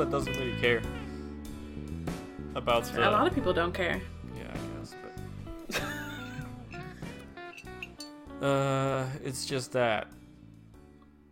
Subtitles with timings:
[0.00, 0.14] it up.
[0.14, 0.82] I guess Poland doesn't really care
[2.54, 2.94] about.
[2.96, 4.00] A lot of people don't care.
[4.36, 4.94] Yeah, I guess,
[5.70, 5.82] but.
[8.46, 10.08] uh, it's just that.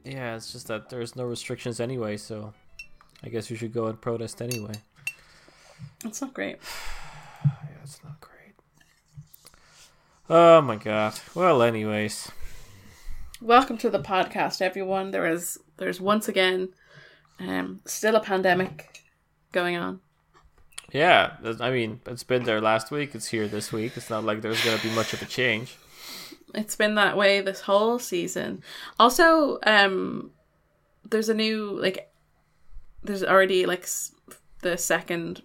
[0.05, 2.53] Yeah, it's just that there's no restrictions anyway, so
[3.23, 4.75] I guess you should go and protest anyway.
[6.05, 6.59] It's not great.
[7.45, 7.51] yeah,
[7.83, 8.55] it's not great.
[10.29, 11.19] Oh my god.
[11.35, 12.31] Well, anyways.
[13.41, 15.11] Welcome to the podcast, everyone.
[15.11, 16.69] There is there's once again
[17.41, 19.03] um still a pandemic
[19.53, 20.01] going on.
[20.93, 23.15] Yeah, I mean, it's been there last week.
[23.15, 23.97] It's here this week.
[23.97, 25.77] It's not like there's gonna be much of a change.
[26.55, 28.63] It's been that way this whole season.
[28.99, 30.31] Also, um
[31.11, 32.11] there's a new like
[33.03, 33.89] there's already like
[34.63, 35.43] the second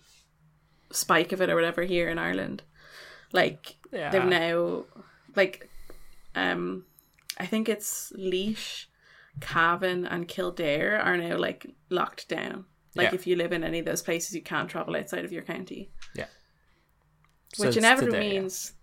[0.92, 2.62] spike of it or whatever here in Ireland.
[3.34, 4.10] Like Yeah.
[4.12, 4.86] they've now
[5.36, 5.70] like
[6.36, 6.86] um
[7.38, 8.86] I think it's Laois,
[9.42, 12.66] Cavan and Kildare are now like locked down.
[12.96, 13.16] Like Yeah.
[13.16, 15.92] if you live in any of those places you can't travel outside of your county.
[16.16, 16.26] Yeah.
[17.58, 18.74] Which Since inevitably today, means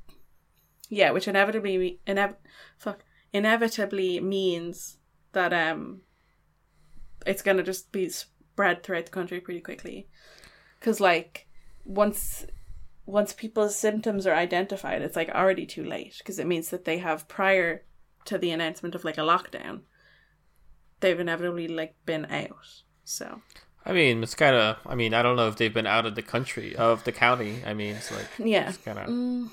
[0.89, 2.37] Yeah, which inevitably inev-
[2.79, 4.99] fuck inevitably means
[5.33, 6.03] that um
[7.27, 10.09] it's gonna just be spread throughout the country pretty quickly.
[10.81, 11.49] Cause like
[11.85, 12.47] once
[13.05, 16.99] once people's symptoms are identified, it's like already too late because it means that they
[16.99, 17.85] have prior
[18.25, 19.83] to the announcement of like a lockdown,
[21.01, 22.83] they've inevitably like been out.
[23.05, 23.41] So
[23.87, 24.79] I mean, it's kind of.
[24.85, 27.63] I mean, I don't know if they've been out of the country of the county.
[27.65, 29.07] I mean, it's like yeah, it's kind of.
[29.07, 29.49] Mm,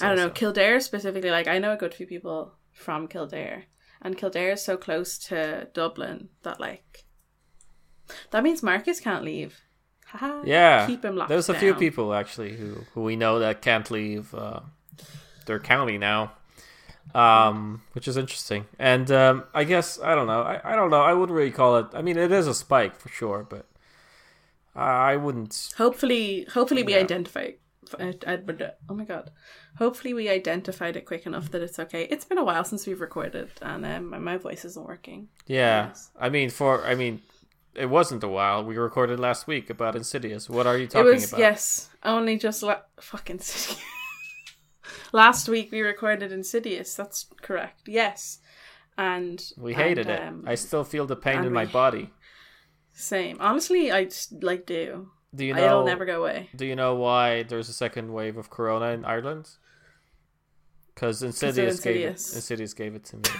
[0.00, 1.30] I don't know Kildare specifically.
[1.30, 3.64] Like I know a good few people from Kildare,
[4.00, 7.04] and Kildare is so close to Dublin that like
[8.32, 9.60] that means Marcus can't leave.
[10.06, 10.42] Haha.
[10.44, 11.28] Yeah, keep him locked.
[11.28, 14.60] There's a few people actually who who we know that can't leave uh,
[15.46, 16.32] their county now,
[17.14, 18.66] um, which is interesting.
[18.78, 20.42] And um, I guess I don't know.
[20.42, 21.02] I, I don't know.
[21.02, 21.86] I wouldn't really call it.
[21.94, 23.66] I mean, it is a spike for sure, but
[24.74, 25.70] I, I wouldn't.
[25.76, 27.00] Hopefully, hopefully we Yeah.
[27.00, 27.50] identify.
[27.98, 28.40] I- I-
[28.88, 29.30] Oh my god!
[29.76, 32.04] Hopefully we identified it quick enough that it's okay.
[32.10, 35.28] It's been a while since we've recorded, and um, my- my voice isn't working.
[35.46, 36.10] Yeah, Yes.
[36.18, 37.20] I mean, for I mean,
[37.74, 38.64] it wasn't a while.
[38.64, 40.48] We recorded last week about Insidious.
[40.48, 41.40] What are you It talking was about?
[41.40, 43.78] yes, only just la- fucking Insidious.
[45.12, 46.94] Last week we recorded Insidious.
[46.94, 47.82] That's correct.
[47.86, 48.38] Yes,
[48.98, 50.28] and We hated and, it.
[50.28, 52.10] um, I still feel the pain in my we- body.
[52.92, 53.36] same.
[53.40, 55.10] Honestly, I just like do.
[55.34, 55.64] Do you know?
[55.64, 56.50] It'll never go away.
[56.54, 59.48] Do you know why there's a second wave of Corona in Ireland?
[60.94, 61.98] Because Insidious, gave it.
[62.02, 62.34] Insidious.
[62.34, 63.22] Insidious gave it to me.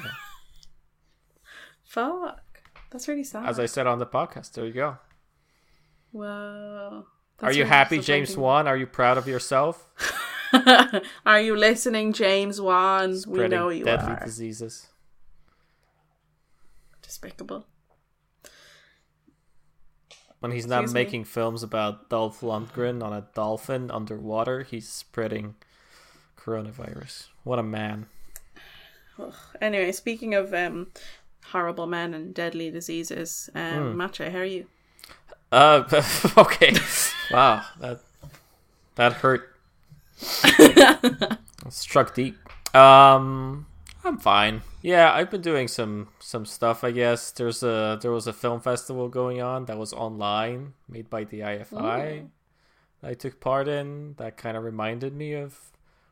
[1.84, 2.40] Fuck,
[2.90, 3.46] that's really sad.
[3.46, 4.96] As I said on the podcast, there you go.
[6.12, 7.04] Whoa.
[7.40, 8.36] Are you happy, James.
[8.36, 8.66] Wan?
[8.66, 9.86] Are you proud of yourself?
[11.26, 13.16] are you listening, James Wan?
[13.26, 14.24] We know you deadly are.
[14.24, 14.88] diseases.
[17.02, 17.66] Despicable.
[20.40, 21.00] When he's not Excuse me?
[21.04, 25.54] making films about Dolph Lundgren on a dolphin underwater, he's spreading
[26.36, 27.28] coronavirus.
[27.44, 28.06] What a man.
[29.60, 30.88] Anyway, speaking of um,
[31.46, 34.00] horrible men and deadly diseases, um, Hmm.
[34.00, 34.66] Matcha, how are you?
[35.52, 35.84] Uh,
[36.38, 36.74] okay.
[37.30, 38.00] wow, that
[38.96, 39.51] that hurt.
[41.68, 42.36] Struck deep.
[42.74, 43.66] Um,
[44.04, 44.62] I'm fine.
[44.82, 46.82] Yeah, I've been doing some some stuff.
[46.82, 51.08] I guess there's a there was a film festival going on that was online, made
[51.08, 52.28] by the IFI.
[53.00, 54.14] that I took part in.
[54.18, 55.58] That kind of reminded me of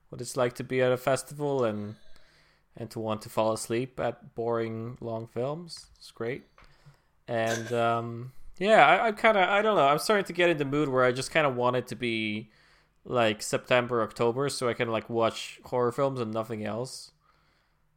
[0.08, 1.96] what it's like to be at a festival and
[2.76, 5.86] and to want to fall asleep at boring long films.
[5.96, 6.44] It's great.
[7.26, 9.86] And um, yeah, I, I kind of I don't know.
[9.86, 11.96] I'm starting to get in the mood where I just kind of want it to
[11.96, 12.50] be
[13.04, 17.12] like September, October, so I can like watch horror films and nothing else.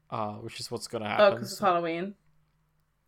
[0.09, 1.21] Uh, which is what's gonna happen.
[1.21, 1.37] Oh, happen.
[1.39, 2.13] because it's Halloween.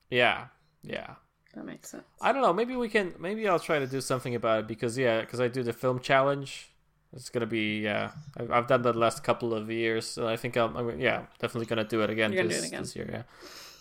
[0.10, 0.48] yeah,
[0.82, 1.16] yeah.
[1.54, 2.04] That makes sense.
[2.20, 2.52] I don't know.
[2.52, 3.14] Maybe we can.
[3.20, 6.00] Maybe I'll try to do something about it because yeah, because I do the film
[6.00, 6.72] challenge.
[7.14, 8.12] It's gonna be yeah.
[8.36, 11.28] I've, I've done that the last couple of years, so I think I'm, I'm yeah
[11.40, 12.82] definitely gonna do it again, You're gonna do it again.
[12.82, 13.10] this year.
[13.10, 13.24] Yeah,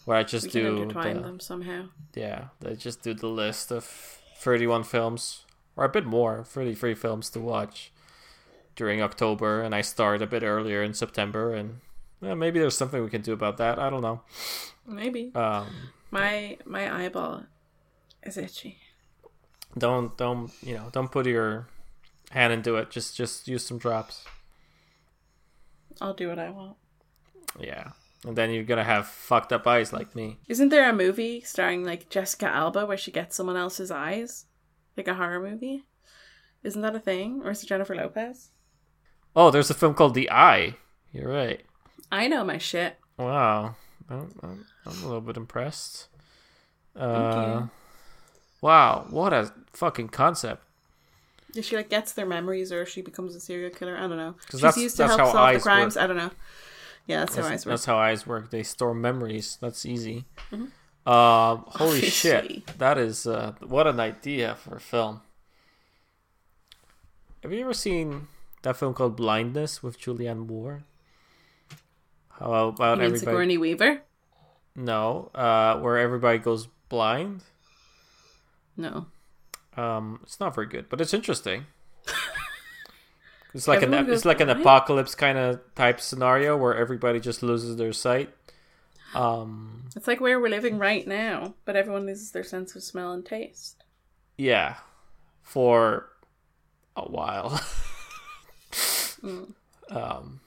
[0.04, 1.86] where I just we do intertwine the, them somehow.
[2.14, 3.84] yeah, they just do the list of
[4.36, 5.44] 31 films
[5.76, 7.90] or a bit more, 33 films to watch
[8.76, 11.80] during October, and I start a bit earlier in September, and
[12.20, 13.78] yeah, maybe there's something we can do about that.
[13.78, 14.22] I don't know.
[14.86, 15.66] Maybe Um,
[16.10, 17.44] my my eyeball
[18.22, 18.78] is itchy.
[19.76, 21.66] don't don't you know don't put your
[22.30, 22.90] hand into it.
[22.90, 24.24] Just just use some drops.
[26.00, 26.76] I'll do what I want.
[27.58, 27.92] Yeah,
[28.26, 30.38] and then you're gonna have fucked up eyes like me.
[30.48, 34.46] Isn't there a movie starring like Jessica Alba where she gets someone else's eyes,
[34.96, 35.84] like a horror movie?
[36.64, 38.50] Isn't that a thing, or is it Jennifer Lopez?
[39.36, 40.76] Oh, there's a film called The Eye.
[41.12, 41.60] You're right.
[42.12, 42.96] I know my shit.
[43.18, 43.74] Wow,
[44.08, 46.08] I'm, I'm, I'm a little bit impressed.
[46.96, 47.66] Uh.
[48.60, 50.62] Wow, what a fucking concept.
[51.54, 54.34] If she like gets their memories or she becomes a serial killer, I don't know.
[54.50, 55.96] She's that's- used to help how solve the eyes crimes.
[55.96, 56.04] work.
[56.04, 56.30] I don't know.
[57.06, 57.72] Yeah, that's, how That's, eyes work.
[57.72, 58.50] that's how eyes work.
[58.50, 59.58] They store memories.
[59.60, 60.24] That's easy.
[60.50, 65.20] Um, holy shit, that is uh, what an idea for a film.
[67.42, 68.28] Have you ever seen
[68.64, 70.82] that film called Blindness with Julianne Moore?
[72.40, 73.18] How about You mean everybody?
[73.18, 74.02] Sigourney Weaver?
[74.76, 77.42] No, uh, where everybody goes blind.
[78.76, 79.06] No.
[79.76, 81.66] Um, it's not very good, but it's interesting.
[83.54, 87.76] It's like an it's like an apocalypse kind of type scenario where everybody just loses
[87.76, 88.34] their sight.
[89.14, 93.12] Um, It's like where we're living right now, but everyone loses their sense of smell
[93.12, 93.84] and taste.
[94.36, 94.78] yeah,
[95.40, 96.08] for
[96.96, 97.60] a while.
[99.24, 99.54] Mm.
[99.90, 100.40] um,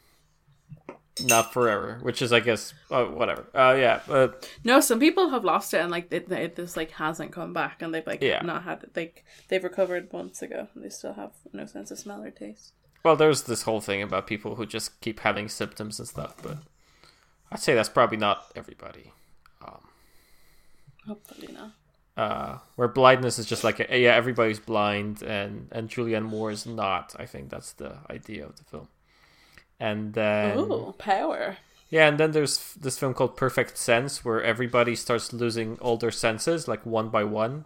[1.25, 3.45] not forever, which is I guess uh, whatever.
[3.55, 6.91] Uh, yeah, but No, some people have lost it and like it, it this like
[6.91, 8.41] hasn't come back and they've like Yeah.
[8.43, 11.97] not had it like they've recovered months ago and they still have no sense of
[11.97, 12.73] smell or taste.
[13.03, 16.57] well, there's this whole thing about people who just keep having symptoms and stuff, but
[17.51, 19.13] I'd say that's probably not everybody.
[19.65, 19.87] Um,
[21.07, 21.71] Hopefully not.
[22.17, 26.65] Uh, where blindness is just like a, yeah everybody's blind and and Julianne Moore is
[26.65, 27.15] not.
[27.17, 28.87] I think that's the idea of the film.
[29.79, 31.57] And then Ooh, power.
[31.91, 36.11] yeah, and then there's this film called Perfect Sense where everybody starts losing all their
[36.11, 37.65] senses like one by one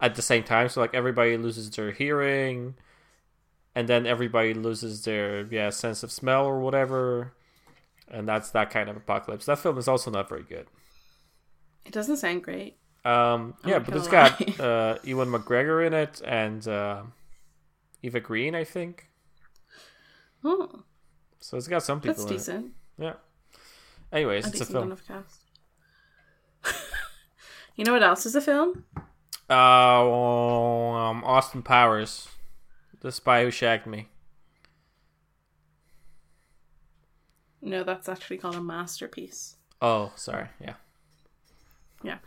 [0.00, 0.68] at the same time.
[0.68, 2.76] So like everybody loses their hearing,
[3.74, 7.32] and then everybody loses their yeah sense of smell or whatever.
[8.08, 9.46] And that's that kind of apocalypse.
[9.46, 10.68] That film is also not very good.
[11.84, 12.76] It doesn't sound great.
[13.06, 17.02] Um, yeah, but it's got uh, Ewan McGregor in it and uh,
[18.02, 19.08] Eva Green, I think.
[20.42, 20.82] Oh,
[21.38, 22.38] So it's got some people that's in it.
[22.38, 22.72] decent.
[22.98, 23.12] Yeah.
[24.12, 24.96] Anyways, A it's a film.
[27.76, 28.84] you know what else is a film?
[29.48, 32.28] Uh, um, Austin Powers,
[33.00, 34.08] The Spy Who Shagged Me.
[37.62, 39.56] No, that's actually called a masterpiece.
[39.80, 40.48] Oh, sorry.
[40.60, 40.74] Yeah.
[42.02, 42.18] Yeah.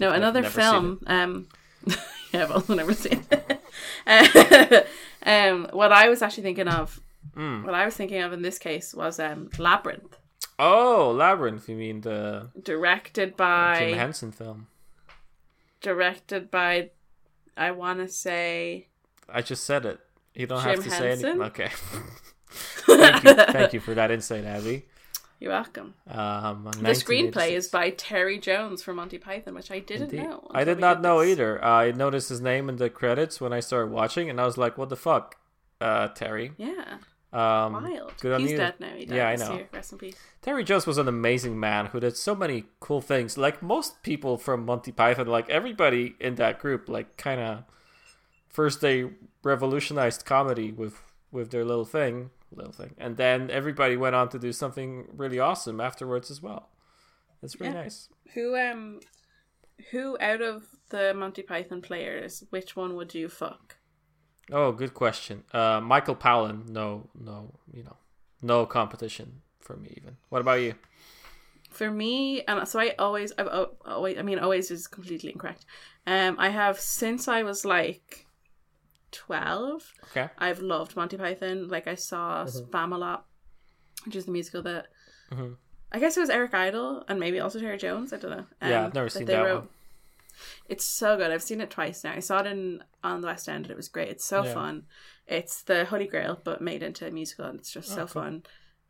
[0.00, 1.00] No, another film.
[1.06, 1.48] Um,
[2.32, 3.60] yeah, I've also never seen it.
[4.06, 4.80] Uh,
[5.30, 7.00] um, what I was actually thinking of,
[7.36, 7.64] Mm.
[7.64, 10.16] what I was thinking of in this case was um, Labyrinth,
[10.58, 11.68] Oh, Labyrinth.
[11.68, 14.66] You mean the directed by Jim Henson film?
[15.80, 16.90] directed by,
[17.56, 18.88] I want to say.
[19.28, 20.00] I just said it.
[20.34, 21.42] You don't Jim have to say anything.
[21.42, 21.68] Okay.
[22.50, 23.34] thank you.
[23.34, 24.86] Thank you for that insight, Abby.
[25.40, 25.94] You're welcome.
[26.08, 30.24] Um, The screenplay is by Terry Jones from Monty Python, which I didn't Indeed.
[30.28, 30.48] know.
[30.50, 31.30] I did not know this.
[31.30, 31.64] either.
[31.64, 34.76] I noticed his name in the credits when I started watching, and I was like,
[34.76, 35.36] "What the fuck,
[35.80, 36.98] uh, Terry?" Yeah,
[37.32, 38.14] Um, wild.
[38.20, 38.56] good on He's you.
[38.56, 38.88] dead now.
[38.96, 39.54] He died Yeah, I know.
[39.54, 39.68] year.
[39.72, 40.16] Rest in peace.
[40.42, 43.38] Terry Jones was an amazing man who did so many cool things.
[43.38, 47.62] Like most people from Monty Python, like everybody in that group, like kind of
[48.48, 49.10] first they
[49.44, 54.38] revolutionized comedy with with their little thing, little thing, and then everybody went on to
[54.38, 56.70] do something really awesome afterwards as well.
[57.42, 57.82] It's really Yeah.
[57.82, 58.08] nice.
[58.34, 59.00] Who um,
[59.90, 63.76] who out of the Monty Python players, which one would you fuck?
[64.50, 65.44] Oh, good question.
[65.52, 67.96] Uh, Michael Palin, no, no, you know,
[68.40, 70.16] no competition for me even.
[70.30, 70.74] What about you?
[71.70, 75.66] For me, and so I always, I've always, I mean, always is completely incorrect.
[76.06, 78.24] Um, I have since I was like
[79.12, 79.92] twelve.
[80.10, 80.28] Okay.
[80.38, 81.68] I've loved Monty Python.
[81.68, 83.22] Like I saw Spamalot,
[84.04, 84.86] which is the musical that
[85.30, 85.56] Mhm.
[85.90, 88.12] I guess it was Eric Idle and maybe also Terry Jones.
[88.12, 88.46] I don't know.
[88.62, 89.68] Yeah, Um, I've never that seen that one.
[90.68, 91.30] It's so good.
[91.30, 92.12] I've seen it twice now.
[92.12, 94.08] I saw it in on the West End and it was great.
[94.08, 94.54] It's so Yeah.
[94.54, 94.86] fun.
[95.26, 98.22] It's the Holy Grail but made into a musical and it's just so Oh, cool.
[98.22, 98.42] fun.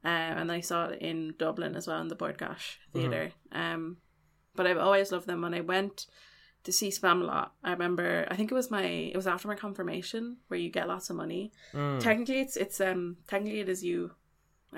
[0.05, 3.33] Um, and I saw it in Dublin as well in the Bord Gáis Theatre.
[3.53, 3.59] Mm-hmm.
[3.59, 3.97] Um,
[4.55, 5.41] but I've always loved them.
[5.41, 6.07] When I went
[6.69, 10.23] to see Spamalot, I remember I think it was my it was after my confirmation
[10.49, 11.51] where you get lots of money.
[11.73, 13.99] Mm, Technically, it's it's um technically it is you,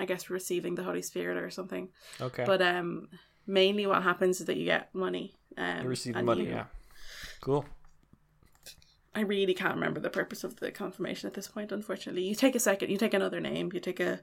[0.01, 1.89] I guess, receiving the Holy Spirit or something.
[2.27, 2.45] okay.
[2.51, 3.09] But um,
[3.45, 5.35] mainly what happens is that you get money.
[5.57, 6.65] Um, you receive money, you- yeah.
[7.41, 7.65] Cool.
[9.13, 11.73] I really can't remember the purpose of the confirmation at this point.
[11.73, 14.21] Unfortunately, you take a second, you take another name, you take a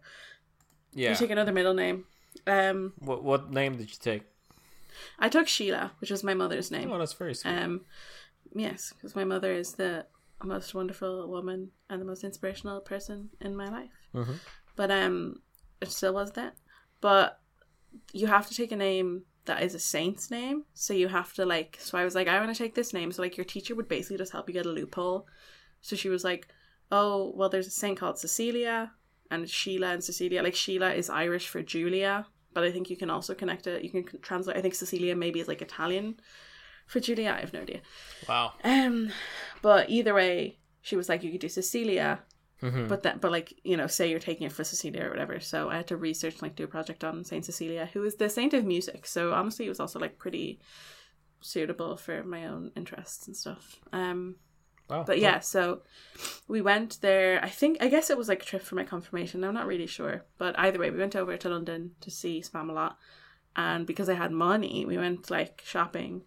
[0.95, 1.11] Yeah.
[1.11, 1.99] you take another middle name.
[2.47, 4.23] Um, What what name did you take?
[5.19, 6.91] I took Sheila, which was my mother's name.
[6.91, 7.51] Oh, that's very sweet.
[7.51, 7.83] Um,
[8.55, 10.07] yes, because my mother is the
[10.43, 13.91] most wonderful woman and the most inspirational person in my life.
[14.15, 14.37] Mhm.
[14.77, 15.43] But um,
[15.81, 16.55] it still was that.
[17.01, 17.41] But
[18.13, 20.65] you have to take a name that is a saint's name.
[20.75, 21.79] So you have to like.
[21.81, 23.11] So I was like, I want to take this name.
[23.13, 25.27] So like, your teacher would basically just help you get a loophole.
[25.81, 26.49] So she was like,
[26.91, 28.93] Oh, well, there's a saint called Cecilia
[29.31, 30.43] and Sheila and Cecilia.
[30.43, 33.83] Like Sheila is Irish for Julia, but I think you can also connect it.
[33.85, 34.57] You can translate.
[34.57, 36.19] I think Cecilia maybe is like Italian
[36.87, 37.81] For Julia, I have no idea.
[38.29, 38.55] Wow.
[38.65, 39.11] Um,
[39.61, 42.21] but either way, she was like, you could do Cecilia,
[42.63, 42.89] Mhm.
[42.89, 45.39] but that, but like you know, say you're taking it for Cecilia or whatever.
[45.39, 48.29] So I had to research like do a project on Saint Cecilia, who is the
[48.31, 49.07] saint of music.
[49.07, 50.59] So honestly, it was also like pretty
[51.41, 53.79] suitable for my own interests and stuff.
[53.93, 54.37] Um,
[54.89, 55.83] But yeah, so
[56.49, 57.43] we went there.
[57.45, 59.45] I think I guess it was like a trip for my confirmation.
[59.45, 62.95] I'm not really sure, but either way, we went over to London to see Spamalot,
[63.57, 66.23] and because I had money, we went like shopping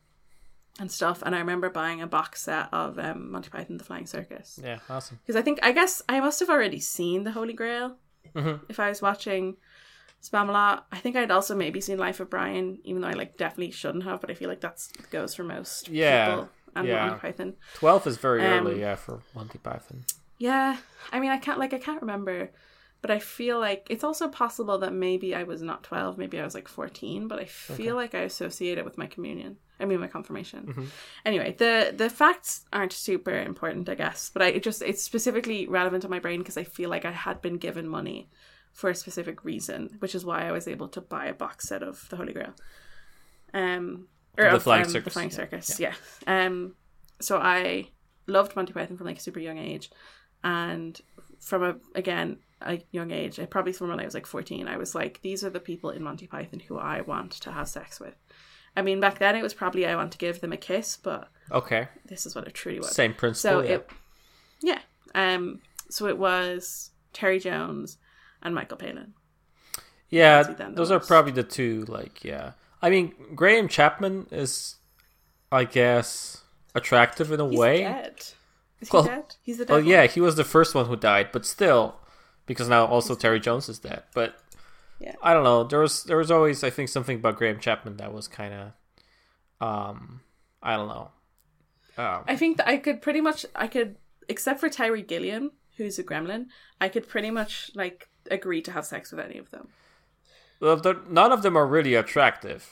[0.80, 1.22] and stuff.
[1.26, 4.80] And I remember buying a box set of um, Monty Python: The Flying Circus Yeah,
[4.90, 5.20] awesome.
[5.22, 7.98] because I think I guess I must have already seen the Holy Grail
[8.36, 8.62] Mhm.
[8.70, 9.58] if I was watching
[10.22, 10.84] Spamalot.
[10.92, 14.04] I think I'd also maybe seen Life of Brian, even though I like definitely shouldn't
[14.04, 14.22] have.
[14.22, 17.06] But I feel like that's goes for most Yeah, people and yeah.
[17.08, 17.54] Monty Python.
[17.76, 20.06] Twelve is very Um, early, yeah, for Monty Python.
[20.38, 20.78] Yeah,
[21.12, 22.52] I mean, I can't like I can't remember,
[23.02, 26.44] but I feel like it's also possible that maybe I was not twelve, maybe I
[26.44, 29.58] was like fourteen, but I feel like I associate it with my communion.
[29.80, 30.66] I mean, my confirmation.
[30.68, 30.88] Mhm.
[31.26, 35.68] Anyway, the the facts aren't super important, I guess, but I it just it's specifically
[35.68, 38.30] relevant to my brain because I feel like I had been given money
[38.74, 41.84] for a specific reason, which is why I was able to buy a box set
[41.84, 42.54] of the Holy Grail.
[43.54, 44.08] Um,
[44.38, 45.94] or The of, Flying um, Circus, The Flying yeah, Circus, yeah.
[46.28, 46.76] Um,
[47.20, 47.90] so I
[48.28, 49.92] loved Monty Python from like a super young age,
[50.44, 51.00] and
[51.40, 54.78] from a again a young age, I probably from when I was like fourteen, I
[54.78, 58.00] was like, these are the people in Monty Python who I want to have sex
[58.00, 58.16] with.
[58.76, 61.28] I mean, back then it was probably I want to give them a kiss, but
[61.52, 61.90] Okay.
[62.06, 62.96] this is what it truly was.
[62.96, 63.62] Same principle.
[63.62, 63.76] So yeah.
[63.76, 63.90] it,
[64.62, 64.80] yeah.
[65.14, 65.62] Um.
[65.90, 67.98] So it was Terry Jones
[68.42, 69.14] and Michael Palin.
[70.10, 71.86] Yeah, see them the those are probably the two.
[71.88, 72.52] Like, yeah.
[72.82, 74.76] I mean, Graham Chapman is,
[75.52, 76.42] I guess,
[76.74, 77.82] attractive in a He's way.
[77.82, 78.24] dead.
[78.80, 79.36] Is Well- he dead?
[79.44, 79.92] He's the Well, devil.
[79.92, 82.00] yeah, he was the first one who died, but still,
[82.48, 84.04] because now also Terry Jones is dead.
[84.14, 84.40] But
[85.00, 85.16] Yeah.
[85.22, 85.64] I don't know.
[85.64, 88.72] There was there was always I think something about Graham Chapman that was kind of,
[89.68, 90.22] um,
[90.62, 91.12] I don't know.
[91.98, 93.98] Um, I think that I could pretty much I could
[94.30, 96.48] except for Terry Gilliam, who's a gremlin,
[96.80, 99.70] I could pretty much like agree to have sex with any of them.
[100.62, 102.70] Well, none of them are really attractive.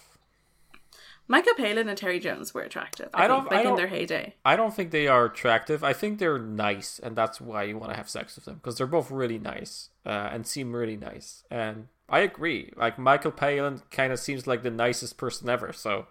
[1.28, 3.10] Michael Palin and Terry Jones were attractive.
[3.14, 4.34] I, I don't- think, I in their heyday.
[4.44, 5.84] I don't think they are attractive.
[5.84, 8.78] I think they're nice, and that's why you want to have sex with them because
[8.78, 11.44] they're both really nice uh, and seem really nice.
[11.52, 12.72] And I agree.
[12.76, 15.72] Like Michael Palin kind of seems like the nicest person ever.
[15.72, 16.08] So,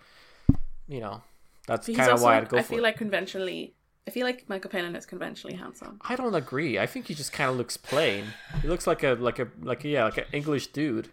[0.87, 1.23] you know,
[1.67, 2.83] that's kind of why I'd go I feel it.
[2.83, 3.75] like conventionally,
[4.07, 5.99] I feel like Michael Palin is conventionally handsome.
[6.03, 6.79] I don't agree.
[6.79, 8.27] I think he just kind of looks plain.
[8.63, 11.09] He looks like a like a like a, yeah like an English dude.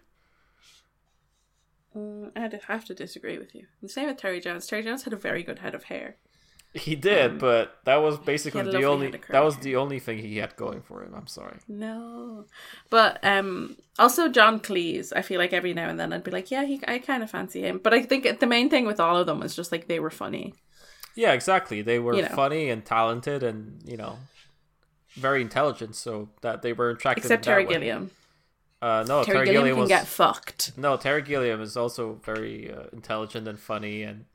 [1.96, 3.68] Mm, I have to disagree with you.
[3.82, 4.68] The same with Terry Jones.
[4.68, 6.18] Terry Jones had a very good head of hair.
[6.74, 9.32] He did, Um, but that was basically he had a the only head of curly
[9.40, 11.14] that was the only thing he had going for him.
[11.16, 11.58] I'm sorry.
[11.70, 12.46] No,
[12.90, 15.14] but um, also John Cleese.
[15.16, 17.32] I feel like every now and then I'd be like, yeah, he, I kind of
[17.32, 17.80] fancy him.
[17.82, 20.10] But I think the main thing with all of them was just like they were
[20.10, 20.54] funny.
[21.16, 21.82] Yeah, exactly.
[21.82, 22.28] They were You know.
[22.36, 24.18] funny and talented, and you know,
[25.14, 25.96] very intelligent.
[25.96, 27.24] So that they were attractive.
[27.24, 27.64] Except Terry.
[27.66, 28.12] Gilliam.
[28.82, 30.78] Uh, no, Terry, Terry, Gilliam, Gilliam can was get fucked.
[30.78, 30.98] no.
[30.98, 34.26] Terry Gilliam is also very uh, intelligent and funny, and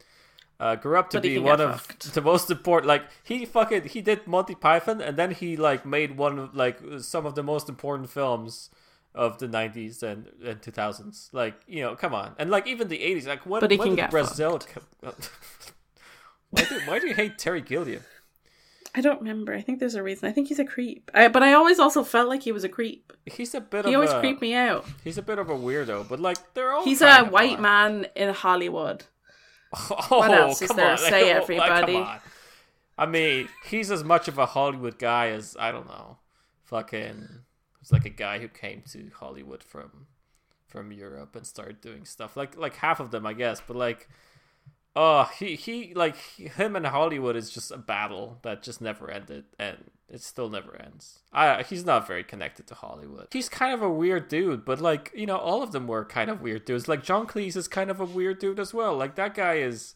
[0.59, 2.15] uh, grew up to But be one of fucked.
[2.15, 2.89] the most important.
[2.89, 6.81] Like he fucking he did Monty Python, and then he like made one of like
[6.99, 8.71] some of the most important films
[9.15, 12.99] of the 90s and, and 2000s like you know come on and like even the
[12.99, 14.85] 80s like when, But he when can get brazil come...
[16.51, 18.03] why, do, why do you hate terry gilliam
[18.95, 19.55] I don't remember.
[19.55, 20.29] I think there's a reason.
[20.29, 21.11] I think he's a creep.
[21.15, 23.13] I, but I always also felt like he was a creep.
[23.25, 24.85] he's a bit He of always a creeped me out.
[25.05, 27.63] he's a bit of a weirdo but like they're all He's a white are.
[27.63, 29.05] man in Hollywood.
[30.11, 30.99] oh, else is there on.
[30.99, 31.97] say, Like, everybody?
[31.97, 32.19] on.
[32.99, 36.19] i mean he's as much of a hollywood guy as i don't know
[36.65, 37.29] fucking
[37.81, 40.07] it's like a guy who came to hollywood from
[40.67, 44.09] from europe and started doing stuff like like half of them i guess but like
[44.97, 49.45] oh he he like him and hollywood is just a battle that just never ended
[49.59, 49.77] and
[50.09, 53.89] it still never ends i he's not very connected to hollywood he's kind of a
[53.91, 57.03] weird dude but like you know all of them were kind of weird dudes like
[57.05, 59.95] john cleese is kind of a weird dude as well like that guy is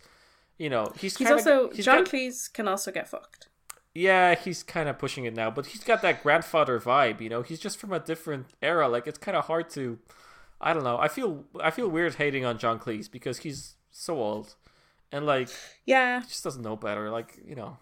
[0.59, 3.49] you know he's, He's also he's John got- Cleese can also get fucked.
[3.93, 7.21] yeah, he's kind of pushing it now, but he's got that grandfather vibe.
[7.21, 8.89] You know, he's just from a different era.
[8.89, 9.99] Like it's kind of hard to,
[10.61, 10.97] I don't know.
[10.97, 14.55] I feel I feel weird hating on John Cleese because he's so old,
[15.15, 15.49] and like
[15.87, 17.11] Yeah, he just doesn't know better.
[17.11, 17.79] Like you know,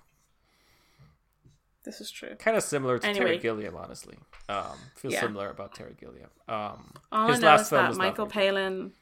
[1.84, 2.34] this is true.
[2.38, 4.16] kind of similar to Terry Gilliam, honestly.
[4.48, 5.20] Um, feels Yeah.
[5.20, 6.30] similar about Terry Gilliam.
[6.48, 8.26] Um, All his I know last is film that was Michael.
[8.26, 8.92] Palin.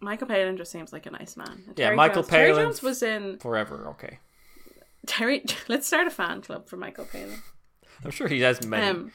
[0.00, 1.62] Michael Palin just seems like a nice man.
[1.68, 3.88] And Yeah, Terry Michael Jones, Terry Palin- Jones was in forever.
[3.90, 4.18] Okay,
[5.06, 5.44] Terry.
[5.68, 7.40] Let's start a fan club for Michael Palin.
[8.04, 8.86] I'm sure he has many.
[8.86, 9.12] Um,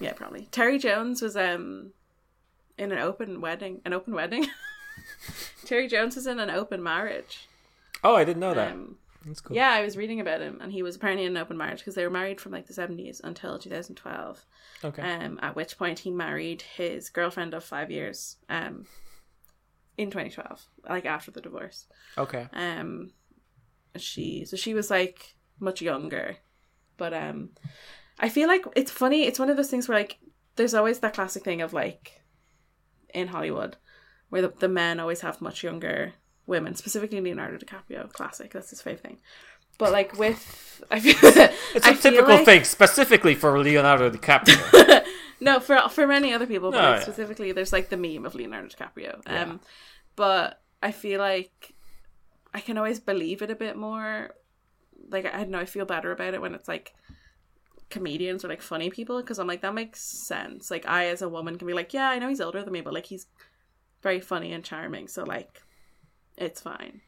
[0.00, 0.48] yeah, probably.
[0.50, 1.92] Terry Jones was um
[2.78, 3.80] in an open wedding.
[3.84, 4.46] An open wedding.
[5.64, 7.48] Terry Jones was in an open marriage.
[8.04, 8.72] Oh, I didn't know that.
[8.72, 9.56] Um, That's cool.
[9.56, 11.94] Yeah, I was reading about him, and he was apparently in an open marriage because
[11.94, 14.44] they were married from like the seventies until two thousand twelve.
[14.84, 15.02] Okay.
[15.02, 18.36] Um, at which point he married his girlfriend of five years.
[18.48, 18.86] Um,
[19.96, 21.86] in twenty twelve, like after the divorce.
[22.16, 22.46] okay.
[22.52, 23.10] Um,
[23.96, 26.36] she so she was like much younger,
[26.96, 27.50] but um,
[28.20, 29.26] I feel like it's funny.
[29.26, 30.18] It's one of those things where like
[30.56, 32.20] there's always that classic thing of like
[33.12, 33.76] in Hollywood
[34.30, 36.12] where the, the men always have much younger
[36.46, 38.12] women, specifically Leonardo DiCaprio.
[38.12, 38.50] Classic.
[38.52, 39.18] That's his fave thing.
[39.78, 41.14] But like with I feel
[41.74, 45.04] It's I a feel typical like- thing, specifically for Leonardo DiCaprio.
[45.40, 47.02] no, for for many other people, but Oh, like, yeah.
[47.04, 49.22] specifically, there's like the meme of Leonardo DiCaprio.
[49.26, 49.42] Yeah.
[49.42, 49.60] Um,
[50.16, 51.74] but I feel like
[52.52, 54.30] I can always believe it a bit more.
[55.10, 56.92] Like I don't know, I feel better about it when it's like
[57.90, 60.70] comedians or like funny people because I'm like that makes sense.
[60.70, 62.80] Like I, as a woman, can be like, yeah, I know he's older than me,
[62.80, 63.26] but like he's
[64.02, 65.62] very funny and charming, so like
[66.36, 67.00] it's fine.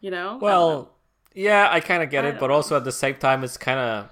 [0.00, 0.30] You know?
[0.30, 0.38] I know.
[0.38, 0.94] well,
[1.34, 2.54] yeah, I kind of get I it, but know.
[2.54, 4.08] also at the same time, it's kind of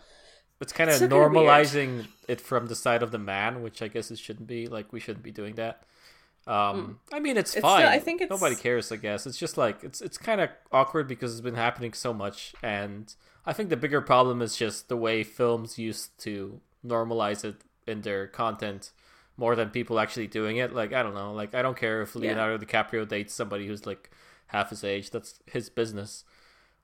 [0.60, 1.32] it's kind of It's so kinda weird.
[1.32, 4.66] normalizing it from the side of the man, which I guess it shouldn't be.
[4.66, 5.82] Like we shouldn't be doing that.
[6.46, 7.82] Um, I mean, it's, It's fine.
[7.82, 8.90] still- I think it's- nobody cares.
[8.90, 12.12] I guess it's just like it's it's kind of awkward because it's been happening so
[12.14, 13.14] much, and
[13.46, 17.56] I think the bigger problem is just the way films used to normalize it
[17.86, 18.90] in their content
[19.40, 20.74] more than people actually doing it.
[20.74, 21.32] Like I don't know.
[21.32, 22.20] Like I don't care if Yeah.
[22.22, 24.10] Leonardo DiCaprio dates somebody who's like
[24.48, 25.10] half his age.
[25.10, 26.24] That's his business.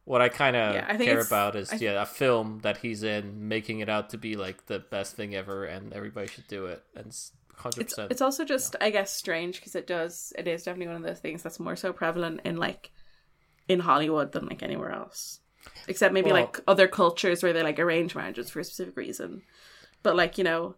[0.04, 3.80] What I kind of Yeah, care about is yeah, a film that he's in making
[3.80, 6.82] it out to be like the best thing ever, and everybody should do it.
[6.96, 7.14] And
[7.56, 8.10] hundred percent.
[8.12, 11.20] it's also just I guess strange because it does it is definitely one of those
[11.20, 12.90] things that's more so prevalent in like
[13.68, 15.40] in Hollywood than like anywhere else,
[15.88, 19.42] except maybe Well- like other cultures where they like arrange marriages for a specific reason.
[20.02, 20.76] But like you know,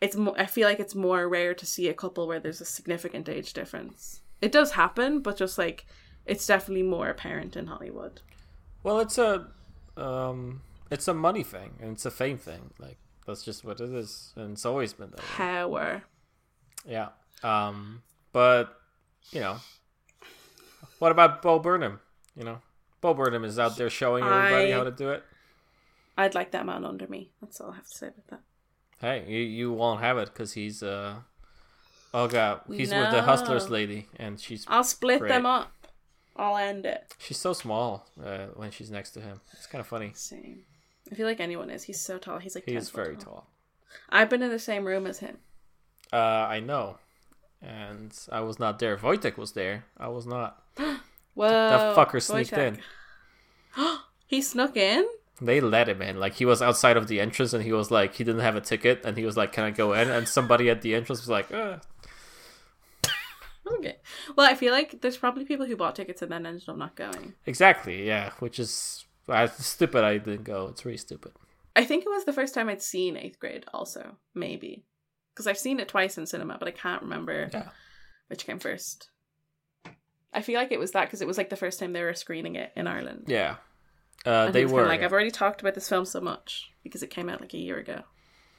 [0.00, 2.64] it's mo- I feel like it's more rare to see a couple where there's a
[2.64, 4.20] significant age difference.
[4.40, 5.86] It does happen, but just like
[6.26, 8.20] it's definitely more apparent in Hollywood.
[8.82, 9.48] Well, it's a
[9.96, 12.70] um, it's a money thing and it's a fame thing.
[12.78, 15.18] Like that's just what it is, and it's always been that.
[15.20, 15.24] way.
[15.26, 16.02] Power.
[16.86, 17.08] Yeah.
[17.42, 18.74] Um, but
[19.32, 19.56] you know,
[20.98, 22.00] what about Bo Burnham?
[22.36, 22.58] You know,
[23.00, 25.22] Bo Burnham is out there showing everybody I- how to do it.
[26.16, 27.30] I'd like that man under me.
[27.40, 28.40] That's all I have to say about that.
[29.00, 31.16] Hey, you you won't have it because he's uh,
[32.12, 35.28] oh god, he's with the Hustlers lady, and she's I'll split Great.
[35.28, 35.72] them up.
[36.36, 37.14] I'll end it.
[37.18, 39.40] she's so small uh, when she's next to him.
[39.54, 40.12] It's kind of funny.
[40.14, 40.60] Same.
[41.10, 41.84] I feel like anyone is.
[41.84, 42.38] He's so tall.
[42.38, 43.24] He's like He 10 is foot very tall.
[43.24, 43.46] tall.
[44.10, 45.38] I've been in the same room as him.
[46.12, 46.98] Uh, I know,
[47.62, 48.96] and I was not there.
[48.96, 49.84] Wojtek was there.
[49.96, 50.62] I was not.
[51.34, 51.48] Whoa.
[51.48, 52.78] That fucker sneaked Wojtek.
[53.76, 53.98] in.
[54.26, 55.06] he snuck in?
[55.40, 56.18] They let him in.
[56.18, 58.60] Like he was outside of the entrance, and he was like, he didn't have a
[58.60, 61.28] ticket, and he was like, "Can I go in?" And somebody at the entrance was
[61.28, 61.78] like, uh.
[63.70, 63.96] Okay.
[64.36, 66.96] Well, I feel like there's probably people who bought tickets and then ended up not
[66.96, 67.34] going.
[67.46, 70.04] "Exactly, yeah." Which is uh, stupid.
[70.04, 70.68] I didn't go.
[70.68, 71.32] It's really stupid.
[71.76, 74.16] I think it was the first time I'd seen eighth grade, also.
[74.34, 74.84] Maybe.
[75.34, 77.68] Because I've seen it twice in cinema, but I can't remember Yeah.
[78.28, 79.10] which came first.
[80.32, 82.14] I feel like it was that because it was like the first time they were
[82.14, 83.24] screening it in Ireland.
[83.28, 83.56] Yeah,
[84.26, 84.86] uh, they were.
[84.86, 85.02] like.
[85.02, 87.78] I've already talked about this film so much because it came out like a year
[87.78, 88.02] ago,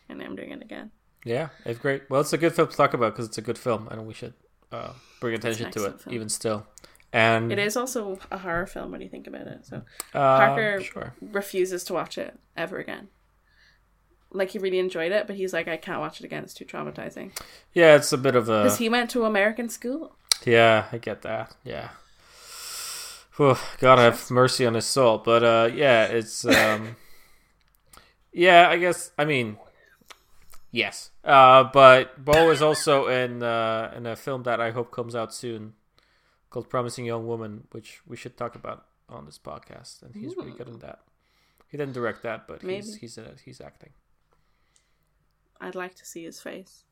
[0.08, 0.91] and now I'm doing it again.
[1.26, 2.10] Yeah, it's great.
[2.10, 4.13] Well, it's a good film to talk about because it's a good film, and we
[4.13, 4.34] should
[4.72, 6.15] uh, bring attention to it, film.
[6.15, 6.65] even still.
[7.12, 9.65] And It is also a horror film when you think about it.
[9.65, 9.78] So
[10.13, 11.13] uh, Parker- Sure.
[11.22, 13.08] refuses to watch it ever again.
[14.32, 16.43] Like he really enjoyed it, but he's like, I can't watch it again.
[16.43, 17.32] It's too traumatizing.
[17.74, 18.63] Yeah, it's a bit of a.
[18.63, 20.15] Because he went to American school.
[20.45, 21.56] Yeah, I get that.
[21.63, 21.89] Yeah.
[23.39, 25.17] Whew, God have mercy on his soul.
[25.19, 26.97] But uh yeah, it's um
[28.34, 29.58] Yeah, I guess I mean
[30.71, 31.12] yes.
[31.23, 35.34] Uh but Bo is also in uh in a film that I hope comes out
[35.34, 35.73] soon
[36.49, 40.02] called Promising Young Woman, which we should talk about on this podcast.
[40.04, 40.99] And he's really good in that.
[41.69, 43.39] He didn't direct that, but he's he's in it.
[43.45, 43.91] He's acting.
[45.62, 46.84] I'd like to see his face.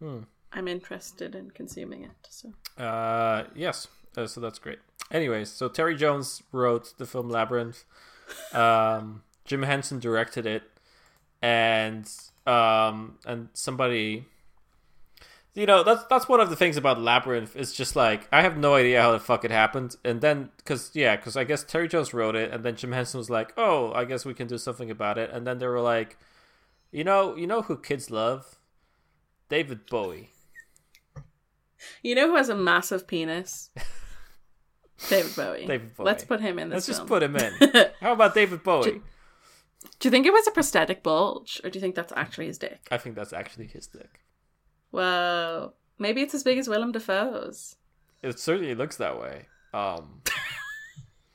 [0.00, 0.20] Hmm.
[0.52, 2.10] I'm interested in consuming it.
[2.28, 3.86] So Uh, yes.
[4.16, 4.80] Uh, so that's great.
[5.12, 7.84] Anyways, so Terry Jones wrote the film Labyrinth.
[8.54, 10.62] Um, Jim Henson directed it,
[11.42, 12.10] and
[12.46, 14.24] um, and somebody,
[15.54, 17.54] you know, that's that's one of the things about Labyrinth.
[17.54, 20.92] It's just like I have no idea how the fuck it happened, and then because
[20.94, 23.92] yeah, because I guess Terry Jones wrote it, and then Jim Henson was like, oh,
[23.92, 26.16] I guess we can do something about it, and then they were like,
[26.90, 28.58] you know, you know who kids love,
[29.50, 30.30] David Bowie.
[32.02, 33.68] you know who has a massive penis?
[35.08, 35.66] David Bowie.
[35.66, 36.04] David Bowie.
[36.06, 36.76] Let's put him in the film.
[36.76, 37.52] Let's this just put him in.
[38.00, 39.00] How about David Bowie?
[39.98, 42.58] Do you think it was a prosthetic bulge, or do you think that's actually his
[42.58, 42.86] dick?
[42.90, 44.20] I think that's actually his dick.
[44.90, 45.72] Whoa.
[45.98, 47.76] Maybe it's as big as Willem Dafoe's.
[48.22, 49.46] It certainly looks that way.
[49.74, 50.22] Um,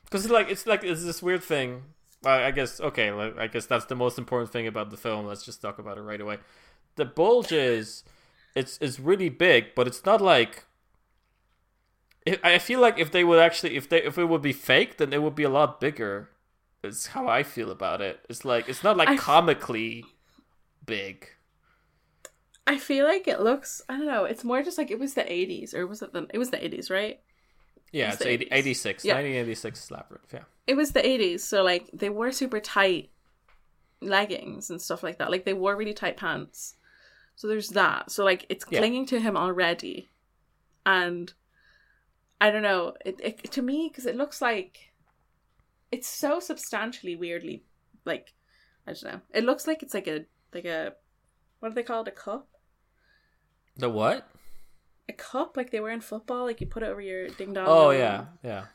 [0.09, 1.83] Because like it's like it's this weird thing.
[2.25, 3.09] I I guess okay.
[3.09, 5.25] I guess that's the most important thing about the film.
[5.25, 6.37] Let's just talk about it right away.
[6.95, 8.03] The bulge is
[8.55, 10.65] it's it's really big, but it's not like.
[12.43, 14.97] I I feel like if they would actually, if they, if it would be fake,
[14.97, 16.29] then it would be a lot bigger.
[16.83, 18.19] Is how I feel about it.
[18.29, 20.05] It's like it's not like I- comically
[20.85, 21.27] big.
[22.65, 23.81] I feel like it looks.
[23.89, 24.25] I don't know.
[24.25, 26.27] It's more just like it was the '80s, or was it the?
[26.33, 27.19] It was the '80s, right?
[27.93, 29.13] Yeah, It's it's the 80, 86, Yeah.
[29.13, 30.33] 1986 Labyrinth.
[30.33, 33.09] Yeah, It was the '80s, so like they wore super tight
[34.01, 35.31] leggings and stuff like that.
[35.31, 36.75] Like they wore really tight pants.
[37.35, 38.11] So there's that.
[38.11, 38.79] So like it's Yeah.
[38.79, 40.09] clinging to him already,
[40.85, 41.33] and
[42.39, 42.93] I don't know.
[43.05, 44.91] It, it to me because it looks like
[45.91, 47.63] it's so substantially weirdly
[48.05, 48.33] like
[48.85, 49.21] I don't know.
[49.33, 50.93] It looks like it's like a like a
[51.59, 52.07] what do they call it?
[52.07, 52.47] A cup.
[53.75, 54.29] the what?
[55.09, 57.65] a cup like they wear in football, like you put it over your ding dong.
[57.67, 58.65] Oh yeah, yeah.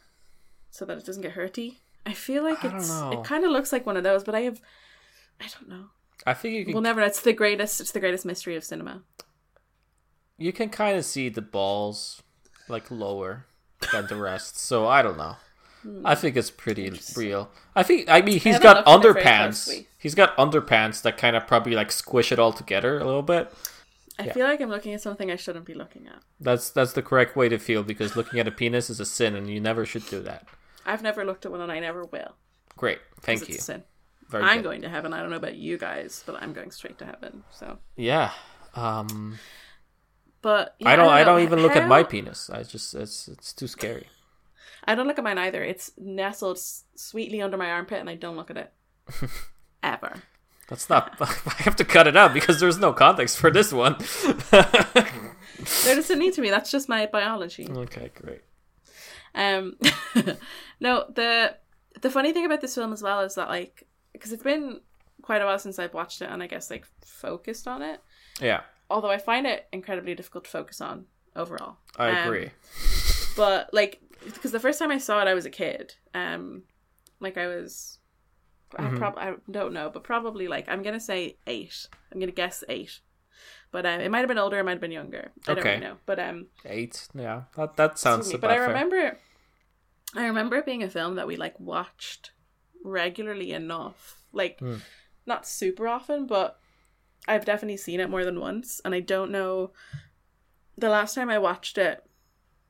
[0.70, 1.76] so that it doesn't get hurty.
[2.06, 4.40] I feel like I it's it kind of looks like one of those, but I
[4.40, 4.60] have
[5.40, 5.86] I don't know.
[6.26, 7.00] I think you can We'll never.
[7.00, 7.06] know.
[7.06, 7.80] It's the greatest.
[7.80, 9.02] It's the greatest mystery of cinema.
[10.38, 12.22] you can kind of see the balls
[12.68, 13.46] like lower
[13.90, 14.58] than the rest.
[14.58, 15.36] So I don't know.
[16.04, 17.50] I think it's pretty real.
[17.74, 19.86] I think I mean he's haven't got looked at it very underpants.
[19.98, 23.52] He's got underpants that kind of probably like squish it all together a little bit.
[24.18, 24.32] I Yeah.
[24.34, 26.22] feel like I'm looking at something I shouldn't be looking at.
[26.38, 29.34] That's that's the correct way to feel because looking at a penis is a sin
[29.34, 30.46] and you never should do that.
[30.86, 32.34] I've never looked at one, and I never will.
[32.76, 32.98] Great.
[33.20, 33.56] Thank it's you.
[33.56, 33.82] a sin.
[34.28, 34.64] Very I'm good.
[34.64, 35.12] going to heaven.
[35.12, 37.42] I don't know about you guys, but I'm going straight to heaven.
[37.52, 38.30] So, Yeah.
[38.74, 39.38] Um
[40.42, 41.24] but yeah, I don't I know.
[41.32, 42.50] don't even look at my penis.
[42.50, 44.06] I just it's it's too scary.
[44.84, 45.62] I don't look at mine either.
[45.62, 48.72] It's nestled s- sweetly under my armpit, and I don't look at it
[49.82, 50.14] ever.
[50.68, 53.96] That's not I have to cut it out because there's no context for this one.
[55.84, 56.50] There doesn't need to be.
[56.50, 57.68] That's just my biology.
[57.70, 58.40] okay, great.
[59.34, 59.76] Um,
[60.80, 61.56] no, the
[62.00, 64.80] the funny thing about this film as well is that like because it's been
[65.22, 68.00] quite a while since I've watched it, and I guess like focused on it.
[68.40, 71.76] Yeah, Although I find it incredibly difficult to focus on overall.
[71.96, 72.50] I Um, agree.
[73.36, 75.94] But like, because the first time I saw it, I was a kid.
[76.14, 76.64] Um,
[77.20, 77.98] like I was.
[78.78, 78.96] I, Mhm.
[78.98, 81.88] prob- I don't know, but probably like I'm gonna say eight.
[82.10, 83.00] I'm gonna guess eight,
[83.70, 85.30] but um, it might have been older, it might have been younger.
[85.46, 85.74] I don't Okay.
[85.74, 87.06] really know, but um, Eight.
[87.14, 88.68] Yeah, that that sounds me, but I fair.
[88.68, 89.18] remember
[90.14, 92.32] I remember it being a film that we like watched
[92.82, 94.22] regularly enough.
[94.32, 94.76] Like Hmm.
[95.26, 96.58] not super often, but
[97.28, 99.72] I've definitely seen it more than once and I don't know
[100.76, 102.04] the last time I watched it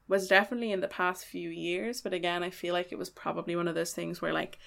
[0.08, 3.56] was definitely in the past few years, but again, I feel like it was probably
[3.56, 4.58] one of those things where like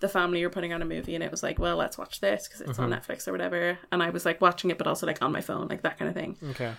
[0.00, 2.46] the family were putting on a movie and it was like, well, let's watch this
[2.46, 3.10] because it's on Mm-hmm.
[3.10, 3.78] Netflix or whatever.
[3.90, 6.08] And I was like watching it, but also like on my phone, like that kind
[6.08, 6.36] of thing.
[6.50, 6.72] Okay.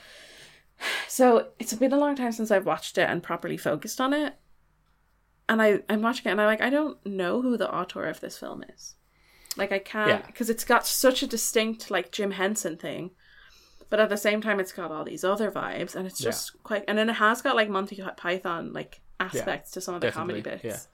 [1.08, 4.36] So it's been a long time since I've watched it and properly focused on it.
[5.50, 8.22] And I, I'm watching it and I like I don't know who the author of
[8.22, 8.96] this film is.
[9.58, 10.22] Like I can't Yeah.
[10.28, 13.12] because it's got such a distinct like Jim Henson thing.
[13.90, 16.30] But at the same time it's got all these other vibes and it's Yeah.
[16.32, 20.02] just quite and then it has got like Monty Python like aspects to some of
[20.02, 20.88] the comedy bits.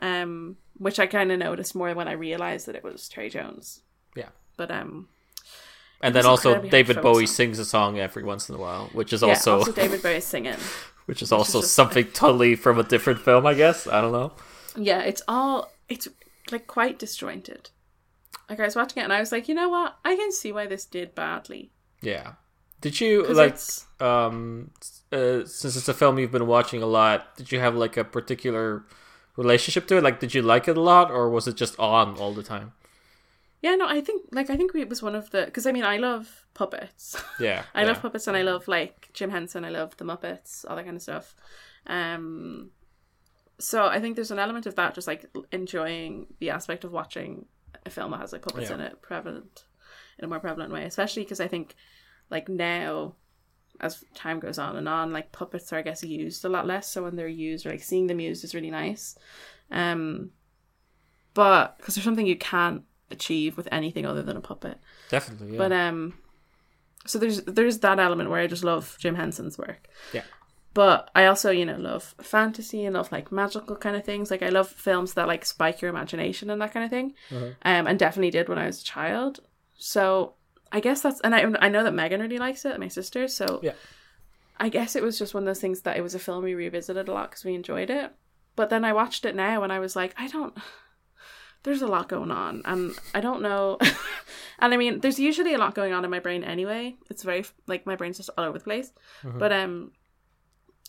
[0.00, 3.80] Um which I kind of noticed more when I realized that it was Terry Jones.
[4.14, 4.28] Yeah.
[4.58, 5.08] But um
[6.02, 8.58] And then also incredibly hard to David Bowie sings a song every once in a
[8.58, 10.58] while, which is yeah, also, also David Bowie singing.
[11.06, 13.86] which is also just- something totally from a different film, I guess.
[13.86, 14.32] I don't know.
[14.76, 16.06] Yeah, it's all it's
[16.52, 17.70] like quite disjointed.
[18.48, 19.96] Like I was watching it and I was like, you know what?
[20.04, 21.70] I can see why this did badly.
[22.00, 22.34] Yeah.
[22.80, 24.70] Did you like it's um
[25.12, 27.36] uh, since it's a film you've been watching a lot?
[27.36, 28.84] Did you have like a particular
[29.36, 30.02] relationship to it?
[30.02, 32.72] Like, did you like it a lot, or was it just on all the time?
[33.62, 35.84] yeah, no, I think like I think it was one of the because I mean
[35.84, 37.16] I love puppets.
[37.40, 37.88] Yeah, I yeah.
[37.88, 39.64] love puppets and I love like Jim Henson.
[39.64, 41.34] I love the Muppets, all that kind of stuff.
[41.86, 42.70] Um,
[43.58, 47.46] so I think there's an element of that, just like enjoying the aspect of watching
[47.86, 48.76] a film that has like puppets Yeah.
[48.76, 49.64] in it, prevalent
[50.18, 50.84] in a more prevalent way.
[50.84, 51.74] Especially because I think
[52.30, 53.14] like now,
[53.80, 56.88] as time goes on and on, like puppets are I guess used a lot less.
[56.90, 59.16] So when they're used, or like seeing them used is really nice.
[59.70, 60.30] Um,
[61.34, 64.78] but because there's something you can't achieve with anything other than a puppet.
[65.10, 65.52] Definitely.
[65.52, 65.58] Yeah.
[65.58, 66.14] But um,
[67.06, 69.88] so there's there's that element where I just love Jim Henson's work.
[70.12, 70.22] Yeah.
[70.80, 74.30] But I also, you know, love fantasy and love like magical kind of things.
[74.30, 77.14] Like I love films that like spike your imagination and that kind of thing.
[77.30, 77.50] Mhm.
[77.70, 79.40] Um, and definitely did when I was a child.
[79.78, 80.34] So
[80.70, 83.26] I guess that's and I I know that Megan really likes it, my sister.
[83.26, 83.72] So Yeah.
[84.58, 86.54] I guess it was just one of those things that it was a film we
[86.54, 88.12] revisited a lot because we enjoyed it.
[88.54, 90.54] But then I watched it now and I was like, I don't.
[91.62, 93.78] There's a lot going on, and I don't know.
[94.60, 96.94] and I mean, there's usually a lot going on in my brain anyway.
[97.10, 98.92] It's very like my brain's just all over the place.
[99.24, 99.38] Mhm.
[99.40, 99.90] But um,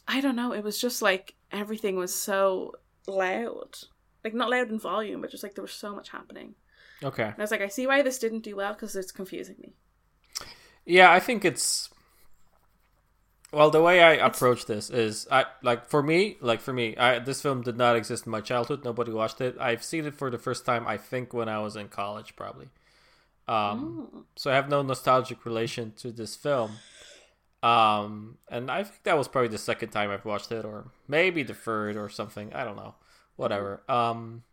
[0.07, 0.53] I don't know.
[0.53, 2.73] It was just like everything was so
[3.07, 3.77] loud.
[4.23, 6.55] like not loud in volume, but just like there was so much happening.
[7.03, 7.23] Okay.
[7.23, 9.73] And I was like, I see why this didn't do well because it's confusing me.
[10.85, 11.89] Yeah, I think it's
[13.51, 17.19] well the way I approach this is I like for me, like for me, I
[17.19, 18.83] this film did not exist in my childhood.
[18.83, 19.55] Nobody watched it.
[19.59, 22.69] I've seen it for the first time I think when I was in college probably.
[23.47, 24.23] Um Mm.
[24.35, 26.71] so I have no nostalgic relation to this film.
[27.67, 31.43] Um and I think that was probably the second time I've watched it or maybe
[31.43, 32.53] the third or something.
[32.53, 32.95] I don't know.
[33.35, 33.81] Whatever.
[33.89, 34.43] Um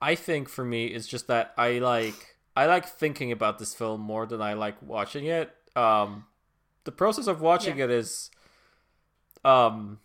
[0.00, 2.20] I think for me it's just that I like
[2.56, 5.54] I like thinking about this film more than I like watching it.
[5.76, 6.24] Um
[6.84, 7.84] the process of watching Yeah.
[7.84, 8.30] it is
[9.44, 9.98] um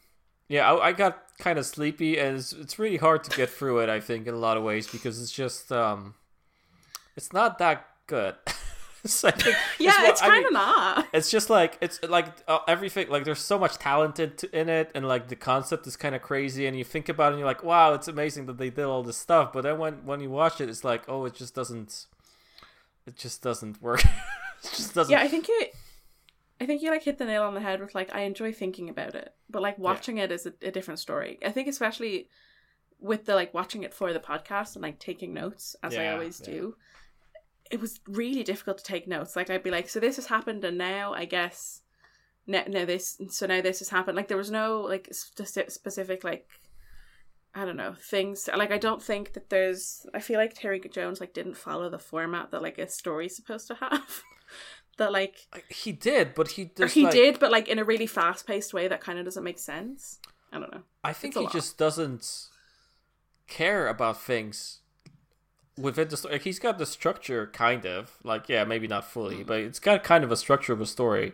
[0.50, 3.80] yeah, I, I got kind of sleepy and it's, it's really hard to get through
[3.80, 6.13] it I think in a lot of ways because it's just um
[7.15, 8.36] it's not that good.
[9.04, 9.46] It's like-
[9.80, 11.08] Yeah, what- it's kind of not.
[11.14, 14.92] it's just like it's like uh, everything like there's so much talent in, in it
[14.96, 17.48] and like the concept is kind of crazy and you think about it and you're
[17.48, 20.30] like wow it's amazing that they did all this stuff but then when when you
[20.30, 22.08] watch it it's like oh it just doesn't
[23.06, 24.04] it just doesn't work
[24.64, 25.68] it just doesn't Yeah, I think you.
[26.60, 28.90] I think you like hit the nail on the head with like I enjoy thinking
[28.90, 31.38] about it, but like watching it is a, a different story.
[31.46, 32.30] I think especially
[33.00, 36.42] with the like watching it for the podcast and like taking notes as I always
[36.44, 36.52] yeah.
[36.52, 36.76] do.
[37.71, 39.36] It was really difficult to take notes.
[39.36, 41.82] Like I'd be like, so this has happened, and now I guess
[42.45, 44.15] now, now this, so now this has happened.
[44.15, 46.47] Like there was no like speci- specific like
[47.53, 48.47] I don't know things.
[48.56, 50.06] Like I don't think that there's.
[50.13, 53.67] I feel like Terry Jones like didn't follow the format that like a story's supposed
[53.67, 54.23] to have.
[54.97, 57.84] that like he did but he or just he like, did, but like in a
[57.84, 60.19] really fast paced way that kind of doesn't make sense.
[60.51, 60.84] I don't know.
[61.03, 61.51] I think he lot.
[61.51, 62.47] just doesn't
[63.47, 64.80] care about things
[65.78, 66.34] within the story.
[66.36, 68.18] Like, he's got the structure, kind of.
[68.24, 69.46] Like, yeah, maybe not fully, mm.
[69.46, 71.34] but it's got kind of a structure of a story.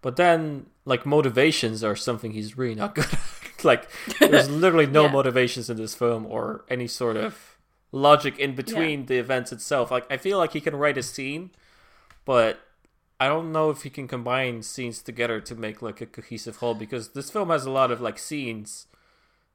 [0.00, 3.64] But then, like, motivations are something he's really not good at.
[3.64, 5.12] like, there's literally no Yeah.
[5.12, 7.56] motivations in this film or any sort of
[7.92, 9.90] logic in between the events itself.
[9.90, 11.50] Like, I feel like he can write a scene,
[12.24, 12.60] but
[13.20, 16.74] I don't know if he can combine scenes together to make like a cohesive whole
[16.74, 18.86] because this film has a lot of like scenes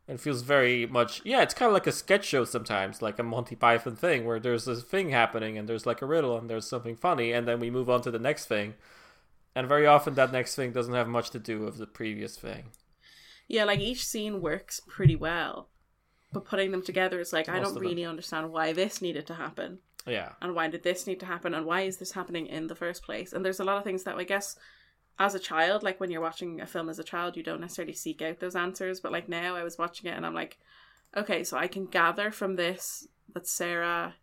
[0.07, 3.23] and feels very much yeah it's kind of like a sketch show sometimes like a
[3.23, 6.67] monty python thing where there's this thing happening and there's like a riddle and there's
[6.67, 8.73] something funny and then we move on to the next thing
[9.55, 12.65] and very often that next thing doesn't have much to do with the previous thing
[13.47, 15.69] Yeah, like each scene works pretty well,
[16.33, 17.83] but putting them together is like I don't of them.
[17.83, 21.53] really understand why this needed to happen, yeah and why did this need to happen,
[21.53, 23.33] and why is this happening in the first place?
[23.33, 24.57] And there's a lot of things that I guess
[25.19, 27.93] as a child, like when you're watching a film as a child, you don't necessarily
[27.93, 28.99] seek out those answers.
[28.99, 30.57] But like now, I was watching it and I'm like,
[31.15, 34.15] okay, so I can gather from this that Sarah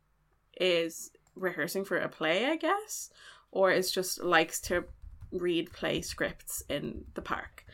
[0.60, 3.10] is rehearsing for a play, I guess,
[3.50, 4.84] or is just likes to
[5.32, 7.64] read play scripts in the park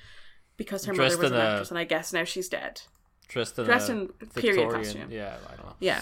[0.57, 2.81] because her Dressed mother was an a- actress, and I guess now she's dead.
[3.29, 5.11] dressed in Dressed a in period Victorian costume.
[5.11, 6.01] yeah i don't know Yeah.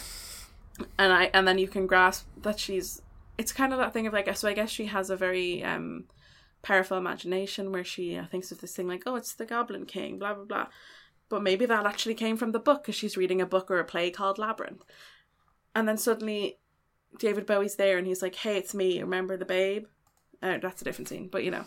[0.98, 3.02] And I and then you can grasp that she's
[3.36, 6.04] it's kind of that thing of like so I guess she has a very um
[6.62, 10.18] powerful imagination where she uh, thinks of this thing like, oh, it's the Goblin King,
[10.18, 10.66] blah blah blah.
[11.28, 13.84] But maybe that actually came from the book because she's reading a book or a
[13.84, 14.82] play called Labyrinth.
[15.74, 16.58] And then suddenly
[17.18, 19.00] David Bowie's there and he's like, hey, it's me.
[19.00, 19.84] Remember the babe?
[20.42, 21.64] Uh, that's a different scene, but you know.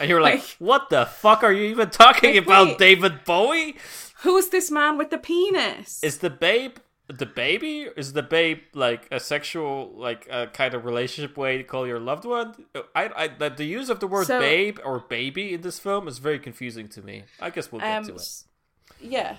[0.00, 2.78] and you're like Like- what the fuck are you even talking Like, about wait.
[2.78, 3.76] david bowie
[4.22, 6.02] Who's this man with the penis?
[6.02, 6.76] Is the babe
[7.12, 7.88] the baby?
[7.96, 11.98] Is the babe like a sexual, like a kind of relationship way to call your
[12.00, 12.54] loved one?
[12.94, 16.08] I, I, the, the use of the word So- babe or baby in this film
[16.08, 17.24] is very confusing to me.
[17.40, 18.44] I guess we'll get um, to it.
[19.00, 19.36] yeah.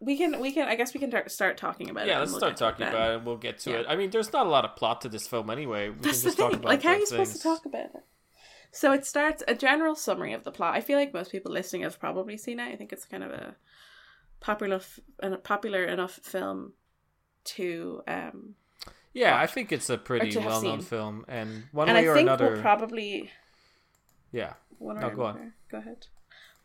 [0.00, 2.10] We can, we can, I guess we can tar- start talking about it.
[2.10, 3.16] Yeah, let's we'll start it talking about it.
[3.18, 3.76] and We'll get to Yeah.
[3.78, 3.86] it.
[3.88, 5.90] I mean, there's not a lot of plot to this film anyway.
[5.90, 6.58] We That's can the just talk thing.
[6.60, 8.02] about Like, how are the you supposed to talk about it?
[8.72, 10.74] So it starts a general summary of the plot.
[10.74, 12.72] I feel like most people listening have probably seen it.
[12.72, 13.54] I think it's kind of a
[14.40, 16.72] popular, f- a popular enough film
[17.44, 18.54] to, um,
[19.12, 20.88] Yeah, I think it's a pretty well-known seen.
[20.88, 23.30] film, and one and way I or think another, we'll probably
[24.32, 24.54] yeah.
[24.78, 25.52] one No, go on.
[25.70, 26.06] Go ahead.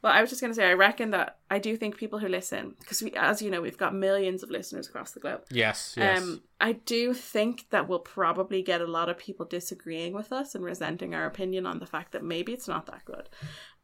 [0.01, 2.27] Well, I was just going to say, I reckon that I do think people who
[2.27, 5.41] listen, because we, as you know, we've got millions of listeners across the globe.
[5.49, 6.21] Yes, yes.
[6.21, 10.53] Um, I do think that we'll probably get a lot of people disagreeing with us
[10.53, 13.27] and resenting our opinion on the fact that maybe it's not that good.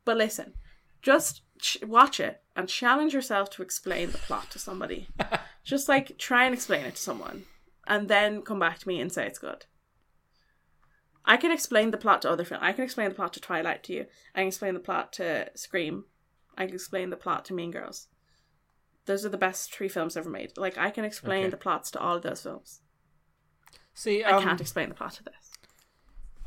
[0.06, 0.54] But listen,
[1.02, 5.08] just ch- watch it and challenge yourself to explain the plot to somebody.
[5.64, 7.44] just like try and explain it to someone,
[7.88, 9.66] and then come back to me and say it's good.
[11.26, 12.64] I can explain the plot to other films.
[12.64, 14.06] I can explain the plot to Twilight to you.
[14.36, 16.04] I can explain the plot to Scream.
[16.58, 18.08] I can explain the plot to Mean Girls.
[19.06, 20.58] Those are the best three films ever made.
[20.58, 21.52] Like I can explain Okay.
[21.52, 22.82] the plots to all of those films.
[23.94, 25.43] See, I um, can't explain the plot to this.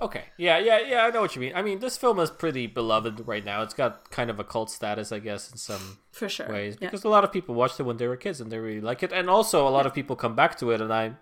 [0.00, 0.24] Okay.
[0.36, 1.04] Yeah, yeah, yeah.
[1.06, 1.52] I know what you mean.
[1.54, 3.62] I mean, this film is pretty beloved right now.
[3.62, 6.48] It's got kind of a cult status, I guess, in some For sure.
[6.48, 6.88] ways Yeah.
[6.88, 9.02] because a lot of people watched it when they were kids and they really like
[9.02, 11.12] it, and also a lot of people come back to it, and I,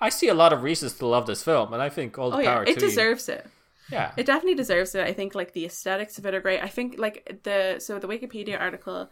[0.00, 2.38] I see a lot of reasons to love this film, and I think all the
[2.38, 2.80] Oh yeah, power it to you.
[2.80, 3.46] deserves it.
[3.90, 4.12] Yeah.
[4.16, 5.06] It definitely deserves it.
[5.06, 6.60] I think like the aesthetics of it are great.
[6.62, 9.10] I think like the so the Wikipedia article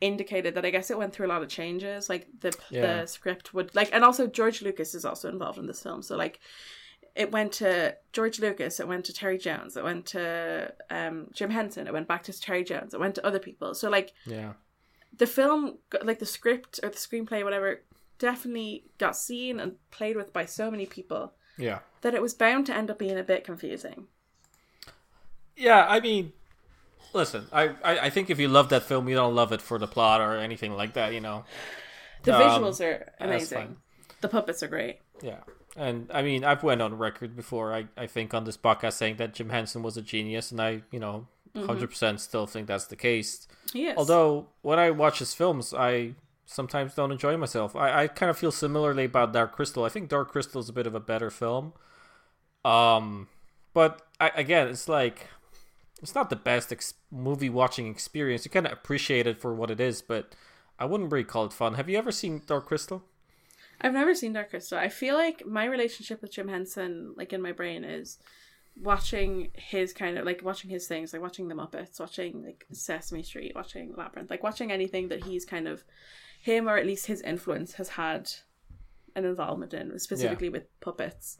[0.00, 2.08] indicated that I guess it went through a lot of changes.
[2.08, 3.00] Like the Yeah.
[3.00, 6.00] the script would like, and also George Lucas is also involved in this film.
[6.02, 6.40] So like,
[7.14, 11.50] it went to George Lucas, it went to Terry Jones, it went to um, Jim
[11.50, 13.74] Henson, it went back to Terry Jones, it went to other people.
[13.74, 14.54] So like yeah.
[15.16, 17.82] the film, like the script or the screenplay, whatever,
[18.18, 21.80] definitely got seen and played with by so many people Yeah.
[22.00, 24.08] that it was bound to end up being a bit confusing.
[25.56, 26.32] Yeah, I mean,
[27.12, 29.78] listen, I, I, I think if you love that film, you don't love it for
[29.78, 31.44] the plot or anything like that, you know.
[32.24, 33.76] The Um, visuals are amazing.
[34.20, 34.98] The puppets are great.
[35.22, 35.40] Yeah.
[35.76, 37.74] And I mean, I've went on record before.
[37.74, 40.82] I, I think on this podcast saying that Jim Henson was a genius, and I
[40.90, 43.48] you know 100 percent still think that's the case.
[43.72, 43.96] Yes.
[43.98, 46.14] Although when I watch his films, I
[46.46, 47.74] sometimes don't enjoy myself.
[47.74, 49.84] I, I kind of feel similarly about Dark Crystal.
[49.84, 51.72] I think Dark Crystal is a bit of a better film.
[52.64, 53.28] Um,
[53.72, 55.28] but I, again, it's like
[56.02, 58.44] it's not the best ex- movie watching experience.
[58.44, 60.34] You kind of appreciate it for what it is, but
[60.78, 61.74] I wouldn't really call it fun.
[61.74, 63.02] Have you ever seen Dark Crystal?
[63.84, 64.78] I've never seen Dark Crystal.
[64.78, 68.16] I feel like my relationship with Jim Henson, like in my brain, is
[68.80, 73.22] watching his kind of like watching his things, like watching the Muppets, watching like Sesame
[73.22, 75.84] Street, watching Labyrinth, like watching anything that he's kind of
[76.40, 78.30] him or at least his influence has had
[79.14, 81.36] an involvement in, specifically with puppets.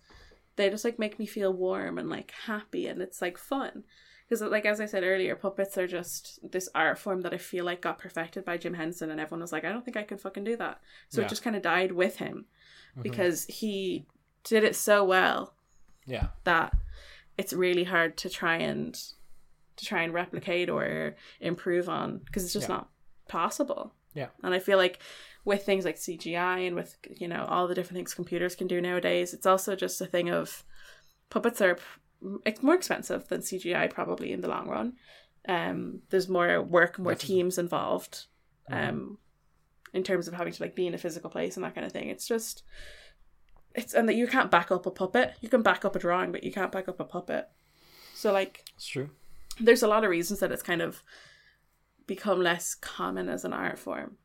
[0.57, 3.85] They just like make me feel warm and like happy, and it's like fun.
[4.29, 7.65] Because, like as I said earlier, puppets are just this art form that I feel
[7.65, 10.21] like got perfected by Jim Henson, and everyone was like, "I don't think I could
[10.21, 11.27] fucking do that." So Yeah.
[11.27, 12.47] it just kind of died with him
[12.93, 13.03] mm-hmm.
[13.03, 14.07] because he
[14.43, 15.55] did it so well
[16.07, 16.29] Yeah.
[16.45, 16.75] that
[17.37, 18.95] it's really hard to try and
[19.77, 22.77] to try and replicate or improve on because it's just Yeah.
[22.77, 22.91] not
[23.29, 23.93] possible.
[24.15, 24.29] Yeah.
[24.43, 25.01] And I feel like
[25.45, 28.81] with things like CGI and with you know all the different things computers can do
[28.81, 30.65] nowadays, it's also just a thing of
[31.31, 31.77] puppets are
[32.45, 34.95] it's more expensive than CGI probably in the long run.
[35.47, 37.35] Um, there's more work, more Definitely.
[37.37, 38.27] teams involved.
[38.71, 39.19] Um,
[39.93, 41.93] in terms of having to like be in a physical place and that kind of
[41.93, 42.09] thing.
[42.09, 42.63] It's just
[43.75, 45.35] it's and that you can't back up a puppet.
[45.41, 47.49] You can back up a drawing, but you can't back up a puppet.
[48.15, 49.11] So like It's true.
[49.61, 51.03] there's a lot of reasons that it's kind of
[52.07, 54.17] become less common as an art form.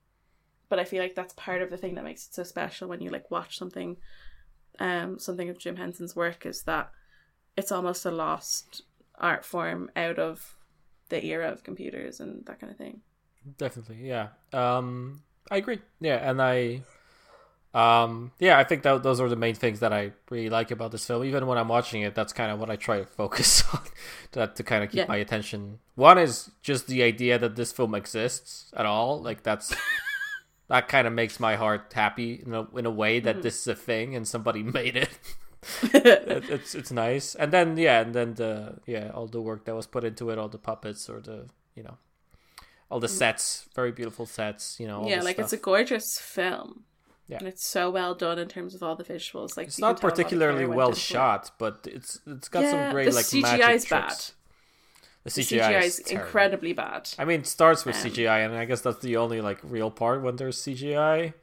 [0.70, 3.02] But I feel like that's part of the thing that makes it so special when
[3.02, 3.98] you like watch something
[4.80, 6.92] um something of Jim Henson's work is that
[7.60, 8.82] it's almost a lost
[9.20, 10.56] art form out of
[11.10, 13.02] the era of computers and that kind of thing.
[13.58, 14.30] Definitely, yeah.
[14.54, 15.80] Um, I agree.
[16.00, 16.82] Yeah, and I,
[17.74, 20.92] um, yeah, I think that those are the main things that I really like about
[20.92, 21.24] this film.
[21.24, 23.82] Even when I'm watching it, that's kind of what I try to focus on,
[24.32, 25.06] that to kind of keep Yeah.
[25.08, 25.80] my attention.
[25.96, 29.22] One is just the idea that this film exists at all.
[29.22, 29.76] Like that's
[30.68, 33.68] that kind of makes my heart happy in a in a way that this is
[33.68, 35.19] a thing and somebody made it.
[35.94, 39.76] it, it's it's nice and then yeah and then the yeah all the work that
[39.76, 41.98] was put into it all the puppets or the you know
[42.90, 45.10] all the sets very beautiful sets you know Mm.
[45.10, 46.84] yeah, like it's a gorgeous film.
[47.28, 47.38] Yeah.
[47.40, 49.56] And it's so well done in terms of all the visuals.
[49.56, 52.72] Like it's not tell a lot of particularly well shot but it's it's got Yeah,
[52.72, 54.08] some great the like CGI magic is bad.
[54.08, 54.34] tricks.
[55.24, 57.10] the The CGI, CGI is is incredibly bad.
[57.20, 59.92] I mean, it starts with Um, CGI, and I guess that's the only like real
[59.92, 61.34] part when there's CGI.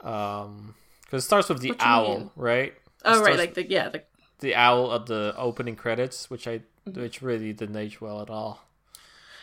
[0.00, 2.74] Um, because it starts with the What do you owl, right?
[3.06, 4.02] Oh right, like the yeah, the
[4.40, 7.02] the owl at the opening credits, which I Mm-hmm.
[7.02, 8.62] which really didn't age well at all.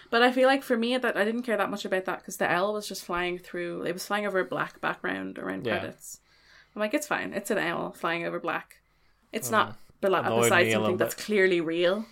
[0.09, 2.37] But I feel like for me that I didn't care that much about that because
[2.37, 3.83] the owl was just flying through.
[3.83, 5.79] It was flying over a black background around Yeah.
[5.79, 6.21] credits.
[6.73, 7.33] I'm like, it's fine.
[7.33, 8.77] It's an owl flying over black.
[9.33, 11.25] It's not bela- besides something that's bit.
[11.25, 12.05] clearly real.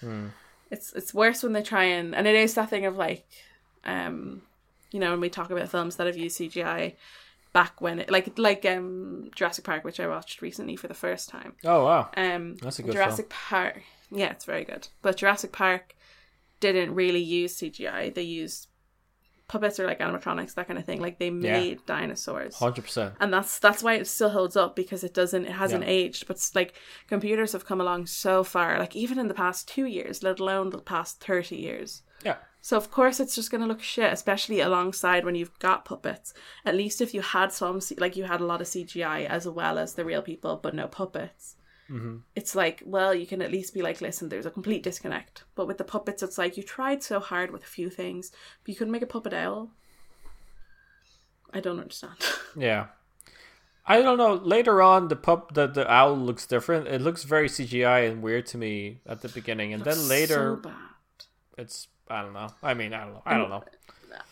[0.00, 0.26] Hmm.
[0.70, 3.26] It's it's worse when they try and and it is that thing of like,
[3.82, 4.42] um,
[4.92, 6.94] you know, when we talk about films that have used CGI
[7.60, 11.24] back when it like like um Jurassic Park, which I watched recently for the first
[11.36, 11.52] time.
[11.64, 13.82] Oh wow, Um, That's a good Jurassic Park.
[14.10, 14.88] Yeah, it's very good.
[15.02, 15.84] But Jurassic Park
[16.60, 18.14] didn't really use CGI.
[18.14, 18.68] They used
[19.48, 21.00] puppets or like animatronics, that kind of thing.
[21.00, 23.14] Like they made dinosaurs, hundred percent.
[23.20, 25.46] and that's that's why it still holds up because it doesn't.
[25.46, 25.90] It hasn't Yeah.
[26.00, 26.26] aged.
[26.28, 26.74] But like
[27.08, 28.78] computers have come along so far.
[28.78, 32.02] Like even in the past two years, let alone the past thirty years.
[32.24, 32.36] Yeah,
[32.66, 36.34] So of course it's just gonna look shit, especially alongside when you've got puppets.
[36.64, 39.78] At least if you had some, like you had a lot of CGI as well
[39.78, 41.54] as the real people, but no puppets.
[41.86, 45.44] hmm It's like, well, you can at least be like, listen, there's a complete disconnect.
[45.54, 48.70] But with the puppets, it's like you tried so hard with a few things, but
[48.70, 49.70] you couldn't make a puppet owl.
[51.54, 52.16] I don't understand.
[52.56, 52.86] yeah.
[53.86, 54.34] I don't know.
[54.34, 56.88] Later on, the pup, the, the owl looks different.
[56.88, 60.68] It looks very CGI and weird to me at the beginning, and then later, so
[60.68, 61.26] bad.
[61.56, 62.48] it's I don't know.
[62.62, 63.22] I mean, I don't know.
[63.26, 63.64] I don't know.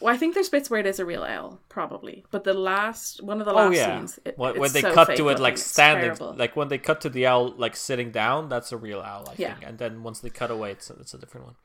[0.01, 2.25] Well, I think there's bits where it is a real owl, probably.
[2.31, 4.81] But the last one of the Oh last yeah, scenes, it, when, it's when they
[4.83, 8.11] so cut to it like standing, like when they cut to the owl like sitting
[8.11, 9.55] down, that's a real owl, I Yeah.
[9.55, 9.66] think.
[9.68, 11.57] And then once they cut away, it's a, it's a different one.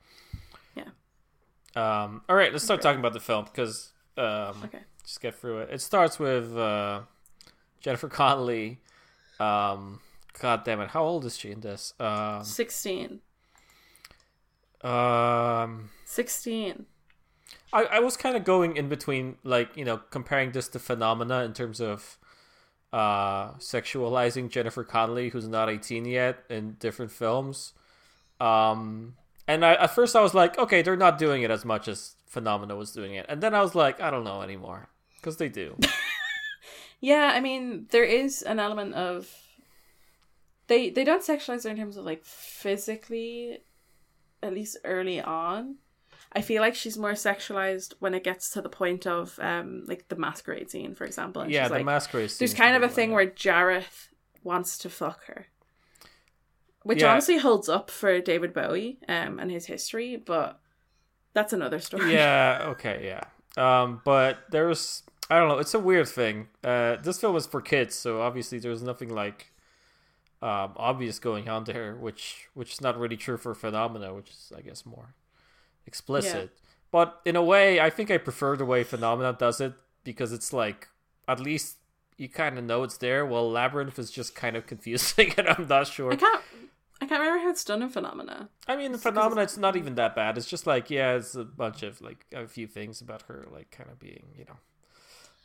[0.76, 0.84] Yeah.
[1.76, 2.22] Um.
[2.28, 2.88] All right, let's start Okay.
[2.88, 4.80] talking about the film because um, Okay.
[5.04, 5.70] just get through it.
[5.70, 7.02] It starts with uh,
[7.80, 8.80] Jennifer Connelly.
[9.38, 10.00] Um.
[10.40, 10.90] God damn it!
[10.90, 11.94] How old is she in this?
[12.00, 12.42] Um.
[12.44, 13.20] Sixteen.
[14.82, 15.90] Um.
[16.10, 16.86] Sixteen.
[17.72, 21.44] I, I was kind of going in between, like, you know, comparing this to Phenomena
[21.44, 22.18] in terms of
[22.92, 27.74] uh, sexualizing Jennifer Connelly, who's not 18 yet, in different films.
[28.40, 29.14] Um,
[29.46, 32.16] and I, at first I was like, okay, they're not doing it as much as
[32.26, 33.26] Phenomena was doing it.
[33.28, 34.88] And then I was like, I don't know anymore.
[35.16, 35.76] Because they do.
[37.00, 39.26] Yeah, I mean, there is an element of
[40.66, 43.58] they they don't sexualize her in terms of like physically,
[44.42, 45.76] at least early on.
[46.32, 50.08] I feel like she's more sexualized when it gets to the point of um like
[50.08, 51.42] the masquerade scene, for example.
[51.42, 54.08] And yeah, the like, masquerade there's kind of a thing where Jareth
[54.44, 55.46] wants to fuck her,
[56.82, 57.10] which Yeah.
[57.12, 60.60] honestly holds up for David Bowie um and his history, but
[61.34, 62.12] that's another story.
[62.12, 63.24] yeah okay yeah
[63.56, 67.60] um but there's i don't know it's a weird thing uh this film is for
[67.60, 69.52] kids so obviously there's nothing like
[70.42, 74.52] um obvious going on there which which is not really true for phenomena which is
[74.56, 75.14] i guess more
[75.90, 76.48] explicit
[76.96, 79.74] but in a way i think i prefer the way phenomena does it
[80.10, 80.80] because it's like
[81.32, 81.68] at least
[82.22, 85.66] you kind of know it's there Well, labyrinth is just kind of confusing and i'm
[85.76, 86.42] not sure I can't
[87.02, 88.50] I can't remember how it's done in Phenomena.
[88.68, 90.36] I mean, the phenomena, it's not even that bad.
[90.36, 93.70] It's just like, yeah, it's a bunch of like a few things about her, like
[93.70, 94.58] kind of being, you know,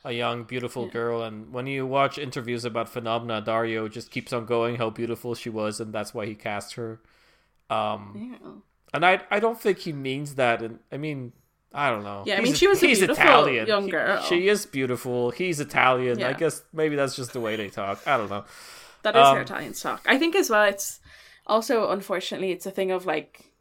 [0.04, 0.91] a young, beautiful Yeah.
[1.00, 1.24] girl.
[1.24, 5.50] And when you watch interviews about phenomena, Dario just keeps on going how beautiful she
[5.50, 7.00] was, and that's why he cast her.
[7.70, 8.02] Um,
[8.34, 8.52] Yeah.
[8.96, 10.62] And I, I don't think he means that.
[10.62, 11.34] And I mean,
[11.74, 12.24] I don't know.
[12.26, 13.68] Yeah, I He's mean, she was a he's beautiful Italian.
[13.68, 14.22] young He- girl.
[14.24, 15.32] she is beautiful.
[15.32, 16.24] He's Italian.
[16.24, 18.06] I guess maybe that's just the way they talk.
[18.08, 18.46] I don't know.
[19.04, 20.02] That is Um, her Italian talk.
[20.08, 20.64] I think as well.
[20.66, 21.00] It's
[21.46, 23.52] also unfortunately it's a thing of like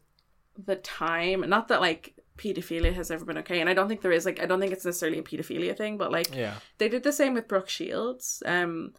[0.57, 1.41] the time.
[1.49, 4.25] Not that like pedophilia has ever been okay, and I don't think there is.
[4.25, 6.55] Like I don't think it's necessarily a pedophilia thing, but like Yeah.
[6.79, 8.43] they did the same with Brooke Shields.
[8.47, 8.95] Um,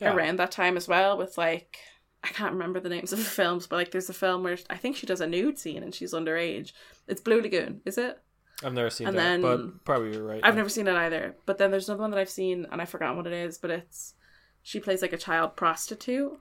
[0.00, 0.12] Yeah.
[0.14, 1.78] around that time as well with like
[2.24, 4.76] I can't remember the names of the films, but like there's a film where I
[4.76, 6.72] think she does a nude scene and she's underage.
[7.06, 8.18] It's Blue Lagoon, is it?
[8.62, 10.40] I've never seen And that, then- but probably you're right.
[10.42, 11.36] I've never seen it either.
[11.44, 13.70] But then there's another one that I've seen and I forgot what it is, but
[13.70, 14.14] it's
[14.62, 16.32] she plays like a child prostitute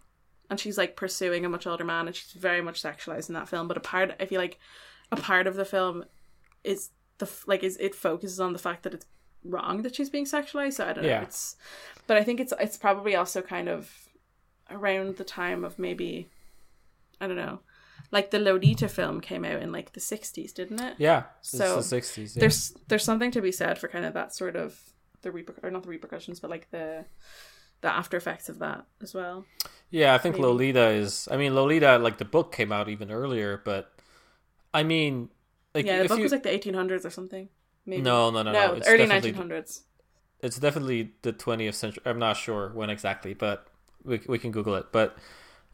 [0.49, 3.49] and she's like pursuing a much older man and she's very much sexualized in that
[3.49, 3.67] film.
[3.67, 4.59] But a part I feel like
[5.11, 6.05] a part of the film
[6.63, 9.05] is the like is it focuses on the fact that it's
[9.43, 10.73] wrong that she's being sexualized.
[10.73, 11.09] So I don't know.
[11.09, 11.23] Yeah.
[11.23, 11.57] It's
[12.07, 13.91] but I think it's it's probably also kind of
[14.69, 16.27] around the time of maybe
[17.21, 17.59] I don't know.
[18.11, 20.95] Like the Lolita film came out in like the sixties, didn't it?
[20.97, 22.35] Yeah, So, the '60s.
[22.35, 22.39] Yeah.
[22.41, 24.79] there's there's something to be said for kind of that sort of
[25.21, 27.05] the reper- or not the repercussions, but like the
[27.81, 29.45] the after effects of that as well.
[29.89, 30.45] Yeah, I think Maybe.
[30.47, 31.27] Lolita is.
[31.31, 33.91] I mean, Lolita, like the book came out even earlier, but
[34.73, 35.29] I mean,
[35.73, 37.49] like yeah, the book you, was like the 1800s or something.
[37.85, 38.01] Maybe.
[38.01, 39.81] no, no, no, no, no, it's early definitely 1900s.
[40.41, 42.01] it's definitely the 20th century.
[42.05, 43.67] I'm not sure when exactly, but
[44.05, 44.87] we we can Google it.
[44.91, 45.17] But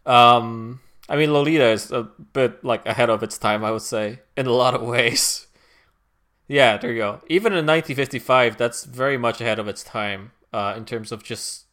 [0.06, 4.20] um, I mean, Lolita is a bit like ahead of its time, I would say,
[4.38, 5.46] in a lot of ways.
[6.52, 7.22] Yeah, there you go.
[7.30, 11.66] Even in 1955, that's very much ahead of its time uh, in terms of just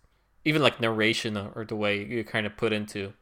[0.44, 3.14] even like narration or the way you kind of put into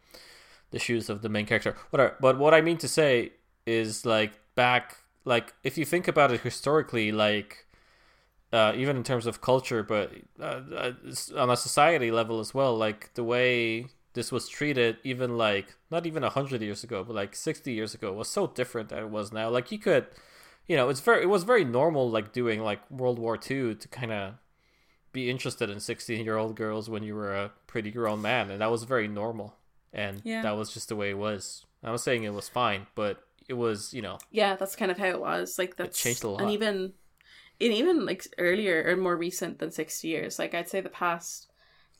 [0.72, 1.76] the shoes of the main character.
[1.90, 2.16] Whatever.
[2.20, 3.34] But what I mean to say
[3.66, 7.66] is like back, like if you think about it historically, like
[8.58, 10.06] uh, even in terms of culture, but
[10.40, 10.92] uh, uh,
[11.42, 16.06] on a society level as well, like the way this was treated, even like not
[16.06, 19.10] even a hundred years ago, but like sixty years ago, was so different than it
[19.10, 19.48] was now.
[19.56, 20.06] Like you could,
[20.70, 23.88] you know, it's very it was very normal, like doing like World War II to
[24.00, 24.34] kind of
[25.12, 28.60] be interested in sixteen year old girls when you were a pretty grown man, and
[28.60, 29.48] that was very normal,
[29.92, 30.42] and Yeah.
[30.42, 31.64] that was just the way it was.
[31.82, 33.14] I was saying it was fine, but
[33.48, 35.58] it was, you know, Yeah, that's kind of how it was.
[35.58, 36.40] Like that's changed a lot.
[36.42, 36.94] and even
[37.60, 40.38] and even like earlier or more recent than 60 years.
[40.38, 41.50] Like I'd say the past,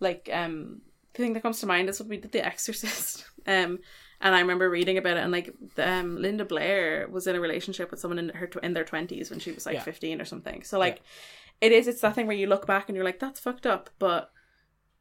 [0.01, 0.81] like um,
[1.13, 3.27] the thing that comes to mind is when we did The Exorcist.
[3.47, 3.81] Um,
[4.23, 7.91] and I remember reading about it, and like um, Linda Blair was in a relationship
[7.91, 9.83] with someone in her tw- in their 20s when she was like Yeah.
[9.83, 10.63] 15 or something.
[10.63, 11.03] So like,
[11.61, 11.87] it is.
[11.89, 14.31] It's that thing where you look back and you're like, that's fucked up, but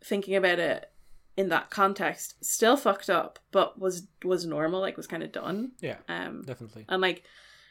[0.04, 0.92] thinking about it
[1.38, 4.82] in that context, still fucked up, but was was normal.
[4.82, 5.72] Like was kind of done.
[5.80, 6.84] yeah, Um, definitely.
[6.90, 7.24] and like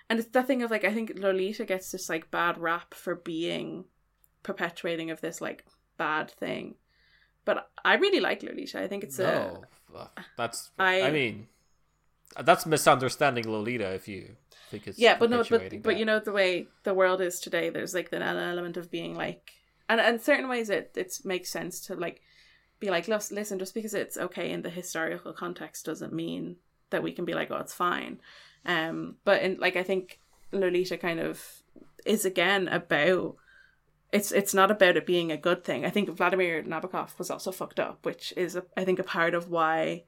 [0.09, 3.15] and it's that thing of like i think lolita gets this like bad rap for
[3.15, 3.85] being
[4.43, 5.65] perpetuating of this like
[5.97, 6.75] bad thing
[7.45, 8.81] but I really like Lolita.
[8.81, 9.65] I think it's a No,
[9.97, 10.71] uh, that's.
[10.79, 11.49] I- I, mean,
[12.41, 14.37] that's misunderstanding Lolita if you
[14.71, 17.71] think it's yeah, but no, but but you know the way the world is today.
[17.71, 19.53] There's like an element of being like,
[19.89, 22.23] and and certain ways it it makes sense to like
[22.79, 26.57] be like, listen, just because it's okay in the historical context doesn't mean
[26.91, 28.21] that we can be like, oh, it's fine.
[28.65, 30.21] Um, but in like I think
[30.53, 31.63] Lolita kind of
[32.05, 33.37] is again about.
[34.13, 35.87] It's it's not about it being a good thing.
[35.87, 39.33] I think Vladimir Nabokov was also fucked up, which is a, I think a part
[39.35, 40.05] of why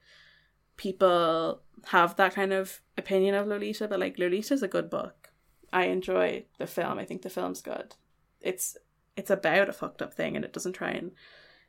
[0.77, 5.31] people have that kind of opinion of Lolita, but like Lolita's a good book.
[5.73, 6.99] I enjoy the film.
[6.99, 7.95] I think the film's good.
[8.41, 8.77] It's
[9.17, 11.13] it's about a fucked up thing and it doesn't try and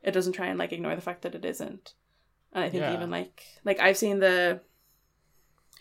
[0.03, 1.93] it doesn't try and like ignore the fact that it isn't.
[2.53, 2.93] And I think Yeah.
[2.93, 4.61] even like like I've seen the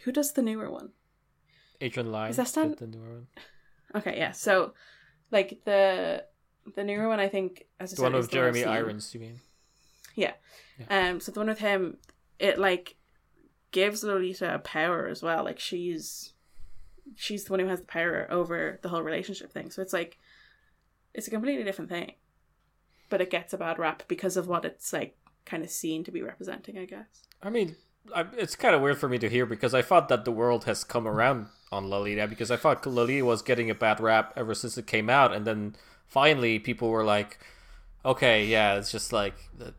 [0.05, 0.91] who does the newer one?
[1.81, 3.27] Adrian Lyne Is that Stan- did the newer one.
[3.97, 4.33] Okay, yeah.
[4.33, 4.75] So
[5.31, 6.25] like the
[6.77, 8.77] the newer one I think as I The said, one with the one I've Jeremy.
[8.79, 9.41] Irons, you mean?
[10.15, 10.33] Yeah.
[10.89, 11.99] Um, so the one with him,
[12.39, 12.97] it like
[13.73, 15.45] gives Lolita a power as well.
[15.45, 16.33] Like she's
[17.17, 19.71] she's the one who has the power over the whole relationship thing.
[19.71, 20.19] So it's like
[21.13, 22.13] it's a completely different thing,
[23.11, 26.11] but it gets a bad rap because of what it's like kind of seen to
[26.13, 26.79] be representing.
[26.79, 27.25] I guess.
[27.43, 27.77] I mean,
[28.13, 30.65] I, it's kind of weird for me to hear because I thought that the world
[30.65, 34.55] has come around on Lolita because I thought Lolita was getting a bad rap ever
[34.55, 35.77] since it came out, and then
[36.07, 37.39] finally people were like,
[38.05, 39.35] "Okay, yeah, it's just like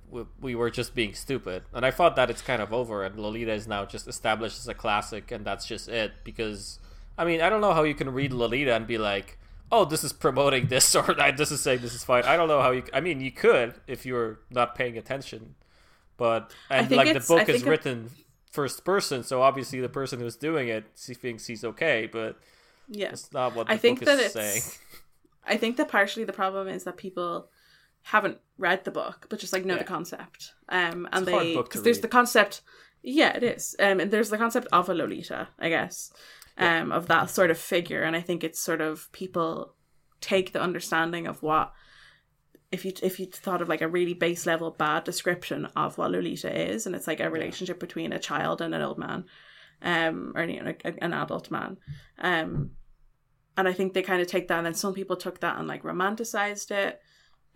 [0.09, 3.17] we, we were just being stupid," and I thought that it's kind of over, and
[3.19, 6.13] Lolita is now just established as a classic, and that's just it.
[6.23, 6.79] Because
[7.17, 9.37] I mean, I don't know how you can read Lolita and be like.
[9.71, 12.23] Oh, this is promoting this, or this is saying this is fine.
[12.23, 12.83] I don't know how you.
[12.93, 15.55] I mean, you could if you're not paying attention,
[16.17, 18.09] but and like the book is it- written
[18.51, 22.37] first person, so obviously the person who's doing it he thinks he's okay, but
[22.87, 23.09] Yeah.
[23.09, 24.33] it's not what the I think book that is it's.
[24.33, 24.61] saying.
[25.47, 27.49] I think that partially the problem is that people
[28.03, 29.79] haven't read the book, but just like know Yeah.
[29.79, 30.53] the concept.
[30.69, 32.61] Um, and they because there's the concept.
[33.03, 33.75] Yeah, it is.
[33.79, 36.11] Um, and there's the concept of a Lolita, I guess,
[36.57, 39.75] um, of that sort of figure, and I think it's sort of people
[40.21, 41.73] take the understanding of what.
[42.71, 46.11] If you if you thought of like a really base level bad description of what
[46.11, 49.25] Lolita is, and it's like a relationship between a child and an old man,
[49.81, 51.77] um, or you know, a- an adult man,
[52.19, 52.71] um,
[53.57, 55.67] and I think they kind of take that, and then some people took that and
[55.67, 57.01] like romanticized it,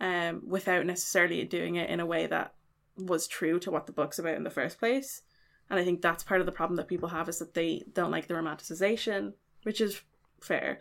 [0.00, 2.54] um, without necessarily doing it in a way that
[2.96, 5.22] was true to what the book's about in the first place.
[5.68, 8.10] And I think that's part of the problem that people have is that they don't
[8.10, 10.00] like the romanticization, which is
[10.40, 10.80] fair,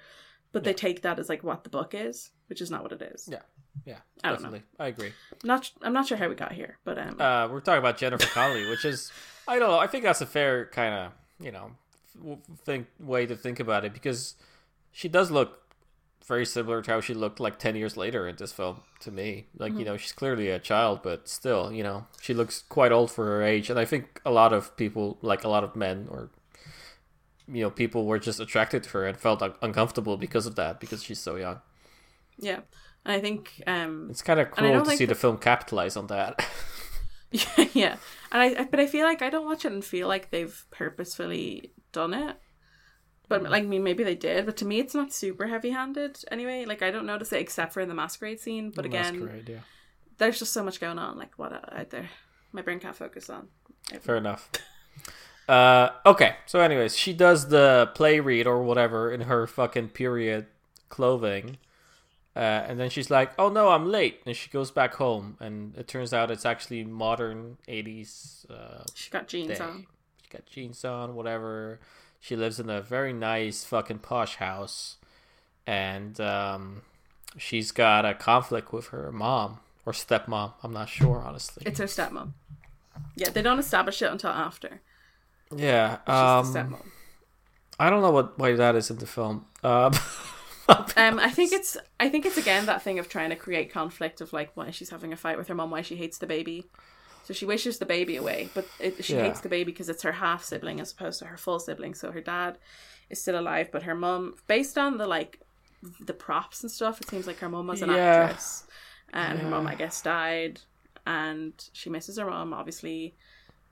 [0.52, 3.02] but they take that as like what the book is, which is not what it
[3.02, 3.30] is.
[3.32, 3.42] Yeah,
[3.86, 4.50] yeah, I don't know.
[4.50, 5.12] definitely, I agree.
[5.44, 8.26] Not, I'm not sure how we got here, but um, Uh, we're talking about Jennifer
[8.28, 9.12] Connelly, which is
[9.48, 9.80] I don't know.
[9.80, 11.72] I think that's a fair kind of you know
[12.66, 14.36] think way to think about it because
[14.92, 15.76] she does look
[16.26, 19.48] very similar to how she looked like 10 years later in this film to me
[19.58, 23.10] like you know she's clearly a child but still you know she looks quite old
[23.10, 26.08] for her age and i think a lot of people like a lot of men
[26.12, 26.30] or
[27.48, 30.80] you know people were just attracted to her and felt un- uncomfortable because of that
[30.80, 31.62] because she's so young
[32.42, 32.60] yeah,
[33.06, 36.46] and I think um, it's kind of cool to see the film capitalize on that
[37.32, 37.44] yeah,
[37.74, 37.96] yeah,
[38.32, 41.72] and I but I feel like I don't watch it and feel like they've purposefully
[41.92, 42.36] done it.
[43.28, 46.66] But like, I mean, maybe they did, but to me, it's not super heavy-handed anyway.
[46.66, 48.72] Like, I don't notice it except for in the masquerade scene.
[48.76, 49.60] But again, Masquerade, yeah.
[50.18, 51.20] there's just so much going on.
[51.20, 52.10] Like, what out there,
[52.54, 53.50] my brain can't focus on.
[54.02, 54.50] Fair enough.
[55.48, 60.46] Uh, okay, so anyways, she does the play read or whatever in her fucking period
[60.90, 61.58] clothing.
[62.36, 65.36] Uh, and then she's like, "Oh no, I'm late," and she goes back home.
[65.40, 69.64] And it turns out it's actually modern '80s uh, She got jeans day.
[69.64, 69.88] on.
[70.22, 71.80] She got jeans on, whatever.
[72.20, 74.98] She lives in a very nice fucking posh house,
[75.66, 76.84] and um,
[77.38, 80.54] she's got a conflict with her mom or stepmom.
[80.64, 81.64] I'm not sure, honestly.
[81.66, 82.34] It's her stepmom.
[83.16, 84.82] Yeah, they don't establish it until after.
[85.56, 86.86] yeah, She's um, stepmom.
[87.80, 89.46] I don't know what why that is in the film.
[89.64, 89.94] Um,
[90.98, 94.22] Um, I think it's I think it's again that thing of trying to create conflict
[94.22, 96.70] of like why she's having a fight with her mom, why she hates the baby.
[97.22, 99.18] So she wishes the baby away, but it, she Yeah.
[99.18, 101.94] hates the baby because it's her half sibling as opposed to her full sibling.
[101.94, 102.58] So her dad
[103.10, 105.42] is still alive, but her mom, based on the like
[106.00, 107.90] the props and stuff, it seems like her mom was an Yeah.
[107.90, 108.64] actress,
[109.14, 110.62] and her mom I guess died,
[111.06, 113.16] and she misses her mom obviously.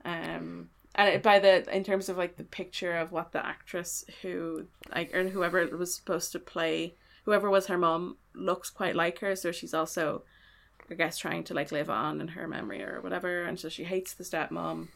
[0.05, 4.03] Um, and it, by the in terms of like the picture of what the actress
[4.21, 6.93] who like or whoever was supposed to play
[7.25, 10.23] whoever was her mom looks quite like her so she's also
[10.89, 13.83] i guess trying to like live on in her memory or whatever and so she
[13.83, 14.87] hates the stepmom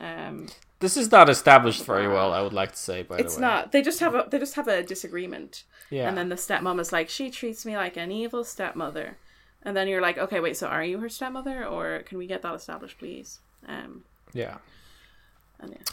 [0.00, 0.46] um
[0.80, 2.32] this is not established very well.
[2.32, 3.48] I would like to say, by it's the way.
[3.48, 6.08] not they just have a they just have a disagreement Yeah.
[6.08, 9.16] and then the stepmom is like she treats me like an evil stepmother
[9.64, 12.42] and then you're like, okay, wait, so are you her stepmother, or can we get
[12.42, 13.40] that established, please?
[13.66, 14.58] Um, Yeah.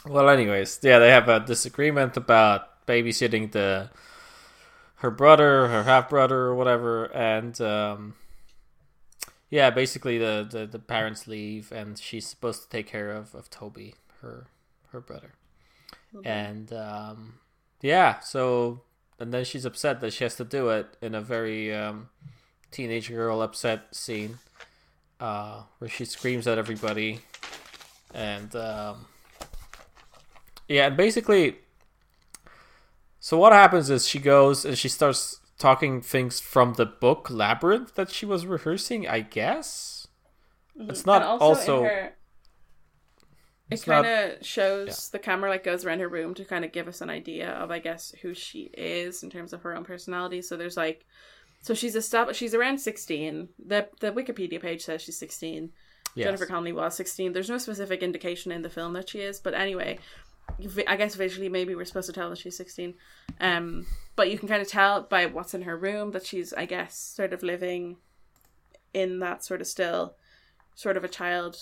[0.06, 3.90] Well, anyways, yeah, they have a disagreement about babysitting the
[4.96, 8.14] her brother, her half brother, or whatever, and um,
[9.50, 13.50] yeah, basically the, the the parents leave, and she's supposed to take care of of
[13.50, 14.46] Toby, her
[14.92, 15.32] her brother,
[16.24, 17.34] and um,
[17.82, 18.82] yeah, so
[19.18, 22.08] and then she's upset that she has to do it in a very um,
[22.70, 24.38] teenage girl upset scene,
[25.18, 27.20] uh, where she screams at everybody,
[28.14, 28.54] and.
[28.54, 29.06] Um,
[30.68, 31.56] yeah, and basically,
[33.20, 37.94] so what happens is she goes and she starts talking things from the book Labyrinth
[37.94, 39.06] that she was rehearsing.
[39.08, 40.06] I guess
[40.78, 41.32] it's not Mm-hmm.
[41.32, 41.78] And also.
[41.78, 42.12] in her-
[43.68, 46.86] it kind of shows the camera like goes around her room to kind of give
[46.86, 50.40] us an idea of I guess who she is in terms of her own personality.
[50.40, 51.04] So there's like,
[51.62, 52.38] so she's established.
[52.38, 53.48] She's around sixteen.
[53.58, 55.70] the The Wikipedia page says she's sixteen.
[56.14, 56.26] yes.
[56.26, 57.32] Jennifer Connelly was 16.
[57.32, 59.98] There's no specific indication in the film that she is, but anyway,
[60.88, 62.94] I guess visually maybe we're supposed to tell that she's 16.
[63.40, 66.64] Um, but you can kind of tell by what's in her room that she's, I
[66.66, 67.96] guess, sort of living
[68.94, 70.14] in that sort of still
[70.74, 71.58] sort of a child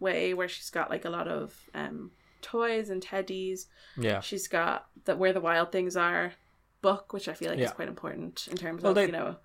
[0.00, 3.66] way where she's got like a lot of um toys and teddies.
[3.96, 6.32] yeah, She's got that where the wild things are
[6.80, 9.36] book, which I feel like is quite important in terms Well, of, they- you know,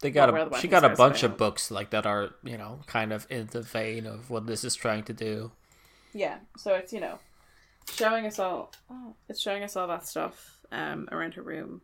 [0.00, 2.80] they got a the she got a bunch of books like that are you know
[2.86, 5.50] kind of in the vein of what this is trying to do.
[6.14, 7.18] yeah so it's you know
[7.94, 11.80] showing us all oh, it's showing us all that stuff um around her room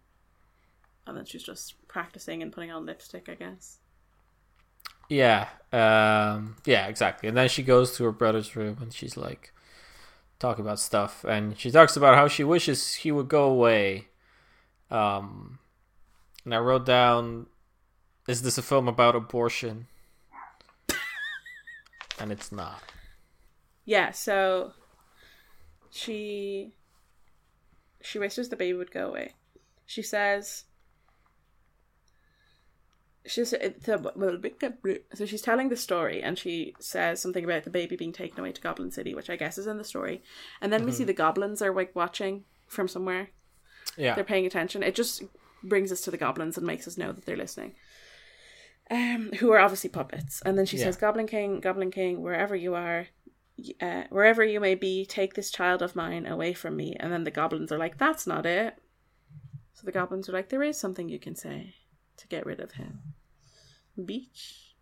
[1.06, 3.78] and then she's just practicing and putting on lipstick i guess
[5.08, 7.28] Yeah, um, yeah, exactly.
[7.28, 9.52] And then she goes to her brother's room and she's like
[10.38, 14.08] talking about stuff, and she talks about how she wishes he would go away.
[14.90, 15.58] Um,
[16.44, 17.46] and I wrote down,
[18.26, 19.86] "Is this a film about abortion?"
[22.18, 22.80] and it's not.
[23.84, 24.72] yeah so
[25.94, 26.74] she
[28.02, 29.32] she wishes the baby would go away
[29.86, 30.64] she says
[33.26, 38.40] she's so she's telling the story and she says something about the baby being taken
[38.40, 40.20] away to goblin city which i guess is in the story
[40.60, 43.28] and then we see the goblins are like watching from somewhere
[43.96, 44.82] Yeah, they're paying attention.
[44.82, 45.22] It just
[45.62, 47.74] brings us to the goblins and makes us know that they're listening.
[48.90, 50.42] Um, who are obviously puppets.
[50.44, 50.84] And then she Yeah.
[50.84, 53.06] says, "Goblin King, Goblin King, wherever you are,
[53.80, 57.24] uh, wherever you may be, take this child of mine away from me." And then
[57.24, 58.78] the goblins are like, "That's not it."
[59.74, 61.74] So the goblins are like, "There is something you can say
[62.16, 63.00] to get rid of him."
[64.04, 64.74] Beach.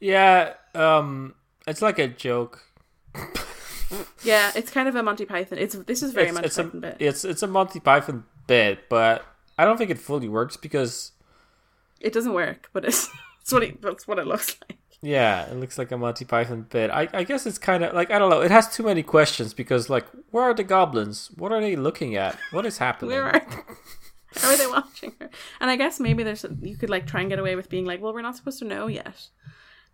[0.00, 0.54] yeah.
[0.74, 1.34] Um,
[1.66, 2.62] it's like a joke.
[4.22, 5.58] Yeah, it's kind of a Monty Python.
[5.58, 6.96] It's this is very it's, Monty it's Python a bit.
[6.98, 9.22] it's it's a Monty Python bit, but
[9.58, 11.12] I don't think it fully works because
[12.00, 13.10] It doesn't work, but it's
[13.42, 14.78] it's what it, that's what it looks like.
[15.02, 16.88] Yeah, it looks like a Monty Python bit.
[16.90, 18.40] I, I guess it's kind of like I don't know.
[18.40, 21.30] It has too many questions because like, where are the goblins?
[21.36, 22.38] What are they looking at?
[22.52, 23.10] What is happening?
[23.10, 23.42] Where are
[24.36, 25.28] how are they watching her?
[25.60, 28.00] And I guess maybe there's you could like try and get away with being like,
[28.00, 29.28] well, we're not supposed to know yet.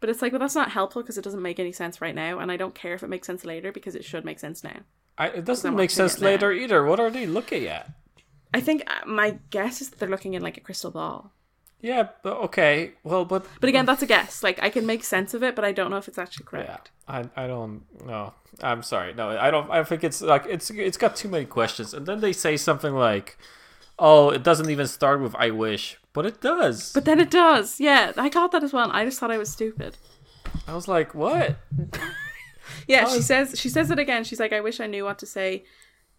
[0.00, 2.38] But it's like, well, that's not helpful because it doesn't make any sense right now,
[2.38, 4.80] and I don't care if it makes sense later because it should make sense now.
[5.16, 6.26] I, it doesn't make sense it now.
[6.26, 6.84] later either.
[6.84, 7.90] What are they looking at?
[8.54, 11.32] I think uh, my guess is that they're looking in like a crystal ball.
[11.80, 12.92] Yeah, but okay.
[13.04, 14.42] Well, but But again, that's a guess.
[14.42, 16.64] Like I can make sense of it, but I don't know if it's actually yeah,
[16.64, 16.90] correct.
[17.06, 18.34] I I don't know.
[18.62, 19.14] I'm sorry.
[19.14, 19.70] No, I don't.
[19.70, 22.94] I think it's like it's it's got too many questions, and then they say something
[22.94, 23.38] like,
[23.98, 26.92] "Oh, it doesn't even start with I wish," but it does.
[26.92, 27.78] But then it does.
[27.78, 28.90] Yeah, I got that as well.
[28.90, 29.96] I just thought I was stupid.
[30.66, 31.56] I was like, "What?"
[32.86, 34.24] Yeah, she says she says it again.
[34.24, 35.64] She's like, I wish I knew what to say.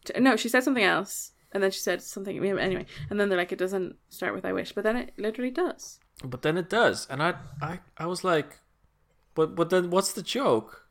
[0.06, 2.86] To, no, she said something else, and then she said something anyway.
[3.10, 6.00] And then they're like, it doesn't start with I wish, but then it literally does.
[6.24, 8.60] But then it does, and I I I was like,
[9.36, 10.86] "But but then what's the joke?"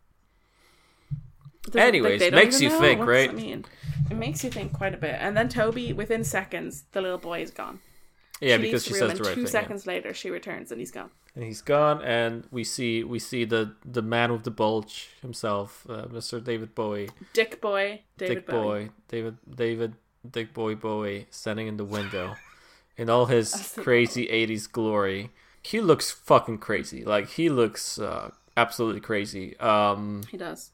[1.75, 2.81] Anyways, don't makes you know.
[2.81, 3.35] think, What right?
[3.35, 3.65] mean?
[4.11, 5.17] It makes you think quite a bit.
[5.21, 7.81] And then Toby, within seconds, the little boy is gone.
[8.41, 9.45] Yeah, she because she the says the and right two thing.
[9.45, 9.61] yeah.
[9.61, 11.11] seconds later, she returns and he's gone.
[11.35, 15.87] and he's gone and we see we see the the man with the bulge himself
[15.91, 18.63] uh, mr david bowie Dick boy, David dick Bowie.
[18.87, 19.93] boy david david
[20.29, 22.37] dick boy bowie standing in the window
[22.97, 25.31] in all his crazy 80s glory.
[25.62, 27.05] He looks fucking crazy.
[27.05, 29.57] Like he looks uh, absolutely crazy.
[29.59, 30.71] Um He does.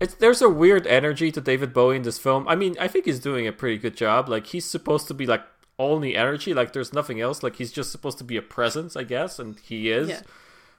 [0.00, 2.46] it's there's a weird energy to david bowie in this film.
[2.48, 4.28] I mean i think he's doing a pretty good job.
[4.28, 5.42] Like he's supposed to be like
[5.78, 6.54] only energy.
[6.54, 7.42] Like there's nothing else.
[7.42, 10.20] Like he's just supposed to be a presence i guess and he is Yeah.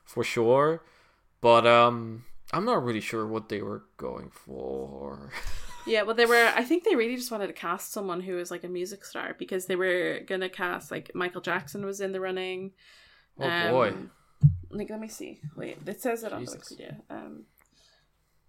[0.06, 0.82] for sure.
[1.42, 5.32] But um i'm not really sure what they were going for
[5.88, 6.52] Yeah, well, they were.
[6.56, 9.36] I think they really just wanted to cast someone who was like a music star
[9.40, 12.72] because they were gonna cast like Michael Jackson was in the running.
[13.40, 13.94] oh boy
[14.70, 15.40] like let me see.
[15.56, 16.70] Wait, it says it on Jesus.
[16.70, 16.96] the Wikipedia.
[17.10, 17.46] Um,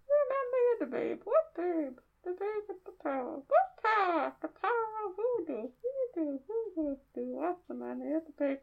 [0.08, 1.20] remember the babe.
[1.24, 1.98] What babe?
[2.24, 3.36] The babe with the power.
[3.46, 4.32] What power?
[4.42, 5.16] The power of
[5.46, 5.68] voodoo.
[6.14, 6.38] Voodoo.
[6.46, 6.96] Voodoo.
[7.14, 7.98] Do what's the man?
[8.00, 8.58] The babe.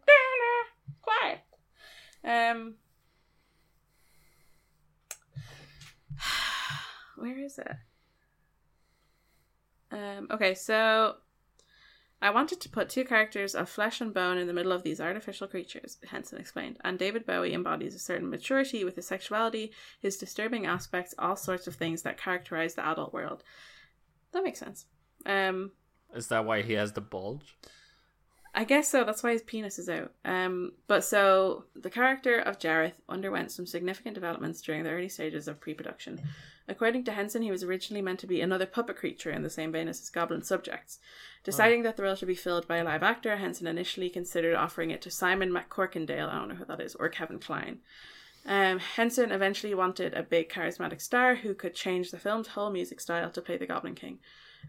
[1.01, 1.39] Quiet.
[2.23, 2.75] Um.
[7.17, 7.75] Where is it?
[9.95, 10.27] Um.
[10.29, 11.15] Okay, so
[12.21, 14.99] I wanted to put two characters of flesh and bone in the middle of these
[14.99, 20.17] artificial creatures, Henson explained, and David Bowie embodies a certain maturity with his sexuality, his
[20.17, 23.43] disturbing aspects, all sorts of things that characterize the adult world.
[24.31, 24.85] That makes sense.
[25.25, 25.71] Um,
[26.13, 27.57] Is that why he has the bulge?
[28.55, 29.03] I guess so.
[29.03, 30.13] That's why his penis is out.
[30.23, 35.47] Um, but so the character of Jareth underwent some significant developments during the early stages
[35.49, 36.21] of pre-production.
[36.67, 39.71] According to Henson, he was originally meant to be another puppet creature in the same
[39.71, 40.99] vein as his goblin subjects.
[41.43, 44.89] Deciding that the role should be filled by a live actor, Henson initially considered offering
[44.89, 47.81] it to Simon McCorkindale, I don't know who that is, or Kevin Kline.
[48.47, 52.99] Um, Henson eventually wanted a big charismatic star who could change the film's whole music
[52.99, 54.19] style to play the Goblin King,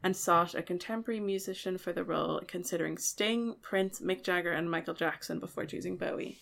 [0.03, 4.95] and sought a contemporary musician for the role, considering Sting, Prince, Mick Jagger, and Michael
[4.95, 6.39] Jackson before choosing Bowie.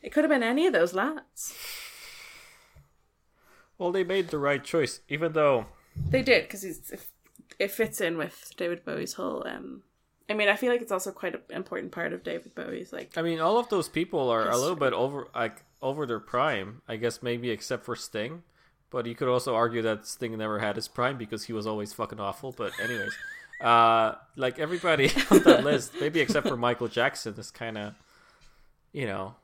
[0.00, 1.54] It could have been any of those lads.
[3.78, 5.66] Well, they made the right choice, even though
[6.08, 7.00] They did because it,
[7.58, 9.46] it fits in with David Bowie's whole.
[9.46, 9.82] Um,
[10.28, 13.16] I mean, I feel like it's also quite an important part of David Bowie's like.
[13.18, 16.82] I mean, all of those people are a little bit over, like over their prime.
[16.88, 18.42] I guess maybe except for Sting,
[18.90, 21.92] but you could also argue that Sting never had his prime because he was always
[21.92, 22.52] fucking awful.
[22.52, 23.12] But anyways,
[23.60, 27.94] uh, like everybody on that list, maybe except for Michael Jackson, is kind of,
[28.92, 29.34] you know,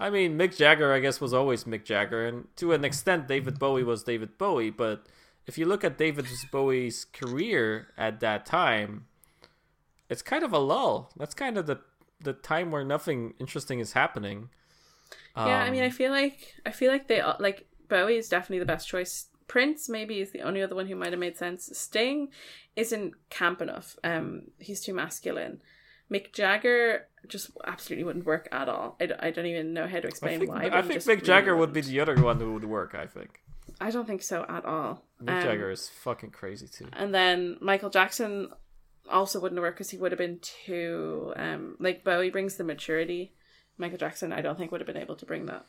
[0.00, 3.58] I mean, Mick Jagger, I guess, was always Mick Jagger, and to an extent, David
[3.58, 4.70] Bowie was David Bowie.
[4.70, 5.06] But
[5.46, 9.06] if you look at David Bowie's career at that time,
[10.08, 11.10] it's kind of a lull.
[11.16, 11.80] That's kind of the
[12.20, 14.48] the time where nothing interesting is happening.
[15.36, 18.28] yeah, I Um, mean, I feel like I feel like they all- like Bowie is
[18.28, 19.28] definitely the best choice.
[19.46, 21.68] Prince maybe is the only other one who might have made sense.
[21.78, 22.30] Sting
[22.76, 23.96] isn't camp enough.
[24.02, 25.60] Um, he's too masculine.
[26.10, 28.96] Mick Jagger just absolutely wouldn't work at all.
[29.00, 30.64] I, d- I don't even know how to I explain think, why.
[30.66, 31.92] I think Mick really Jagger would be wouldn't.
[31.92, 32.94] the other one who would work.
[32.94, 33.40] I think
[33.80, 35.02] I don't think so at all.
[35.22, 36.86] Mick Um, Jagger is fucking crazy too.
[36.92, 38.50] And then Michael Jackson
[39.10, 43.32] also wouldn't work because he would have been too um like Bowie brings the maturity.
[43.78, 45.64] Michael Jackson, I don't think would have been able to bring that.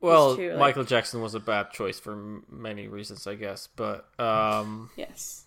[0.00, 3.68] Well, too, like- Michael Jackson was a bad choice for many reasons, I guess.
[3.74, 5.43] But um, Yes.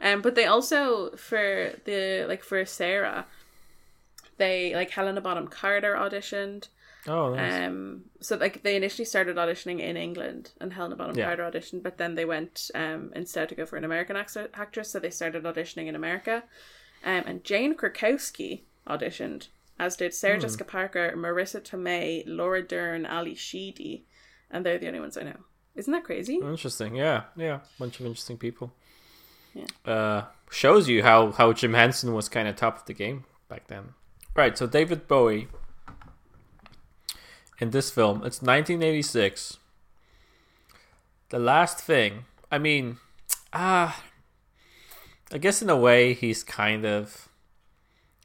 [0.00, 3.26] Um, but they also for the like for Sarah,
[4.36, 6.68] they like Helena Bonham Carter auditioned.
[7.08, 7.66] oh, nice.
[7.66, 11.24] Um, so like they initially started auditioning in England, and Helena Bonham Yeah.
[11.26, 14.90] Carter auditioned, but then they went um instead to go for an American actor- actress,
[14.90, 16.44] so they started auditioning in America.
[17.04, 19.48] Um, and Jane Krakowski auditioned,
[19.78, 20.42] as did Sarah Hmm.
[20.42, 24.04] Jessica Parker, Marisa Tomei, Laura Dern, Ally Sheedy,
[24.50, 25.40] and they're the only ones I know.
[25.74, 26.36] Isn't that crazy?
[26.36, 26.94] interesting.
[26.96, 28.72] Yeah, yeah, bunch of interesting people.
[29.54, 29.64] Yeah.
[29.84, 33.66] Uh, shows you how how Jim Henson was kind of top of the game back
[33.68, 33.94] then.
[34.34, 34.56] Right.
[34.56, 35.48] So David Bowie
[37.60, 39.58] in this film, it's 1986.
[41.30, 42.98] The last thing, I mean,
[43.52, 44.02] ah,
[45.32, 47.28] I guess in a way he's kind of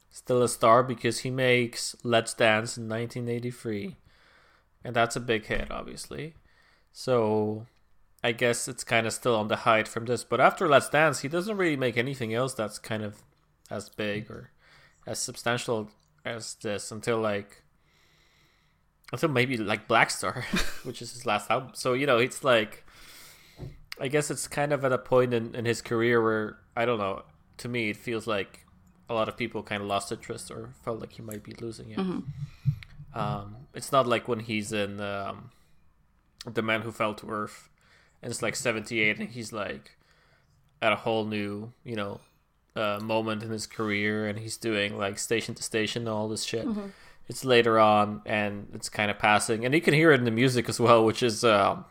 [0.09, 3.97] still a star because he makes Let's Dance in 1983,
[4.83, 6.35] and that's a big hit, obviously.
[6.93, 7.65] So
[8.23, 10.23] I guess it's kind of still on the hide from this.
[10.23, 13.21] But after Let's Dance, he doesn't really make anything else that's kind of
[13.69, 14.51] as big or
[15.05, 15.89] as substantial
[16.23, 17.63] as this until like
[19.11, 20.43] until maybe like Blackstar,
[20.85, 21.71] which is his last album.
[21.73, 22.85] So you know, it's like
[23.99, 26.99] I guess it's kind of at a point in, in his career where I don't
[26.99, 27.23] know.
[27.57, 28.65] To me, it feels like
[29.09, 31.91] a lot of people kind of lost interest or felt like he might be losing
[31.91, 31.99] it.
[33.13, 35.51] Um, it's not like when he's in um,
[36.45, 37.69] the Man Who Fell to Earth,
[38.23, 39.91] and it's like seventy eight, and he's like
[40.81, 42.19] at a whole new, you know,
[42.75, 46.43] uh, moment in his career, and he's doing like station to station and all this
[46.43, 46.65] shit.
[47.29, 50.31] It's later on, and it's kind of passing, and you can hear it in the
[50.31, 51.85] music as well, which is, um,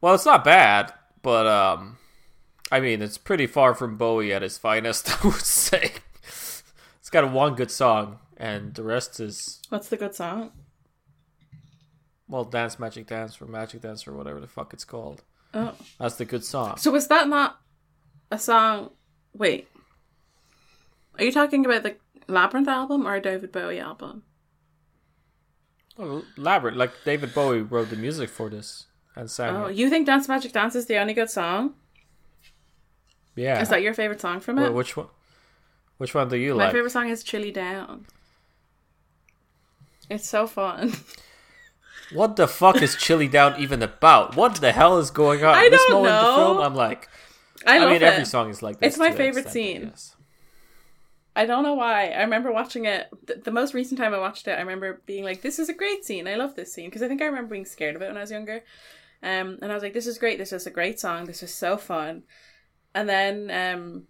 [0.00, 0.92] well, it's not bad,
[1.22, 1.98] but um,
[2.70, 5.92] I mean, it's pretty far from Bowie at his finest, I would say.
[6.22, 10.52] it's got one good song, and the rest is What's the good song?
[12.30, 15.22] Well, Dance Magic Dance or Magic Dance or whatever the fuck it's called.
[15.52, 16.76] Oh, That's the good song.
[16.78, 17.60] so was that not
[18.30, 18.90] a song?
[19.34, 19.68] Wait,
[21.18, 21.96] are you talking about the
[22.28, 24.22] Labyrinth album or a David Bowie album?
[25.98, 29.76] Oh, Labyrinth, like David Bowie wrote the music for this and sang Oh, it.
[29.76, 31.74] you think Dance Magic Dance is the only good song?
[33.36, 33.60] Yeah.
[33.60, 34.72] Is that your favorite song from it?
[34.72, 35.08] which one?
[35.98, 36.68] Which one do you My like?
[36.68, 38.06] My favorite song is Chilly Down.
[40.08, 40.92] It's so fun.
[42.12, 44.36] What the fuck is Chilly Down even about?
[44.36, 45.54] What the hell is going on?
[45.54, 46.36] I this don't moment in the know.
[46.36, 47.08] film, I'm like,
[47.66, 48.02] I I, mean, it.
[48.02, 48.88] every song is like this.
[48.94, 49.92] It's my favorite extent, scene.
[51.36, 52.08] I don't know why.
[52.08, 53.08] I remember watching it.
[53.26, 55.74] The, the most recent time I watched it, I remember being like, "This is a
[55.74, 56.26] great scene.
[56.26, 58.22] I love this scene." Because I think I remember being scared of it when I
[58.22, 58.62] was younger.
[59.22, 60.38] Um, and I was like, "This is great.
[60.38, 61.26] This is a great song.
[61.26, 62.24] This is so fun."
[62.94, 64.04] And then, um,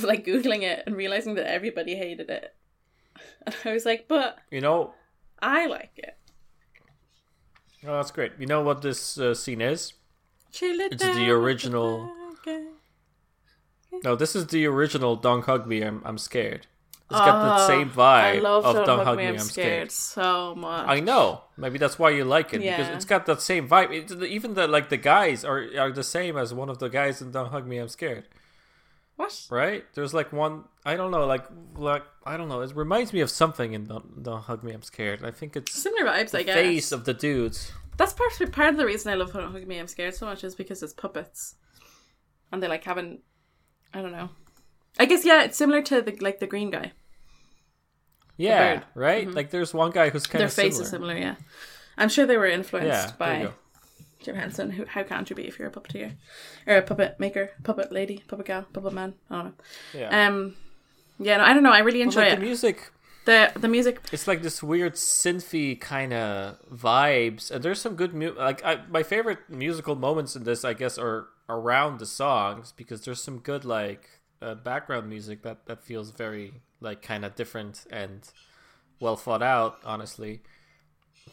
[0.02, 2.54] like googling it and realizing that everybody hated it,
[3.46, 4.94] and I was like, "But You know,
[5.40, 6.18] I like it."
[7.86, 8.32] Oh, that's great.
[8.38, 9.92] You know what this uh, scene is?
[10.50, 12.10] Chill It's the original-.
[14.04, 16.66] No, this is the original "Don't Hug Me, I'm I'm Scared."
[17.10, 19.92] It's got the Oh, same I vibe love of Don't, Hug Me, I'm scared.
[19.92, 19.92] scared.
[19.92, 20.88] so much.
[20.88, 21.42] I know.
[21.58, 23.92] Maybe that's why you like it because it's got that same vibe.
[23.92, 27.20] It's, even the like the guys are are the same as one of the guys
[27.20, 28.28] in "Don't Hug Me, I'm Scared."
[29.16, 29.46] what?
[29.50, 29.84] Right?
[29.94, 30.64] There's like one.
[30.84, 31.26] I don't know.
[31.26, 31.44] Like
[31.76, 32.60] like I don't know.
[32.60, 35.72] It reminds me of something in "Don't, don't Hug Me, I'm Scared." I think it's
[35.72, 36.54] Similar vibes, I guess.
[36.54, 37.70] face of the dudes.
[37.96, 40.42] That's part part of the reason I love Don't Hug Me, I'm Scared so much
[40.44, 41.54] is because it's puppets,
[42.50, 43.20] and they like haven't.
[43.94, 44.30] I don't know.
[44.98, 46.92] I guess yeah, it's similar to the like the green guy.
[48.36, 49.30] Yeah, right.
[49.30, 50.84] Like there's one guy who's kind Their of their face similar.
[50.84, 51.16] is similar.
[51.18, 51.34] Yeah,
[51.96, 53.48] I'm sure they were influenced Yeah, by.
[54.20, 54.70] Jim Henson.
[54.70, 56.12] Who how can't you be if you're a puppeteer
[56.66, 59.14] or a puppet maker, puppet lady, puppet gal, puppet man?
[59.30, 59.52] I don't know.
[59.98, 60.26] Yeah.
[60.28, 60.54] Um,
[61.22, 61.72] yeah, no, I don't know.
[61.72, 62.36] I really enjoy like it.
[62.40, 62.90] the music.
[63.24, 68.14] the the music It's like this weird synthy kind of vibes, and there's some good
[68.14, 72.72] mu- like I, my favorite musical moments in this, I guess, are around the songs
[72.76, 74.08] because there's some good like
[74.40, 78.28] uh, background music that that feels very like kind of different and
[79.00, 80.42] well thought out, honestly.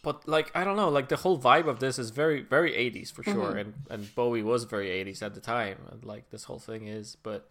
[0.04, 3.12] But like I don't know, like the whole vibe of this is very very 80s
[3.12, 6.60] for sure, and and Bowie was very 80s at the time, and like this whole
[6.60, 7.50] thing is, but.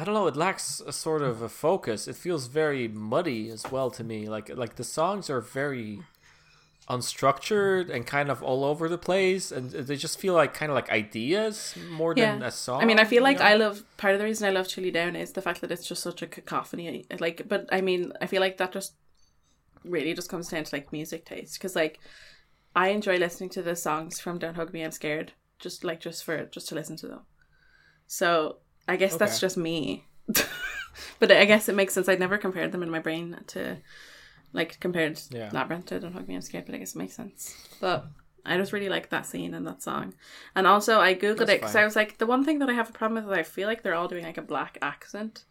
[0.00, 0.26] I don't know.
[0.26, 2.08] It lacks a sort of a focus.
[2.08, 4.30] It feels very muddy as well to me.
[4.30, 6.00] Like like the songs are very
[6.88, 10.74] unstructured and kind of all over the place, and they just feel like kind of
[10.74, 12.80] like ideas more than a song.
[12.80, 13.44] I mean, I feel like know?
[13.44, 15.86] I love part of the reason I love Chilly Down is the fact that it's
[15.86, 17.04] just such a cacophony.
[17.18, 18.94] Like, but I mean, I feel like that just
[19.84, 22.00] really just comes down to like music taste because like
[22.74, 26.24] I enjoy listening to the songs from Don't Hug Me, I'm Scared, just like just
[26.24, 27.20] for just to listen to them.
[28.06, 28.60] So
[28.90, 30.06] I guess that's just me.
[31.18, 32.08] but I guess it makes sense.
[32.08, 33.78] I'd never compared them in my brain to
[34.52, 35.50] like compared Yeah.
[35.52, 37.54] Labyrinth to Don't Hug Me, I'm Scared, but I guess it makes sense.
[37.80, 38.06] But
[38.44, 40.14] I just really like that scene and that song.
[40.56, 41.76] And also, I googled That's it because.
[41.76, 43.68] I was like, the one thing that I have a problem with is I feel
[43.68, 45.44] like they're all doing like a black accent.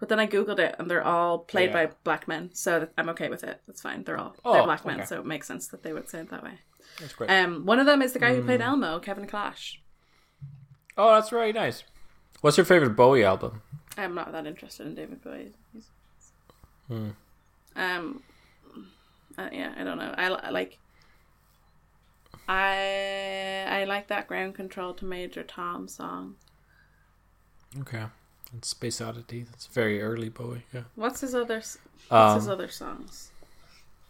[0.00, 1.86] But then I googled it and they're all played Yeah.
[1.86, 3.60] by black men, so I'm okay with it.
[3.66, 4.02] That's fine.
[4.04, 6.30] They're all Oh, they're black men, so it makes sense that they would say it
[6.30, 6.58] that way.
[6.98, 7.30] That's great.
[7.30, 8.46] Um, one of them is the guy who Mm.
[8.46, 9.80] played Elmo, Kevin Clash.
[10.96, 11.84] oh, that's very nice.
[12.40, 13.62] What's your favorite Bowie album?
[13.96, 15.52] I'm not that interested in David Bowie.
[15.72, 15.88] He's-
[16.88, 17.10] Hmm.
[17.76, 18.22] Um,
[19.38, 20.14] uh, yeah, I don't know.
[20.18, 20.78] I, I like.
[22.46, 26.34] I I like that ground control to Major Tom song.
[27.80, 28.04] Okay,
[28.52, 29.42] and Space Oddity.
[29.44, 30.64] That's very early Bowie.
[30.72, 30.82] Yeah.
[30.94, 31.78] What's his other What's
[32.34, 33.30] his Um, other songs?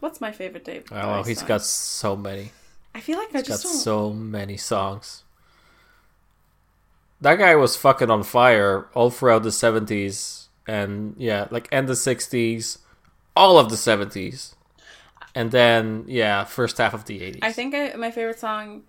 [0.00, 0.88] What's my favorite David?
[0.90, 1.48] oh, Bowie he's song?
[1.48, 2.50] got so many.
[2.94, 5.22] I feel like I He's got so many songs.
[7.20, 11.94] That guy was fucking on fire all throughout the 70s and yeah, like end the
[11.94, 12.78] 60s,
[13.36, 14.54] all of the 70s.
[15.34, 17.38] And then yeah, first half of the 80s.
[17.42, 18.82] I think I, my favorite song,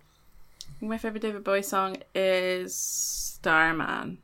[0.80, 4.18] my favorite David Bowie song is Starman.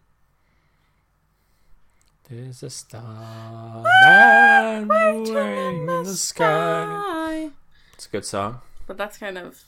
[2.28, 7.50] There's a star man ah, waiting in the sky.
[7.92, 8.60] It's a good song.
[8.86, 9.62] But that's kind of.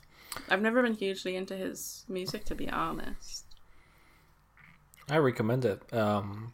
[0.49, 3.44] I've never been hugely into his music, to be honest.
[5.11, 5.83] I recommend it.
[5.93, 6.53] Um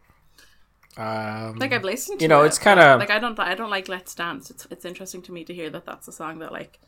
[0.96, 3.70] um Like I've listened to You know, it, it's kinda- like I don't I don't
[3.70, 4.50] like Let's Dance.
[4.50, 6.78] It's it's interesting to me to hear that that's a song that like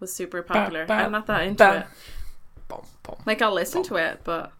[0.00, 0.84] was super popular.
[0.86, 1.86] ba, I'm not that into ba.
[2.70, 2.84] it.
[3.26, 4.50] Like I'll listen to it, but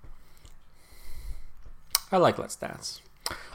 [2.11, 3.01] I like Let's Dance.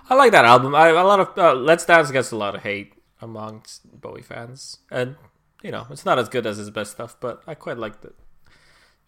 [0.10, 0.74] I like that album.
[0.74, 4.80] I a lot of uh, Let's Dance gets a lot of hate amongst Bowie fans,
[4.89, 5.16] and
[5.62, 8.16] you know it's not as good as his best stuff, but I quite liked it.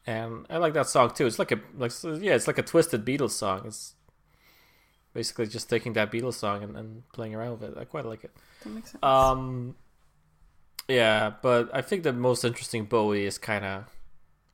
[0.05, 1.27] And I like that song too.
[1.27, 3.63] It's like a like yeah, it's like a twisted Beatles song.
[3.65, 3.93] It's
[5.13, 7.77] basically just taking that Beatles song and, and playing around with it.
[7.77, 8.31] I quite like it.
[8.63, 9.03] that makes sense.
[9.03, 9.75] Um,
[10.87, 13.85] yeah, but I think the most interesting Bowie is kind of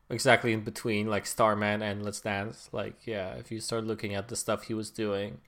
[0.10, 2.70] exactly in between, like Starman and Let's Dance.
[2.72, 5.40] Like, yeah, if you start looking at the stuff he was doing,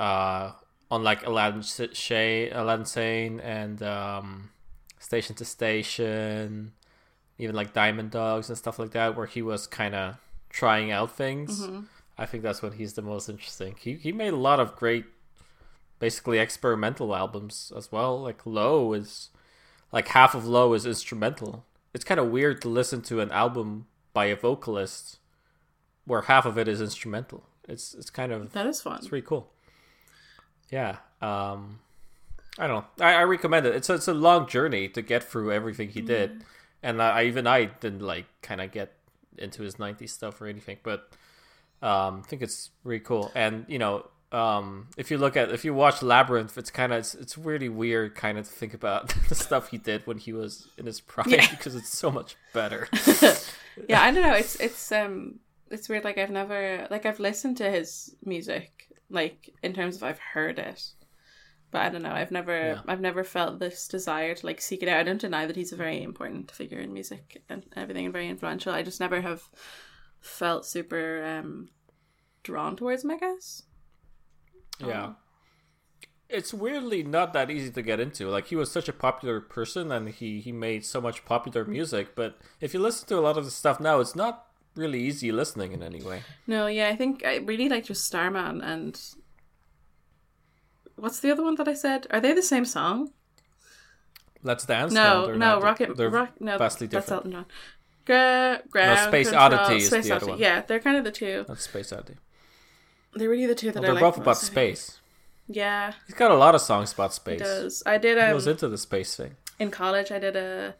[0.00, 0.52] uh,
[0.90, 4.50] on like Aladdin Shay, Aladdin Sane, and um,
[4.98, 6.72] Station to Station,
[7.38, 10.16] even like Diamond Dogs and stuff like that, where he was kind of
[10.50, 11.62] trying out things.
[11.62, 11.80] Mm-hmm.
[12.18, 13.74] I think that's when he's the most interesting.
[13.80, 15.06] He he made a lot of great,
[15.98, 18.20] basically experimental albums as well.
[18.20, 19.30] Like Low is
[19.92, 21.64] like half of Low is instrumental.
[21.94, 25.18] It's kind of weird to listen to an album by a vocalist
[26.04, 27.44] where half of it is instrumental.
[27.68, 28.98] It's it's kind of That is fun.
[28.98, 29.50] it's pretty cool.
[30.70, 30.96] Yeah.
[31.20, 31.80] Um,
[32.58, 33.04] I don't know.
[33.04, 33.74] I, I recommend it.
[33.74, 36.44] It's a, it's a long journey to get through everything he did,
[36.82, 38.92] and I, even I didn't like kind of get
[39.38, 41.08] into his '90s stuff or anything, but
[41.82, 43.30] um, I think it's really cool.
[43.34, 47.00] And you know, um, if you look at if you watch Labyrinth, it's kind of
[47.00, 50.32] it's, it's really weird kind of to think about the stuff he did when he
[50.32, 51.50] was in his prime Yeah.
[51.50, 52.88] because it's so much better.
[53.88, 54.34] yeah, I don't know.
[54.34, 56.04] It's it's um it's weird.
[56.04, 60.58] Like I've never like I've listened to his music like in terms of I've heard
[60.58, 60.82] it,
[61.72, 62.12] but I don't know.
[62.12, 62.80] I've never Yeah.
[62.86, 65.00] I've never felt this desire to like seek it out.
[65.00, 68.28] I don't deny that he's a very important figure in music and everything and very
[68.28, 68.72] influential.
[68.72, 69.42] I just never have
[70.20, 71.70] felt super um
[72.44, 73.10] drawn towards him.
[73.10, 73.62] I guess.
[74.78, 75.14] Yeah.
[76.28, 78.28] It's weirdly not that easy to get into.
[78.28, 82.14] Like he was such a popular person and he he made so much popular music,
[82.14, 85.30] but if you listen to a lot of the stuff now, it's not really easy
[85.32, 86.22] listening in any way.
[86.46, 88.98] No, yeah, I think I really like just Starman and
[91.02, 92.06] what's the other one that I said?
[92.10, 93.10] Are they the same song?
[94.42, 94.92] Let's dance.
[94.92, 95.62] No, no, not.
[95.62, 97.26] Rocket, They're rock, no, vastly that's different.
[97.26, 97.46] Elton John.
[98.04, 100.38] Gra- ground Space control, Oddity is Space the other one.
[100.38, 101.44] Yeah, they're kind of the two.
[101.46, 102.18] That's Space Oddity.
[103.14, 104.00] They're really the two that Well, they're like.
[104.00, 104.98] both the about most, space.
[105.48, 107.40] Yeah, He's got a lot of songs about space.
[107.40, 107.82] does.
[107.86, 109.36] I did He um goes into the space thing.
[109.58, 110.10] in college.
[110.10, 110.74] I did a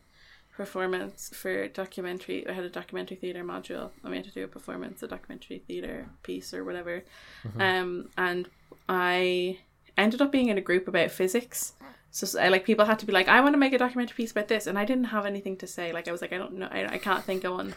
[0.56, 2.48] performance for documentary.
[2.48, 3.90] I had a documentary theater module.
[4.02, 7.04] and we had to do a performance, a documentary theater piece or whatever.
[7.46, 7.60] Mm-hmm.
[7.60, 8.48] Um, and
[8.88, 9.58] I
[9.96, 11.74] ended up being in a group about physics.
[12.10, 14.48] So like people had to be like, I want to make a documentary piece about
[14.48, 15.92] this, and I didn't have anything to say.
[15.92, 17.74] Like I was like, I don't know, I, I can't think of one.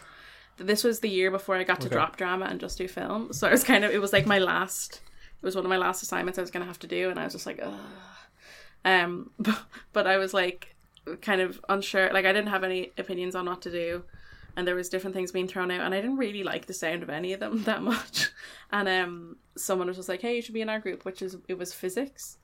[0.58, 1.94] This was the year before I got to Okay.
[1.96, 3.32] drop drama and just do film.
[3.32, 5.00] So I was kind of, it was like my last.
[5.40, 7.24] It was one of my last assignments I was gonna have to do, and I
[7.24, 7.74] was just like, ugh.
[8.84, 9.58] Um, but,
[9.92, 10.74] but I was like,
[11.22, 12.12] kind of unsure.
[12.12, 14.02] Like I didn't have any opinions on what to do,
[14.56, 17.02] and there was different things being thrown out, and I didn't really like the sound
[17.02, 18.30] of any of them that much.
[18.70, 21.36] And um, someone was just like, "Hey, you should be in our group," which is
[21.48, 22.38] it was physics.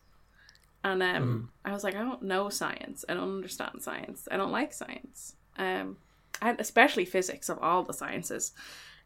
[0.85, 3.05] And um, I was like, I don't know science.
[3.09, 4.27] I don't understand science.
[4.31, 5.37] I don't like science.
[5.57, 5.97] Um,
[6.41, 8.53] and especially physics of all the sciences.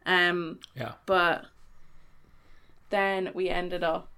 [0.05, 0.93] Um, Yeah.
[1.05, 1.45] but
[2.89, 4.09] then we ended up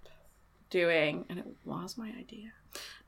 [0.69, 2.51] doing, and it was my idea.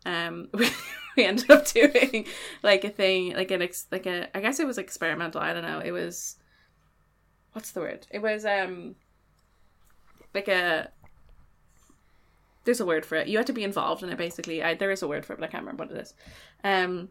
[0.06, 0.70] Um, we,
[1.18, 2.26] we ended up doing
[2.64, 4.36] like a thing, like an ex, like a.
[4.36, 5.42] I guess it was experimental.
[5.42, 5.80] I don't know.
[5.80, 6.38] It was.
[7.54, 8.08] What's the word?
[8.12, 8.96] It was um.
[10.34, 10.90] Like a.
[12.64, 13.28] There's a word for it.
[13.28, 14.18] You had to be involved in it.
[14.18, 16.14] Basically, I, there is a word for it, but I can't remember what it is.
[16.64, 17.10] Um,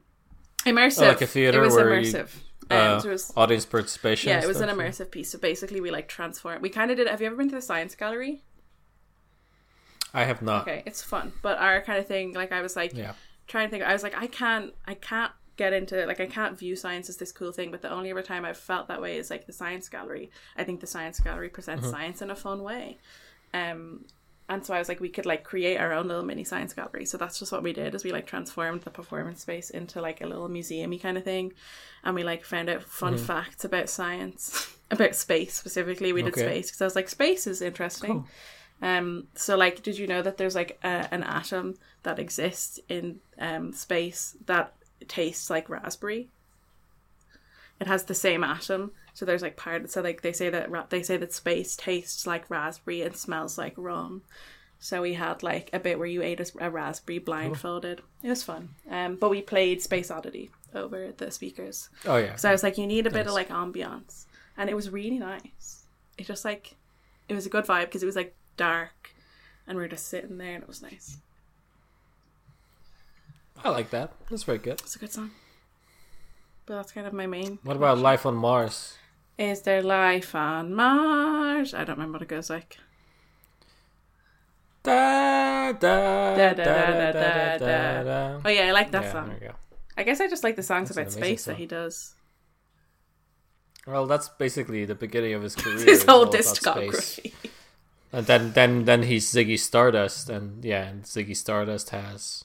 [0.64, 1.02] immersive.
[1.02, 2.30] Oh, like a theater It was where you- immersive.
[2.70, 4.28] Um, Uh, so it was, audience participation.
[4.30, 5.30] yeah, it was an immersive piece.
[5.32, 6.62] So basically, we like transform.
[6.62, 7.08] We kind of did.
[7.08, 8.44] Have you ever been to the science gallery?
[10.14, 10.62] I have not.
[10.62, 11.32] Okay, it's fun.
[11.42, 13.12] But our kind of thing, like I was like Yeah.
[13.46, 13.84] trying to think.
[13.84, 17.16] I was like, I can't, I can't get into like I can't view science as
[17.18, 17.70] this cool thing.
[17.70, 20.30] But the only ever time I've felt that way is like the science gallery.
[20.56, 21.90] I think the science gallery presents Mm-hmm.
[21.92, 22.98] science in a fun way.
[23.52, 24.04] Um,
[24.48, 27.04] and so I was like, we could like create our own little mini science gallery.
[27.04, 27.94] So that's just what we did.
[27.94, 31.52] Is we like transformed the performance space into like a little museumy kind of thing,
[32.02, 33.24] and we like found out fun Mm-hmm.
[33.26, 36.12] facts about science, about space specifically.
[36.12, 36.40] We did Okay.
[36.46, 38.24] space because I was like, space is interesting.
[38.82, 43.20] Um, so like, did you know that there's like a, an atom that exists in
[43.38, 44.74] um space that
[45.08, 46.28] tastes like raspberry?
[47.80, 48.92] It has the same atom.
[49.14, 49.90] So there's like part.
[49.90, 53.58] So like they say that ra- they say that space tastes like raspberry and smells
[53.58, 54.22] like rum.
[54.78, 58.00] So we had like a bit where you ate a, a raspberry blindfolded.
[58.22, 58.70] It was fun.
[58.90, 61.90] Um, but we played Space Oddity over the speakers.
[62.06, 62.36] Oh yeah.
[62.36, 64.24] So I was like, you need a bit of like ambiance,
[64.56, 65.84] and it was really nice.
[66.16, 66.76] It just like,
[67.28, 69.10] it was a good vibe because it was like dark,
[69.66, 71.18] and we were just sitting there, and it was nice.
[73.64, 74.12] I like that.
[74.30, 74.80] That's very good.
[74.80, 75.30] It's a good song.
[76.66, 77.58] But that's kind of my main.
[77.62, 78.96] What about Life on Mars?
[79.38, 81.72] Is there life on Mars?
[81.72, 82.76] I don't remember what it goes like.
[84.82, 88.40] Da, da, Da, da, da, da, da, da.
[88.44, 89.28] Oh yeah, I like that Yeah, song.
[89.40, 89.54] there go.
[89.96, 92.14] I guess I just like the songs That's about space that he does.
[93.86, 95.84] Well, that's basically the beginning of his career.
[95.84, 96.60] His whole all about space.
[96.60, 97.32] discography.
[98.12, 102.44] And then, then, then he's Ziggy Stardust, and yeah, and Ziggy Stardust has,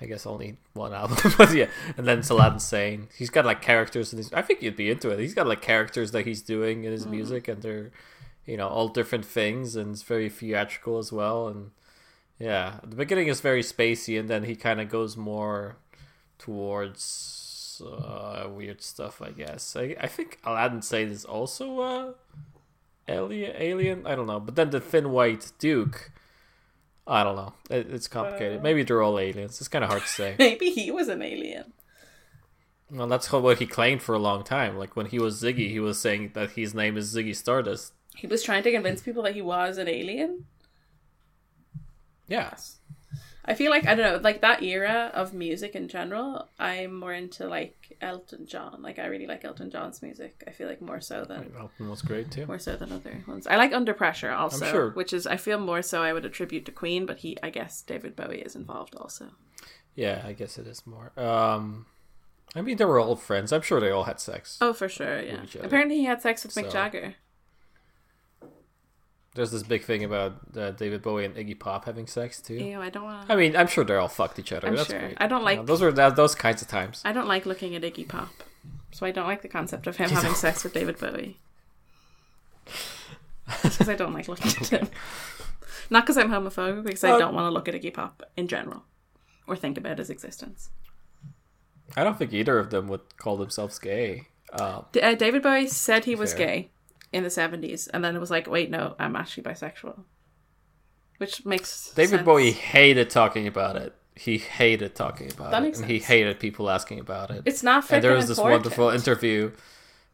[0.00, 1.68] I guess, only one album, but yeah.
[1.96, 3.08] And then it's Aladdin Sane.
[3.16, 4.30] He's got like characters in his.
[4.34, 5.18] I think you'd be into it.
[5.18, 7.10] He's got like characters that he's doing in his Mm.
[7.10, 7.90] music, and they're,
[8.44, 11.48] you know, all different things, and it's very theatrical as well.
[11.48, 11.70] And
[12.38, 15.76] yeah, the beginning is very spacey, and then he kind of goes more
[16.38, 19.22] towards uh, weird stuff.
[19.22, 19.74] I guess.
[19.74, 21.80] I, I think Aladdin Sane is also.
[21.80, 22.12] Uh,
[23.10, 26.10] alien alien i don't know but then the thin white duke
[27.06, 30.02] i don't know it, it's complicated uh, maybe they're all aliens it's kind of hard
[30.02, 31.72] to say Maybe he was an alien.
[32.92, 34.76] Well, that's what he claimed for a long time.
[34.76, 37.92] Like when he was Ziggy, he was saying that his name is Ziggy Stardust.
[38.16, 40.46] He was trying to convince people that he was an alien.
[42.26, 42.78] Yes.
[43.44, 46.48] I feel like I don't know, like that era of music in general.
[46.58, 48.82] I'm more into like Elton John.
[48.82, 50.42] Like I really like Elton John's music.
[50.46, 52.46] I feel like more so than Elton was great too.
[52.46, 53.46] more so than other ones.
[53.46, 54.90] I like Under Pressure also, sure.
[54.90, 57.82] which is I feel more so I would attribute to Queen, but he I guess
[57.82, 59.26] David Bowie is involved also.
[59.94, 61.12] Yeah, I guess it is more.
[61.16, 61.86] Um,
[62.54, 63.52] I mean, they were all friends.
[63.52, 64.58] I'm sure they all had sex.
[64.60, 65.42] Oh, for sure, yeah.
[65.62, 67.14] Apparently, he had sex with Mick Jagger.
[69.34, 72.54] There's this big thing about uh, David Bowie and Iggy Pop having sex too.
[72.54, 73.30] Ew, I don't want.
[73.30, 74.66] I mean, I'm sure they're all fucked each other.
[74.66, 74.98] I'm That's sure.
[74.98, 75.16] great.
[75.18, 77.00] I don't You like- know, those are that, those kinds of times.
[77.04, 78.30] I don't like looking at Iggy Pop,
[78.90, 81.38] so I don't like the concept of him You having don't- sex with David Bowie.
[83.62, 84.88] Because I don't like looking at him.
[85.90, 88.84] Not because I'm homophobic, because I don't want to look at Iggy Pop in general,
[89.46, 90.70] or think about his existence.
[91.96, 94.28] I don't think either of them would call themselves gay.
[94.52, 96.46] Uh, D- uh, David Bowie said he was Fair.
[96.46, 96.70] gay
[97.12, 100.04] in the 70s, and then it was like, wait, no, I'm actually bisexual.
[101.18, 102.22] Which makes David sense.
[102.22, 103.94] Bowie hated talking about it.
[104.14, 107.42] He hated talking about That it, and he hated people asking about it.
[107.44, 108.64] It's not and there was this important.
[108.64, 109.52] wonderful interview.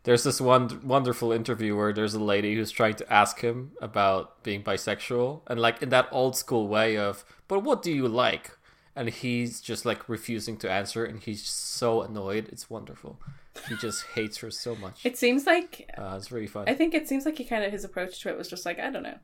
[0.04, 4.42] There's this one wonderful interview where there's a lady who's trying to ask him about
[4.44, 8.55] being bisexual, and like in that old school way of, "But what do you like?"
[8.96, 12.48] And he's just like refusing to answer, and he's so annoyed.
[12.50, 13.20] It's wonderful.
[13.68, 15.04] He just hates her so much.
[15.04, 16.64] It seems like Uh, it's really fun.
[16.66, 18.78] I think it seems like he kind of his approach to it was just like
[18.78, 19.18] I don't know,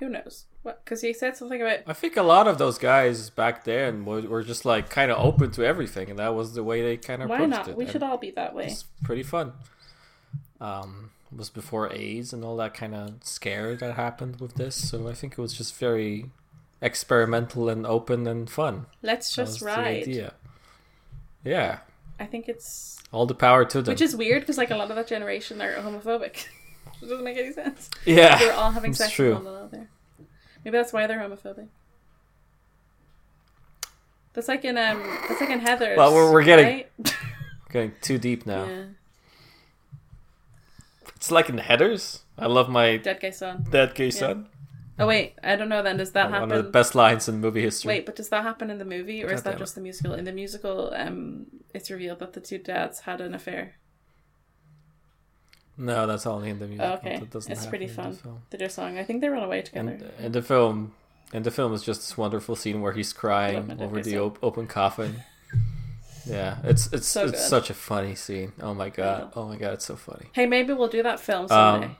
[0.00, 0.84] who knows what?
[0.84, 4.22] Because he said something about I think a lot of those guys back then were,
[4.22, 7.22] were just like kind of open to everything, and that was the way they kind
[7.22, 7.68] of why not?
[7.68, 7.76] it.
[7.76, 8.66] We and should all be that way.
[8.66, 9.52] It's pretty fun.
[10.60, 15.06] Um, was before AIDS and all that kind of scare that happened with this, so
[15.08, 16.30] I think it was just very
[16.80, 18.86] experimental and open and fun.
[19.02, 20.02] Let's just ride.
[20.02, 20.34] idea.
[21.44, 21.78] Yeah,
[22.20, 23.92] I think it's all the power to them.
[23.92, 26.46] which is weird because like a lot of that generation are homophobic.
[26.86, 27.88] it doesn't make any sense.
[28.04, 29.34] yeah, They're all having sex true.
[29.34, 29.88] with one another.
[30.64, 31.68] Maybe that's why they're homophobic.
[34.34, 35.96] That's like in um, that's like in Heathers.
[35.96, 36.90] Well, we're- we're getting- right?
[37.70, 38.64] Getting too deep now.
[38.64, 38.82] yeah.
[41.16, 42.20] It's like in the Heathers.
[42.38, 43.66] I love my Dead gay son.
[43.70, 44.46] dead gay son.
[44.98, 45.82] Oh wait, I don't know.
[45.82, 46.48] Then does that happen?
[46.48, 47.88] One of the best lines in movie history.
[47.88, 49.58] Wait, but does that happen in the movie, or is that it.
[49.58, 50.14] just the musical?
[50.14, 53.76] In the musical, um, it's revealed that the two dads had an affair.
[55.76, 56.84] No, that's only in the music.
[56.84, 58.18] Oh, okay, it's pretty the fun.
[58.50, 58.98] They a song.
[58.98, 59.90] I think they run away together.
[59.90, 60.94] And in the film,
[61.32, 64.66] in the film is just this wonderful scene where he's crying over the op- open
[64.66, 65.22] coffin.
[66.26, 68.52] Yeah, it's it's So it's such a funny scene.
[68.60, 69.32] Oh my god!
[69.34, 69.74] Oh my god!
[69.74, 70.26] It's so funny.
[70.32, 71.86] hey, maybe we'll do that film someday.
[71.86, 71.96] Um,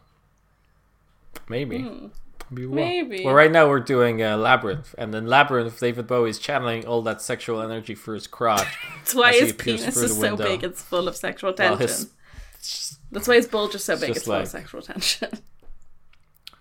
[1.48, 1.78] maybe.
[1.78, 2.06] Hmm.
[2.50, 2.62] Maybe.
[2.62, 2.74] we will.
[2.76, 3.24] Maybe.
[3.24, 7.02] Well, right now we're doing uh, Labyrinth, and in Labyrinth, David Bowie is channeling all
[7.02, 8.66] that sexual energy through his crotch.
[8.96, 11.86] That's why as he his penis is so big; it's full of sexual Well, tension.
[11.88, 12.10] his-
[12.62, 15.28] just- That's why his bulge is so big; just it's full of sexual tension.
[16.52, 16.56] oh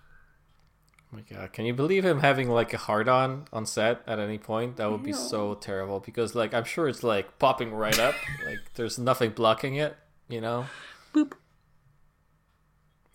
[1.12, 1.52] my god!
[1.52, 4.76] Can you believe him having like a hard on on set at any point?
[4.76, 8.14] That would be so terrible because like I'm sure it's like popping right up.
[8.46, 9.96] like there's nothing blocking it.
[10.28, 10.66] You know.
[11.14, 11.32] Boop.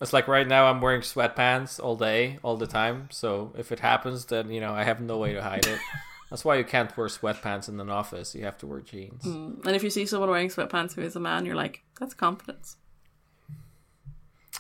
[0.04, 3.08] It's like right now I'm wearing sweatpants all day, all the time.
[3.10, 5.80] So if it happens, then you know I have no way to hide it.
[6.30, 8.36] That's why you can't wear sweatpants in an office.
[8.36, 9.24] You have to wear jeans.
[9.24, 9.66] Mm.
[9.66, 12.76] And if you see someone wearing sweatpants who is a man, you're like, "That's confidence."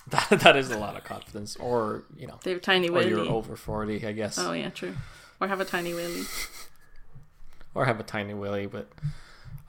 [0.07, 1.55] That, that is a lot of confidence.
[1.57, 3.09] Or you know, They have tiny or willy.
[3.09, 4.95] you're over forty, I guess, Oh yeah, true.
[5.39, 6.23] Or have a tiny willy.
[7.75, 8.65] or have a tiny willy.
[8.65, 8.89] But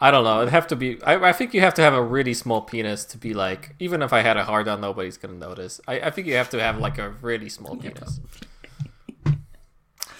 [0.01, 0.41] I don't know.
[0.41, 1.01] It'd have to be.
[1.03, 3.75] I, I think you have to have a really small penis to be like.
[3.79, 5.81] Even if I had a hard on, nobody's gonna notice.
[5.87, 8.21] I, I think you have to have like a really small penis.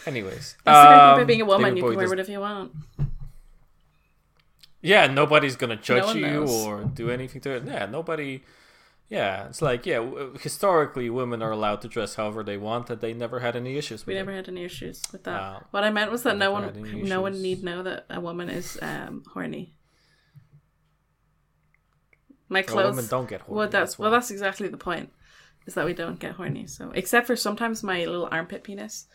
[0.07, 2.31] Anyways, That's the great um, being a woman; David you Bowie can wear does- whatever
[2.33, 2.73] you want.
[4.83, 7.65] Yeah, nobody's gonna judge one you or do anything to it.
[7.65, 8.43] Yeah, nobody.
[9.11, 9.97] Yeah, it's like yeah.
[9.99, 13.77] w- Historically, women are allowed to dress however they want, and they never had any
[13.77, 14.19] issues with We it.
[14.19, 15.41] never had any issues with that.
[15.41, 15.63] Wow.
[15.71, 18.79] What I meant was that no one, no one need know that a woman is
[18.83, 19.75] um, horny.
[22.49, 22.97] My Well, clothes.
[22.97, 23.59] women don't get horny.
[23.59, 24.05] well, that's why.
[24.05, 25.11] well, that's exactly the point.
[25.67, 26.67] Is that we don't get horny.
[26.67, 29.07] So, except for sometimes my little armpit penis,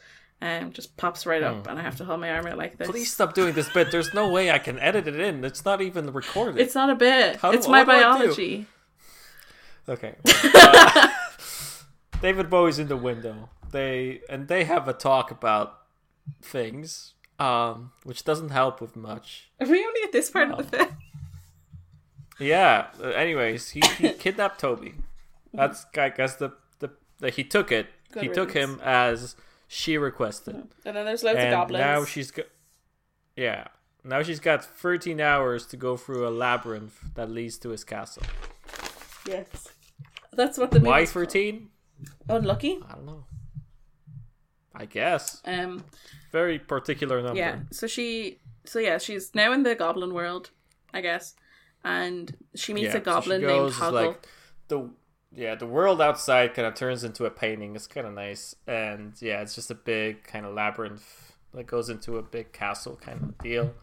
[0.41, 2.87] um, just pops right up, and I have to hold my arm out like this.
[2.87, 2.91] Hmm.
[2.93, 3.91] Please stop doing this bit.
[3.91, 5.43] There's no way I can edit it in.
[5.45, 6.59] It's not even recorded.
[6.59, 7.35] It's not a bit.
[7.37, 8.67] How do- it's my what do I biology.
[9.89, 10.15] Okay.
[10.53, 11.07] Uh,
[12.21, 13.49] David Bowie's in the window.
[13.71, 15.79] They and they have a talk about
[16.41, 19.49] things, um, which doesn't help with much.
[19.59, 20.97] Are we only at this part of the film?
[22.39, 22.87] Yeah.
[23.01, 24.93] uh, anyways, he, he kidnapped Toby.
[25.53, 27.87] That's I guess the the, the he took it.
[28.11, 29.35] Good he took him as
[29.67, 31.81] she requested, And then there's loads of and goblins.
[31.81, 32.43] now she's go-
[33.35, 33.67] yeah.
[34.03, 38.23] Now she's got 13 hours to go through a labyrinth that leads to his castle.
[39.27, 39.67] Yes.
[40.33, 41.69] That's what the Why 13?
[42.29, 42.79] Unlucky.
[42.89, 43.25] I don't know.
[44.73, 45.41] I guess.
[45.45, 45.83] Um.
[46.31, 47.37] Very particular number.
[47.37, 47.59] Yeah.
[47.71, 48.39] So she.
[48.65, 50.51] So yeah, she's now in the goblin world,
[50.93, 51.33] I guess,
[51.83, 54.07] and she meets Yeah, a so goblin goes, named Hoggle.
[54.07, 54.27] Like
[54.67, 54.89] the
[55.33, 57.75] yeah, the world outside kind of turns into a painting.
[57.75, 61.89] It's kind of nice, and yeah, it's just a big kind of labyrinth that goes
[61.89, 63.73] into a big castle kind of deal.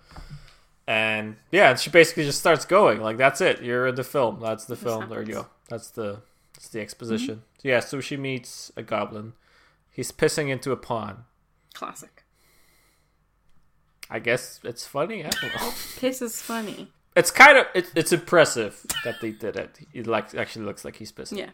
[0.86, 3.00] And yeah, she basically just starts going.
[3.00, 3.62] Like that's it.
[3.62, 4.38] You're in the film.
[4.40, 5.08] That's the film.
[5.08, 5.46] There you go.
[5.68, 6.20] That's the
[6.56, 7.42] that's the exposition.
[7.58, 9.34] So yeah, so she meets a goblin.
[9.90, 11.18] He's pissing into a pond.
[11.74, 12.24] Classic.
[14.10, 15.24] I guess it's funny.
[15.24, 15.72] I don't know.
[15.98, 16.88] Piss is funny.
[17.14, 19.78] It's kind of it, it's impressive that they did it.
[19.92, 21.38] It like actually looks like he's pissing.
[21.38, 21.50] Yeah.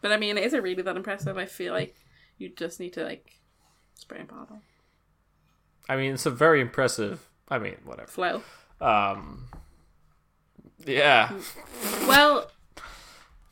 [0.00, 1.36] But I mean, is it really that impressive?
[1.38, 1.94] I feel like
[2.38, 3.40] you just need to like
[3.94, 4.60] spray a bottle.
[5.88, 7.28] I mean, it's a very impressive.
[7.48, 8.08] I mean, whatever.
[8.08, 8.42] Flow.
[8.80, 9.46] Um,
[10.84, 11.32] yeah,
[12.06, 12.50] Well,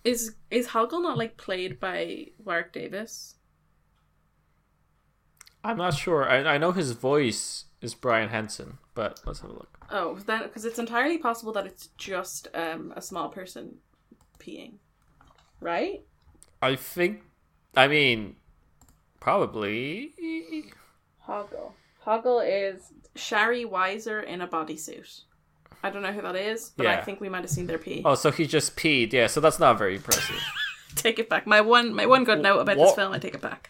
[0.05, 3.37] is is Hoggle not like played by Warwick Davis?
[5.65, 6.29] I'm not sure.
[6.29, 9.79] I, I know his voice is Brian Henson, but let's have a look.
[9.91, 13.77] Oh, then because it's entirely possible that it's just um a small person
[14.39, 14.75] peeing,
[15.61, 16.05] right?
[16.61, 17.23] I think.
[17.77, 18.37] I mean,
[19.21, 20.13] probably.
[21.27, 21.73] Hoggle.
[22.07, 25.23] Hoggle is Shari Weiser in a bodysuit.
[25.85, 28.01] I don't know who that is, but I think we might have seen their pee.
[28.05, 29.13] Oh, so he just peed.
[29.13, 30.41] Yeah, so that's not very impressive.
[30.97, 31.47] Take it back.
[31.47, 33.69] My one, my one good note about this film, I take it back.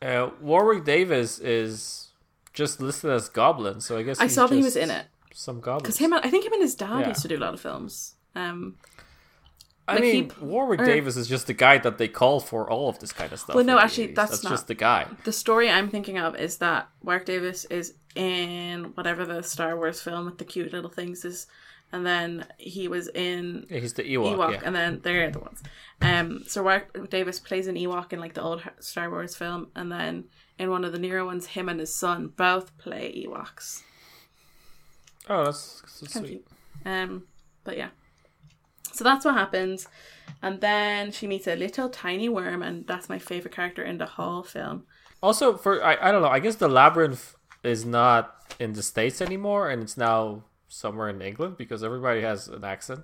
[0.00, 2.08] Uh, Warwick Davis is
[2.52, 5.60] just listed as Goblin, so I guess I saw that he was in it Some
[5.60, 5.82] Goblin.
[5.82, 7.08] because him, and- I think him and his dad Yeah.
[7.08, 8.14] used to do a lot of films.
[8.34, 8.76] Um,
[9.88, 12.70] I like, mean, he- Warwick or- Davis is just the guy that they call for
[12.70, 13.56] all of this kind of stuff.
[13.56, 14.16] Well, no, actually, movies.
[14.16, 15.06] that's not- just the guy.
[15.24, 20.00] the story I'm thinking of is that Warwick Davis is in whatever the Star Wars
[20.00, 21.46] film with the cute little things is,
[21.90, 24.36] and then he was in Yeah, he's the Ewok.
[24.36, 24.60] Ewok, yeah.
[24.64, 25.62] and then they're the ones.
[26.00, 29.90] Um, so Warwick Davis plays an Ewok in like the old Star Wars film, and
[29.90, 30.24] then
[30.58, 33.82] in one of the newer ones, him and his son both play Ewoks.
[35.28, 36.46] Oh, that's, that's of sweet.
[36.84, 37.24] Um,
[37.64, 37.88] but yeah,
[38.92, 39.88] so that's what happens,
[40.42, 44.06] and then she meets a little tiny worm, and that's my favorite character in the
[44.06, 44.84] whole film.
[45.22, 46.28] Also, for I, I don't know.
[46.28, 51.20] I guess the labyrinth is not in the states anymore, and it's now somewhere in
[51.22, 53.00] England because everybody has an accent.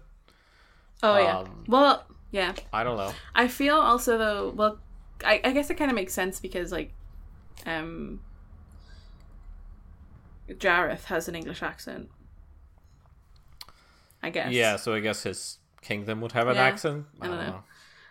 [1.02, 2.54] Oh yeah, Um, well yeah.
[2.72, 3.12] I don't know.
[3.34, 4.78] I feel also though, well,
[5.24, 6.92] I, I guess it kind of makes sense because like,
[7.66, 8.20] um,
[10.48, 12.08] Jareth has an English accent.
[14.22, 14.52] I guess.
[14.52, 17.06] Yeah, so I guess his kingdom would have an Yeah, accent.
[17.20, 17.46] I, I don't know.
[17.46, 17.62] know.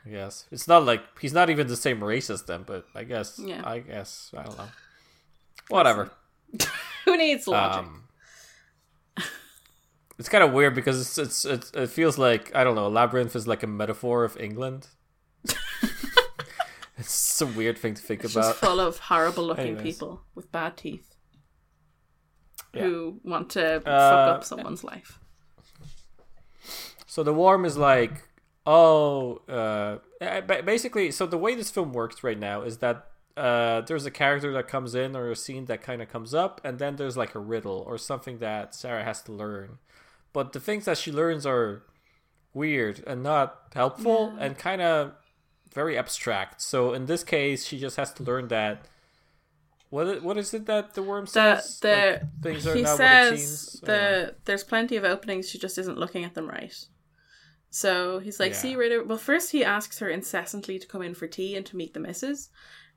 [0.05, 3.03] I guess it's not like he's not even the same race as them, but I
[3.03, 3.39] guess.
[3.43, 3.61] Yeah.
[3.65, 4.67] I guess I don't know.
[5.69, 6.11] Whatever.
[7.05, 7.79] Who needs logic?
[7.85, 8.03] Um,
[10.17, 12.87] it's kind of weird because it's, it's it's it feels like I don't know.
[12.87, 14.87] Labyrinth is like a metaphor of England.
[16.97, 18.43] it's a weird thing to think it's about.
[18.51, 19.83] just full of horrible looking Anyways.
[19.83, 21.15] people with bad teeth
[22.73, 22.83] Yeah.
[22.83, 25.19] who want to fuck Uh, up someone's life.
[27.17, 28.29] So the worm is like,
[28.67, 31.09] oh, uh, uh, basically.
[31.09, 34.67] So the way this film works right now is that uh, there's a character that
[34.67, 37.39] comes in or a scene that kind of comes up, and then there's like a
[37.39, 39.79] riddle or something that Sarah has to learn.
[40.31, 41.81] But the things that she learns are
[42.53, 45.13] weird and not helpful and kind of
[45.73, 46.61] very abstract.
[46.61, 48.85] So in this case, she just has to learn that.
[49.89, 51.79] What what is it that the worm says?
[51.79, 53.81] the Like, things are he not what it says seems.
[53.81, 55.49] the there's plenty of openings.
[55.49, 56.75] She just isn't looking at them right.
[57.69, 58.57] So he's like, Yeah.
[58.57, 61.75] "See, Rita." Well, first he asks her incessantly to come in for tea and to
[61.77, 62.49] meet the missus.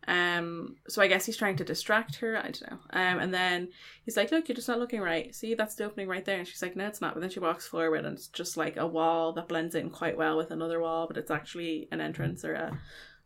[0.09, 2.39] Um, so I guess he's trying to distract her.
[2.39, 2.79] I don't know.
[2.91, 3.69] Um, and then
[4.05, 5.35] he's like, "Look, you're just not looking right.
[5.35, 7.41] See, that's the opening right there." And she's like, "No, it's not." But then she
[7.41, 10.81] walks forward, and it's just like a wall that blends in quite well with another
[10.81, 12.79] wall, but it's actually an entrance or a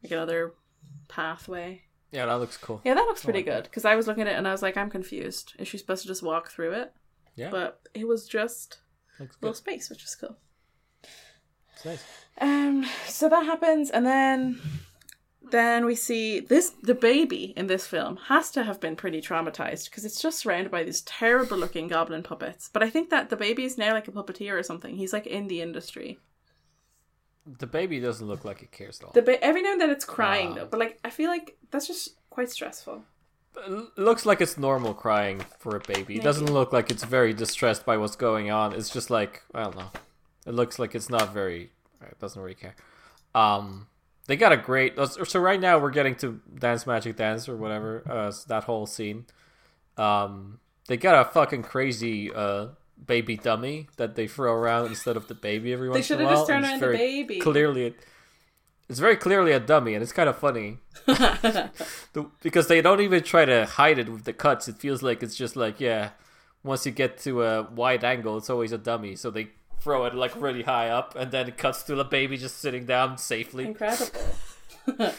[0.02, 0.54] like another
[1.08, 1.82] pathway.
[2.10, 2.80] yeah, that looks cool.
[2.84, 4.62] Yeah, that looks pretty like good because I was looking at it and I was
[4.62, 5.52] like, I'm confused.
[5.58, 6.92] Is she supposed to just walk through it?
[7.36, 8.78] Yeah, But it was just
[9.18, 9.56] looks a little good.
[9.56, 10.36] space, which is cool.
[11.84, 12.04] Nice.
[12.40, 14.60] Um, so that happens, and then
[15.50, 19.84] then we see this the baby in this film has to have been pretty traumatized
[19.90, 22.70] because it's just surrounded by these terrible looking goblin puppets.
[22.72, 24.96] But I think that the baby is now like a puppeteer or something.
[24.96, 26.18] He's like in the industry.
[27.46, 29.12] The baby doesn't look like it cares at all.
[29.12, 30.54] The ba- every now and then it's crying Ah.
[30.54, 33.04] though, but like I feel like that's just quite stressful.
[33.56, 36.16] It looks like it's normal crying for a baby.
[36.16, 38.72] It doesn't look like it's very distressed by what's going on.
[38.72, 39.90] It's just like I don't know.
[40.46, 41.70] It looks like it's not very.
[42.02, 42.74] It doesn't really care.
[43.34, 43.86] Um,
[44.26, 44.94] they got a great.
[45.26, 48.02] So right now we're getting to Dance Magic Dance or whatever.
[48.08, 49.24] Uh, that whole scene.
[49.96, 52.68] Um, they got a fucking crazy uh
[53.06, 56.34] baby dummy that they throw around instead of the baby every once in a while.
[56.34, 57.38] just turned and it's around the baby.
[57.40, 57.92] Clearly, a-
[58.88, 61.70] it's very clearly a dummy, and it's kind of funny The-
[62.42, 64.68] because they don't even try to hide it with the cuts.
[64.68, 66.10] It feels like it's just like yeah,
[66.62, 69.16] once you get to a wide angle, it's always a dummy.
[69.16, 69.48] So they
[69.84, 72.86] throw it like really high up, and then it cuts to the baby just sitting
[72.86, 73.64] down safely.
[73.66, 74.20] Incredible.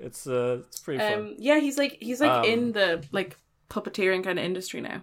[0.00, 1.12] It's uh, it's pretty fun.
[1.12, 3.36] Um, yeah, he's like he's like Um, in the like
[3.68, 5.02] puppeteering kind of industry now,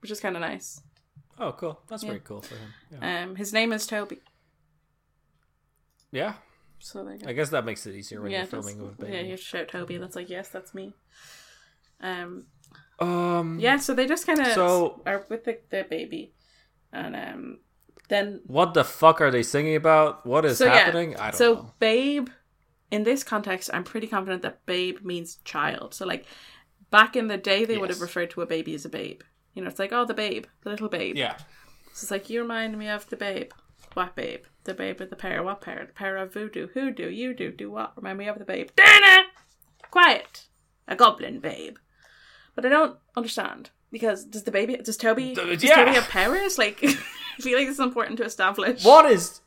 [0.00, 0.80] which is kind of nice.
[1.38, 1.78] Oh, cool.
[1.88, 2.08] That's yeah.
[2.08, 2.74] very cool for him.
[2.90, 3.22] Yeah.
[3.22, 4.18] Um, his name is Toby.
[6.10, 6.34] yeah,
[6.80, 7.28] So there you go.
[7.28, 9.68] I guess that makes it easier when yeah, you're filming with a yeah, you shout
[9.68, 9.96] Toby.
[9.98, 10.92] That's like yes, that's me.
[12.00, 12.46] Um,
[12.98, 16.32] Um, yeah, so they just kind of So- are with the, the baby,
[16.92, 17.58] and um,
[18.12, 20.26] then What the fuck are they singing about?
[20.26, 21.12] What is so happening?
[21.12, 21.60] yeah, I don't so know.
[21.60, 22.28] So babe.
[22.90, 25.94] In this context, I'm pretty confident that babe means child.
[25.94, 26.26] So like
[26.90, 29.22] back in the day, they would have referred to a baby as a babe.
[29.54, 31.16] You know, it's like oh the babe, the little babe.
[31.16, 31.36] Yeah.
[31.94, 33.52] So it's like you remind me of the babe.
[33.94, 34.44] What babe?
[34.64, 35.42] The babe with the pair.
[35.42, 35.84] What pair?
[35.86, 36.68] The pair of voodoo.
[36.74, 37.08] Who do?
[37.08, 37.50] You do.
[37.50, 37.96] Do what?
[37.96, 38.70] Remind me of the babe.
[38.76, 39.24] Dana!
[39.90, 40.46] Quiet.
[40.88, 41.76] A goblin babe.
[42.54, 43.70] But I don't understand.
[43.90, 45.76] Because does the baby does Toby does yeah.
[45.76, 46.58] Toby have powers?
[46.58, 46.82] Like
[47.38, 48.84] I feel like it's important to establish.
[48.84, 49.40] What is?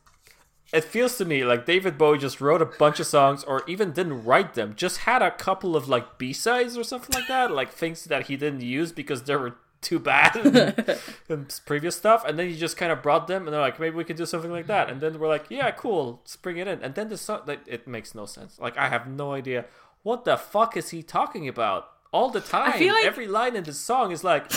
[0.73, 3.91] It feels to me like David Bowie just wrote a bunch of songs, or even
[3.91, 4.73] didn't write them.
[4.75, 8.27] Just had a couple of like B sides or something like that, like things that
[8.27, 10.97] he didn't use because they were too bad in,
[11.29, 12.25] in previous stuff.
[12.25, 14.25] And then he just kind of brought them, and they're like, maybe we could do
[14.25, 14.89] something like that.
[14.89, 16.81] And then we're like, yeah, cool, let's bring it in.
[16.83, 18.57] And then the song, like, it makes no sense.
[18.59, 19.65] Like I have no idea
[20.01, 22.73] what the fuck is he talking about all the time.
[22.73, 24.51] feel like- Every line in this song is like,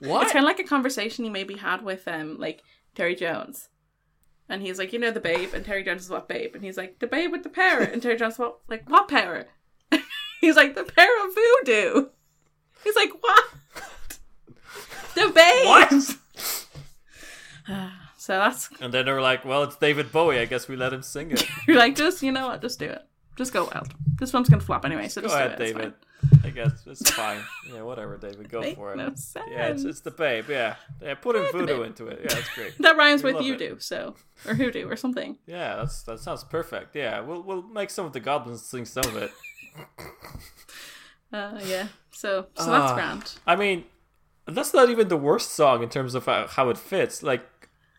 [0.00, 0.24] what?
[0.24, 2.62] It's kind of like a conversation he maybe had with um like
[2.94, 3.68] Terry Jones.
[4.50, 6.78] And he's like, you know the babe, and Terry Jones is what babe, and he's
[6.78, 9.50] like, the babe with the parrot, and Terry Jones is what like what parrot?
[10.40, 12.08] he's like the of voodoo.
[12.84, 13.44] He's like what?
[15.14, 15.66] the babe.
[15.66, 16.16] what?
[18.20, 20.38] So that's And then they were like, well, it's David Bowie.
[20.38, 21.46] I guess we let him sing it.
[21.66, 23.02] you're like just you know what, just do it,
[23.38, 23.94] just go wild.
[24.18, 25.66] This film's gonna flop anyway, so Go just ahead, do it.
[25.74, 25.92] David.
[26.44, 27.40] I guess it's fine.
[27.72, 28.48] Yeah, whatever, David.
[28.50, 28.96] Go for it.
[28.96, 29.14] no.
[29.48, 30.46] Yeah, it's, it's the babe.
[30.50, 30.74] Yeah.
[31.00, 32.18] Yeah, put in voodoo into it.
[32.24, 32.74] Yeah, that's great.
[32.80, 33.58] That rhymes We with you it.
[33.58, 34.16] do so
[34.46, 35.38] or hoodoo or something.
[35.46, 36.94] Yeah, that's that sounds perfect.
[36.96, 39.30] Yeah, we'll we'll make some of the goblins sing some of it.
[41.32, 41.88] Uh, yeah.
[42.10, 42.94] So so that's Ah.
[42.94, 43.34] grand.
[43.46, 43.84] I mean,
[44.46, 47.22] that's not even the worst song in terms of how, how it fits.
[47.22, 47.42] Like,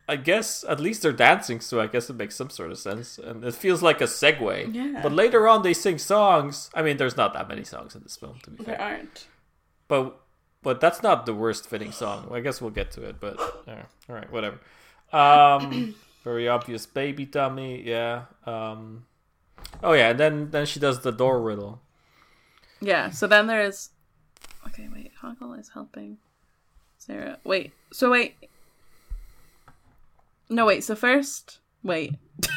[0.10, 3.18] I guess at least they're dancing, so I guess it makes some sort of sense,
[3.18, 4.74] and it feels like a segue.
[4.74, 5.00] Yeah.
[5.02, 6.70] But later on, they sing songs.
[6.74, 8.76] I mean, there's not that many songs in this film, to be fair.
[8.76, 9.28] There aren't.
[9.88, 10.20] But
[10.62, 12.30] but that's not the worst fitting song.
[12.32, 13.20] I guess we'll get to it.
[13.20, 14.60] But yeah, all right, whatever.
[15.14, 17.82] Um, very obvious baby dummy.
[17.88, 18.26] Yeah.
[18.46, 19.06] Um,
[19.84, 21.82] oh yeah, and then then she does the door riddle.
[22.82, 23.92] Yeah, so then there's
[24.68, 26.18] Okay, wait, Hoggle is helping
[26.98, 27.38] Sarah.
[27.44, 28.36] Wait, so wait.
[30.50, 32.16] No, wait, so first wait.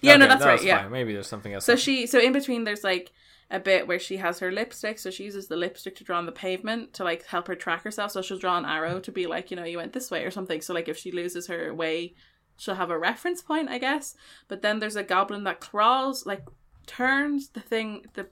[0.00, 0.82] yeah, no, Okay, that's right, yeah.
[0.82, 0.92] fine.
[0.92, 1.64] Maybe there's something else.
[1.64, 3.12] So she so in between there's like
[3.50, 6.26] a bit where she has her lipstick, so she uses the lipstick to draw on
[6.26, 8.10] the pavement to like help her track herself.
[8.12, 10.30] So she'll draw an arrow to be like, you know, you went this way or
[10.30, 10.60] something.
[10.60, 12.14] So like if she loses her way,
[12.56, 14.14] she'll have a reference point, I guess.
[14.48, 16.44] But then there's a goblin that crawls, like
[16.86, 18.28] turns the thing the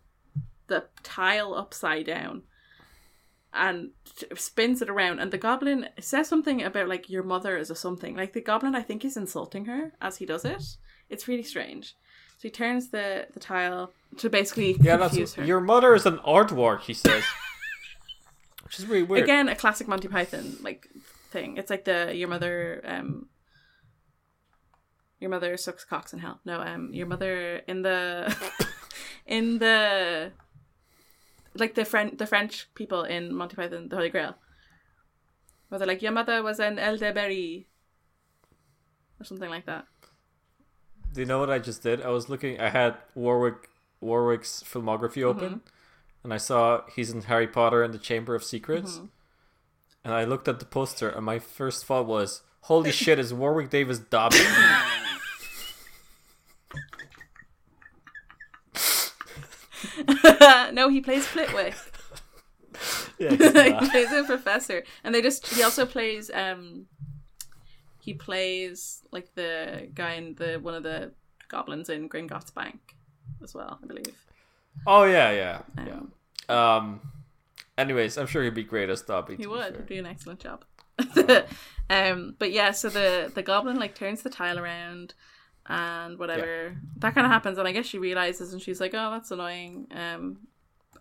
[0.66, 2.42] the tile upside down
[3.54, 3.90] and
[4.34, 8.16] spins it around and the goblin says something about like your mother is a something.
[8.16, 10.62] Like the goblin i think is insulting her as he does it.
[11.10, 11.94] It's really strange.
[12.38, 15.44] So he turns the the tile to basically yeah, confuse that's her.
[15.44, 16.80] your mother is an aardvark.
[16.82, 17.22] He says,
[18.64, 19.22] which is really weird.
[19.22, 20.88] again a classic monty python like
[21.30, 21.56] thing.
[21.56, 23.28] It's like the your mother um
[25.20, 26.40] your mother sucks cocks in hell.
[26.44, 28.34] No um your mother in the
[29.26, 30.32] in the
[31.54, 34.34] like the french the french people in monty python the holy grail
[35.68, 37.66] where they're like your mother was an elderberry
[39.20, 39.86] or something like that
[41.12, 42.00] Do you know what I just did?
[42.00, 42.58] I was looking.
[42.58, 43.68] I had Warwick
[44.00, 46.24] Warwick's filmography open, Mm-hmm.
[46.24, 48.92] and I saw he's in Harry Potter and the Chamber of Secrets.
[48.96, 49.06] Mm-hmm.
[50.04, 53.18] And I looked at the poster, and my first thought was, "Holy shit!
[53.18, 54.40] Is Warwick Davis Dobby?"
[60.72, 61.74] no he plays flitwick
[63.18, 63.30] yeah,
[63.80, 66.86] he plays a professor, and they just he also plays um
[68.00, 71.12] he plays like the guy in the one of the
[71.48, 72.96] goblins in Gringotts Bank
[73.42, 74.16] as well, I believe.
[74.86, 76.12] oh yeah, yeah, Um,
[76.48, 76.76] yeah.
[76.76, 77.00] Um.
[77.78, 79.36] Anyways, I'm sure he'd be great as Dobby.
[79.36, 79.82] He would fair.
[79.86, 80.64] do an excellent job.
[81.90, 85.14] um, but yeah, so the the goblin like turns the tile around
[85.66, 89.10] and whatever that kind of happens, and I guess she realizes, and she's like, "Oh,
[89.10, 90.48] that's annoying." Um,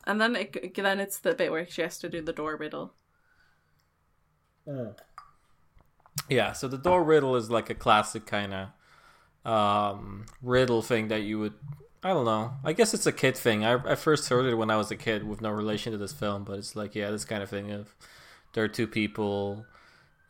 [0.05, 2.93] and then it then it's the bit where she has to do the door riddle,
[6.29, 8.53] Yeah, so the door riddle is like a classic kind
[9.45, 11.53] of um, riddle thing that you would.
[12.03, 12.53] I don't know.
[12.63, 13.63] I guess it's a kid thing.
[13.63, 16.13] I, I first heard it when I was a kid with no relation to this
[16.13, 17.95] film, but it's like, yeah, this kind of thing of
[18.53, 19.65] there are two people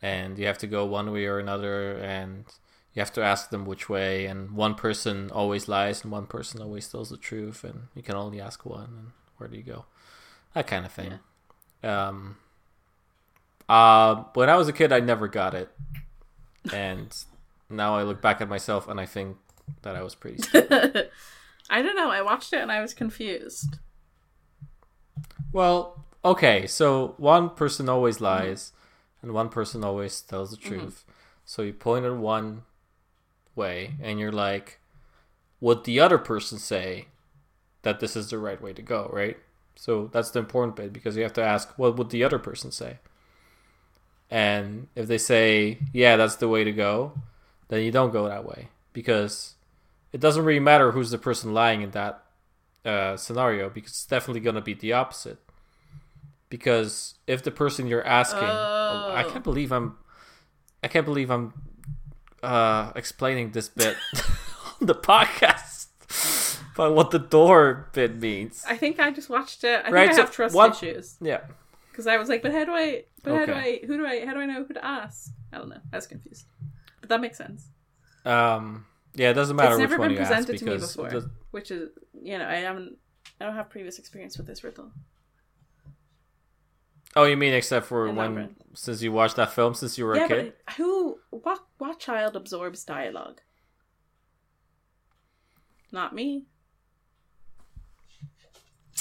[0.02, 2.44] and you have to go one way or another and
[2.94, 6.60] you have to ask them which way and one person always lies and one person
[6.60, 9.06] always tells the truth and you can only ask one and
[9.38, 9.86] where do you go?
[10.54, 11.18] That kind of thing.
[11.82, 12.08] Yeah.
[12.08, 12.36] Um
[13.72, 15.70] uh, when I was a kid, I never got it,
[16.72, 17.16] and
[17.70, 19.38] now I look back at myself and I think
[19.80, 20.42] that I was pretty.
[21.70, 22.10] I don't know.
[22.10, 23.78] I watched it and I was confused.
[25.52, 29.26] Well, okay, so one person always lies, mm-hmm.
[29.26, 30.68] and one person always tells the mm-hmm.
[30.68, 31.04] truth.
[31.06, 31.12] Mm-hmm.
[31.46, 32.62] So you point at one
[33.54, 34.80] way, and you're like,
[35.60, 37.08] "Would the other person say
[37.82, 39.38] that this is the right way to go?" Right.
[39.74, 42.70] So that's the important bit because you have to ask, "What would the other person
[42.70, 42.98] say?"
[44.32, 47.12] And if they say, yeah, that's the way to go,
[47.68, 49.56] then you don't go that way because
[50.10, 52.24] it doesn't really matter who's the person lying in that
[52.82, 55.36] uh, scenario because it's definitely going to be the opposite.
[56.48, 59.08] Because if the person you're asking, oh.
[59.10, 59.98] Oh, I can't believe I'm,
[60.82, 61.52] I can't believe I'm
[62.42, 63.96] uh, explaining this bit
[64.80, 65.86] on the podcast.
[66.74, 68.64] about what the door bit means.
[68.68, 69.82] I think I just watched it.
[69.84, 70.08] I right?
[70.08, 71.16] think I have trust what, issues.
[71.20, 71.40] Yeah.
[71.90, 73.40] Because I was like, but how do I but okay.
[73.40, 73.80] how do I?
[73.86, 74.26] Who do I?
[74.26, 75.30] How do I know who to ask?
[75.52, 75.80] I don't know.
[75.92, 76.46] I was confused,
[77.00, 77.68] but that makes sense.
[78.24, 78.86] Um.
[79.14, 79.72] Yeah, it doesn't matter.
[79.72, 81.30] It's never been presented to me before, the...
[81.50, 81.90] which is
[82.20, 82.96] you know I haven't.
[83.40, 84.90] I don't have previous experience with this riddle.
[87.14, 90.24] Oh, you mean except for when since you watched that film since you were yeah,
[90.24, 90.52] a kid?
[90.66, 91.18] But who?
[91.30, 91.60] What?
[91.78, 93.40] What child absorbs dialogue?
[95.90, 96.46] Not me.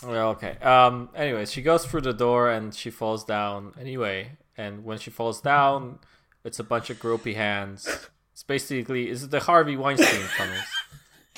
[0.03, 0.57] Well, okay.
[0.61, 1.09] Um.
[1.15, 3.73] Anyways, she goes through the door and she falls down.
[3.79, 5.99] Anyway, and when she falls down,
[6.43, 7.87] it's a bunch of gropey hands.
[8.33, 10.65] It's basically is the Harvey Weinstein tunnels.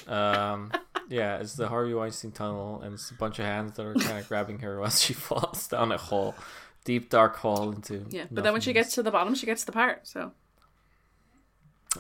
[0.08, 0.72] Um.
[1.10, 4.20] Yeah, it's the Harvey Weinstein tunnel, and it's a bunch of hands that are kind
[4.20, 6.36] of grabbing her as she falls down a hole,
[6.84, 8.05] deep dark hole into.
[8.10, 10.07] Yeah, but then when she gets to the bottom, she gets the part.
[10.07, 10.31] So.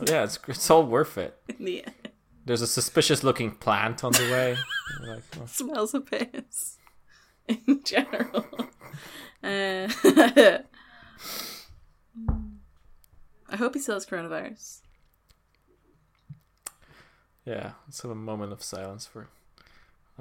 [0.05, 1.39] Yeah, it's it's all worth it.
[1.59, 1.89] Yeah.
[2.45, 4.57] There's a suspicious looking plant on the way.
[5.07, 5.45] like, oh.
[5.45, 6.77] Smells of piss.
[7.47, 8.45] In general.
[9.41, 9.87] Uh,
[13.49, 14.81] I hope he still has coronavirus.
[17.45, 19.29] Yeah, let's have a moment of silence for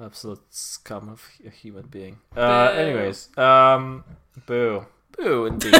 [0.01, 2.19] absolute scum of a human being.
[2.35, 4.03] Uh, anyways, um,
[4.45, 4.85] boo,
[5.17, 5.73] boo, indeed.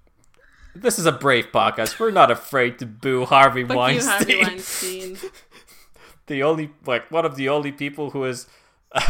[0.74, 1.98] this is a brave podcast.
[1.98, 4.28] We're not afraid to boo Harvey Fuck Weinstein.
[4.28, 5.30] You, Harvey Weinstein
[6.30, 8.46] the only like one of the only people who is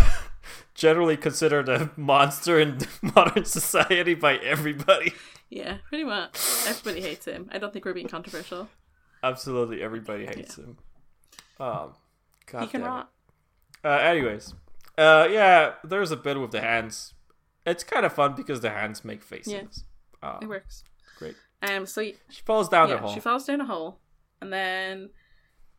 [0.74, 5.12] generally considered a monster in modern society by everybody.
[5.48, 6.36] Yeah, pretty much.
[6.66, 7.48] Everybody hates him.
[7.52, 8.68] I don't think we're being controversial.
[9.22, 10.64] Absolutely, everybody hates yeah.
[10.64, 10.78] him.
[11.60, 11.94] Um,
[12.46, 13.10] God he can rot.
[13.84, 14.54] Uh, anyways,
[14.98, 17.14] uh, yeah, there's a bit with the hands.
[17.66, 19.52] It's kind of fun because the hands make faces.
[19.52, 20.84] Yeah, um, it works.
[21.18, 21.36] Great.
[21.62, 23.14] Um, so she falls down yeah, a hole.
[23.14, 24.00] She falls down a hole,
[24.40, 25.10] and then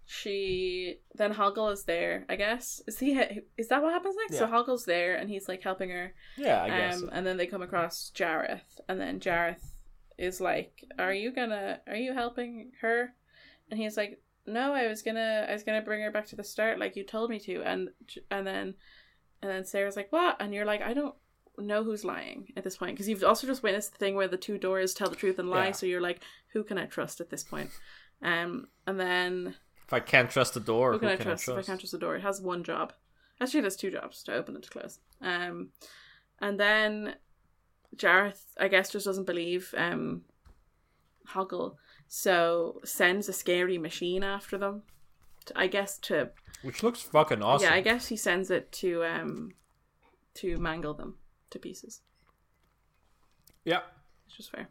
[0.05, 2.25] she then Hoggle is there.
[2.29, 3.19] I guess is he
[3.57, 4.33] is that what happens next?
[4.33, 4.39] Yeah.
[4.39, 6.13] So Hoggle's there and he's like helping her.
[6.37, 6.95] Yeah, I guess.
[6.95, 7.09] Um, so.
[7.11, 9.63] And then they come across Jareth, and then Jareth
[10.17, 11.79] is like, "Are you gonna?
[11.87, 13.13] Are you helping her?"
[13.69, 14.21] And he's like,
[14.51, 15.45] "No, I was gonna.
[15.49, 17.89] I was gonna bring her back to the start, like you told me to." And
[18.29, 18.75] and then
[19.41, 21.15] and then Sarah's like, "What?" And you're like, "I don't."
[21.57, 24.37] know who's lying at this point because you've also just witnessed the thing where the
[24.37, 25.71] two doors tell the truth and lie yeah.
[25.73, 26.23] so you're like
[26.53, 27.69] who can i trust at this point
[28.23, 29.53] um and then
[29.91, 31.43] if I can't trust the door, who can, who I, can trust?
[31.43, 31.59] I, trust?
[31.59, 32.93] If I can't trust the door, it has one job.
[33.41, 34.99] Actually, it has two jobs to open and to close.
[35.21, 35.71] Um,
[36.39, 37.15] and then
[37.97, 40.21] Jareth, I guess, just doesn't believe um,
[41.27, 41.75] Hoggle,
[42.13, 44.83] so sends a scary machine after them.
[45.45, 46.31] To, I guess to
[46.61, 47.69] which looks fucking awesome.
[47.69, 49.53] Yeah, I guess he sends it to um
[50.35, 51.15] to mangle them
[51.51, 52.01] to pieces.
[53.63, 53.79] Yeah,
[54.27, 54.67] it's just fair.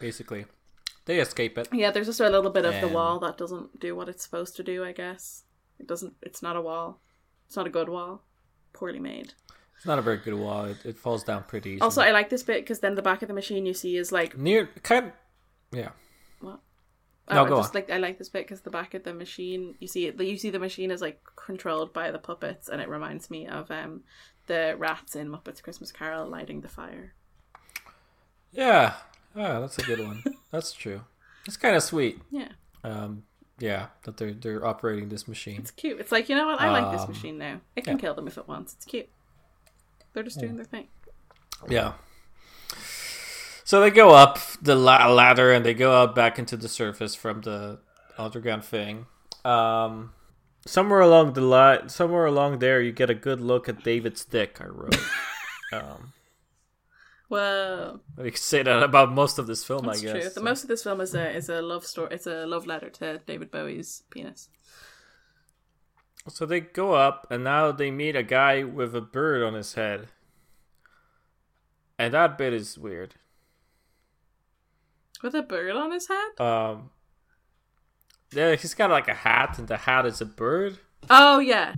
[0.00, 0.46] Basically.
[1.04, 1.68] They escape it.
[1.72, 4.56] Yeah, there's just a little bit of the wall that doesn't do what it's supposed
[4.56, 4.84] to do.
[4.84, 5.44] I guess
[5.78, 6.14] it doesn't.
[6.22, 7.00] It's not a wall.
[7.46, 8.24] It's not a good wall.
[8.72, 9.34] Poorly made.
[9.76, 10.64] It's not a very good wall.
[10.64, 11.82] It, it falls down pretty easily.
[11.82, 14.10] Also, I like this bit because then the back of the machine you see is
[14.10, 15.06] like near kind.
[15.06, 15.12] Of,
[15.72, 15.90] yeah.
[17.34, 17.82] No, oh, go I just on.
[17.82, 20.20] like I like this bit because the back of the machine you see it.
[20.20, 23.70] You see the machine is like controlled by the puppets, and it reminds me of
[23.70, 24.02] um
[24.46, 27.14] the rats in Muppets Christmas Carol lighting the fire.
[28.52, 28.94] Yeah,
[29.36, 30.22] Ah, that's a good one.
[30.50, 31.02] that's true.
[31.46, 32.20] It's kind of sweet.
[32.30, 32.48] Yeah.
[32.84, 33.24] Um,
[33.58, 35.60] yeah, that they're they're operating this machine.
[35.60, 36.00] It's cute.
[36.00, 36.60] It's like you know what?
[36.60, 37.60] I like this um, machine now.
[37.76, 38.00] It can yeah.
[38.00, 38.74] kill them if it wants.
[38.74, 39.08] It's cute.
[40.12, 40.88] They're just doing their thing.
[41.68, 41.92] Yeah.
[43.64, 47.14] So they go up the la- ladder and they go out back into the surface
[47.14, 47.78] from the
[48.18, 49.06] underground thing.
[49.44, 50.12] Um,
[50.66, 54.60] somewhere along the line, somewhere along there, you get a good look at David's dick.
[54.60, 54.96] I wrote.
[55.72, 56.12] um,
[57.28, 60.12] Whoa, you can say that about most of this film, that's I guess.
[60.12, 60.30] true.
[60.34, 62.08] The most of this film is a is a love story.
[62.10, 64.50] It's a love letter to David Bowie's penis.
[66.28, 69.74] So they go up, and now they meet a guy with a bird on his
[69.74, 70.08] head,
[71.98, 73.14] and that bit is weird.
[75.22, 76.40] With a bird on his head?
[76.40, 76.90] Um,
[78.32, 80.78] yeah, he's got like a hat, and the hat is a bird.
[81.08, 81.74] Oh yeah,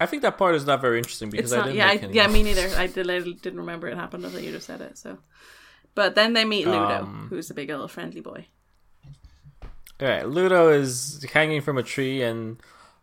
[0.00, 1.76] I think that part is not very interesting because it's I didn't.
[1.76, 2.68] Yeah, I, make any yeah, me neither.
[2.76, 4.96] I did, I didn't remember it happened until you just said it.
[4.96, 5.18] So,
[5.94, 8.46] but then they meet Ludo, Um, who's a big old friendly boy.
[10.00, 12.56] All right, Ludo is hanging from a tree, and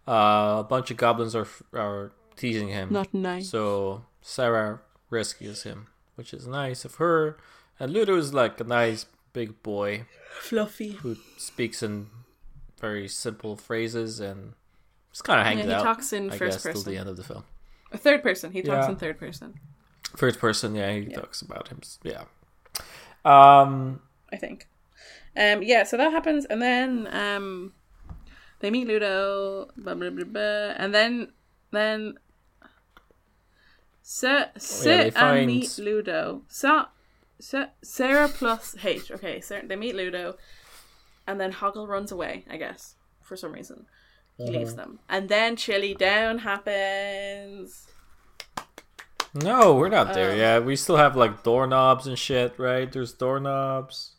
[0.07, 2.89] uh, a bunch of goblins are are teasing him.
[2.91, 3.49] Not nice.
[3.49, 7.37] So Sarah rescues him, which is nice of her.
[7.79, 9.05] And Ludo is like a nice
[9.37, 10.05] big boy
[10.41, 10.91] Fluffy.
[11.03, 12.07] who speaks in
[12.81, 14.53] very simple phrases and
[15.11, 15.83] just kind of hangs Yeah, he out.
[15.83, 17.43] talks in I first guess till the end of the film.
[17.91, 18.51] A third person.
[18.51, 18.91] He talks Yeah.
[18.93, 19.59] in third person.
[20.15, 21.19] First person, yeah, he Yeah.
[21.21, 21.81] talks about him.
[22.03, 22.23] Yeah.
[23.25, 24.01] Um.
[24.33, 24.67] I think.
[25.35, 27.73] Um, yeah, so that happens, and then um,
[28.59, 31.31] they meet Ludo, blah blah blah, blah and then
[31.71, 32.17] then
[34.01, 36.41] Sa- sit they and find- meet Ludo.
[36.47, 36.87] Sa-
[37.39, 39.11] Sarah plus H.
[39.11, 40.35] Okay, Sarah, they meet Ludo,
[41.27, 42.45] and then Hoggle runs away.
[42.49, 43.85] I guess for some reason
[44.37, 47.87] he leaves them, and then Chilly Down happens.
[49.33, 50.65] No, we're not there Um, yet.
[50.65, 52.91] We still have like doorknobs and shit, right?
[52.91, 54.13] There's doorknobs.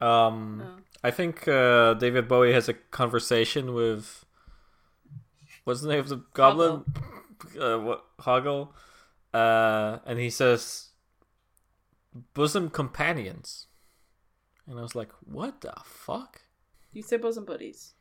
[0.00, 0.80] Um, Oh.
[1.02, 4.24] I think uh, David Bowie has a conversation with
[5.64, 6.84] what's the name of the goblin?
[7.60, 8.70] Uh, what Hoggle?
[9.34, 10.88] Uh, and he says,
[12.34, 13.66] "Bosom companions,"
[14.66, 16.42] and I was like, "What the fuck?
[16.92, 17.94] You say bosom buddies,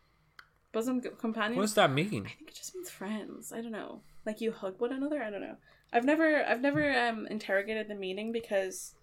[0.72, 1.57] bosom companions.
[1.57, 3.52] What does that mean?" I think it just means friends.
[3.52, 4.02] I don't know.
[4.26, 5.22] Like you hug one another.
[5.22, 5.57] I don't know.
[5.91, 8.95] I've never I've never um interrogated the meaning because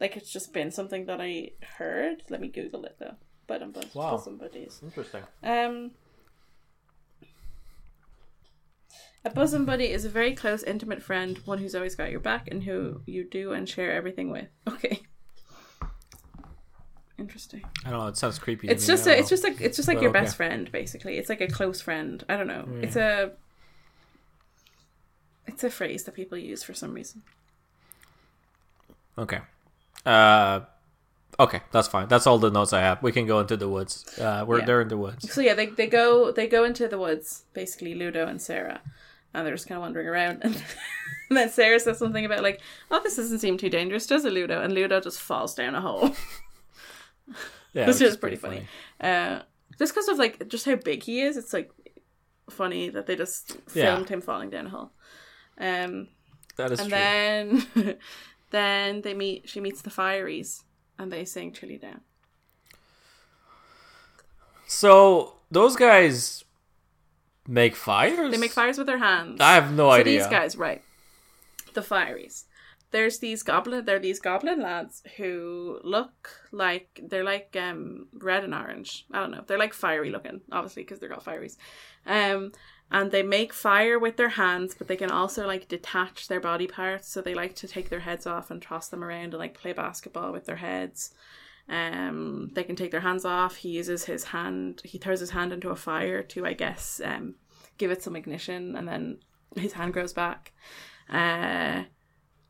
[0.00, 2.22] like it's just been something that I heard.
[2.28, 3.16] Let me Google it though.
[3.46, 4.12] But um, but Wow.
[4.16, 4.80] bosom buddies.
[4.82, 5.22] Interesting.
[5.42, 5.90] Um.
[9.24, 12.48] A bosom buddy is a very close, intimate friend, one who's always got your back
[12.50, 14.48] and who you do and share everything with.
[14.68, 15.00] Okay.
[17.18, 17.62] Interesting.
[17.84, 18.06] I don't know.
[18.08, 18.68] It sounds creepy.
[18.68, 20.20] It's just a, it's just like it's just like Well, your okay.
[20.22, 21.18] best friend basically.
[21.18, 22.24] It's like a close friend.
[22.28, 22.66] I don't know.
[22.68, 22.80] Yeah.
[22.82, 23.32] It's a
[25.46, 27.22] it's a phrase that people use for some reason.
[29.18, 29.40] okay.
[30.04, 30.60] Uh,
[31.38, 32.08] okay, that's fine.
[32.08, 33.00] That's all the notes I have.
[33.04, 34.18] We can go into the woods.
[34.18, 34.64] Uh, we're Yeah.
[34.64, 35.32] there in the woods.
[35.32, 38.80] So yeah, they they go they go into the woods, basically Ludo and Sarah,
[39.34, 40.40] and they're just kind of wandering around.
[40.42, 40.54] And,
[41.30, 42.60] and then Sarah says something about like,
[42.90, 45.80] "Oh, this doesn't seem too dangerous, does it, Ludo?" And Ludo just falls down a
[45.80, 46.14] hole,
[47.72, 48.66] Yeah, which is pretty funny.
[49.00, 49.40] Uh,
[49.78, 51.70] just because of like just how big he is, it's like
[52.50, 53.94] funny that they just Yeah.
[53.94, 54.92] filmed him falling down a hole.
[55.58, 56.08] Um,
[56.56, 56.92] That is true.
[56.94, 57.82] and true.
[57.84, 57.96] then
[58.50, 59.48] then they meet.
[59.48, 60.64] She meets the Fireys,
[60.98, 62.02] and they sing "Chilly Down."
[64.66, 66.44] So those guys
[67.52, 68.30] make fires.
[68.30, 69.40] They make fires with their hands.
[69.40, 70.18] I have no so idea.
[70.18, 70.82] these guys, right?
[71.74, 72.44] The Fireys.
[72.90, 73.84] There's these goblin.
[73.84, 79.06] They're these goblin lads who look like they're like um red and orange.
[79.10, 79.44] I don't know.
[79.46, 81.56] They're like fiery looking, obviously, because they're got fireys.
[82.06, 82.52] Um,
[82.90, 86.66] and they make fire with their hands, but they can also like detach their body
[86.66, 87.08] parts.
[87.08, 89.72] So they like to take their heads off and toss them around and like play
[89.72, 91.14] basketball with their heads.
[91.68, 93.56] Um, they can take their hands off.
[93.56, 94.82] He uses his hand.
[94.84, 97.36] He throws his hand into a fire to, I guess, um,
[97.82, 99.18] give it some ignition, and then
[99.56, 100.52] his hand grows back.
[101.10, 101.82] Uh,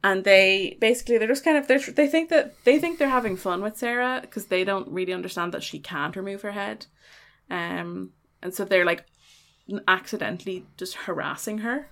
[0.05, 3.37] and they basically they're just kind of they're, they think that they think they're having
[3.37, 6.85] fun with Sarah because they don't really understand that she can't remove her head.
[7.51, 8.11] Um,
[8.43, 9.07] and so they're like
[9.89, 11.89] accidentally just harassing her.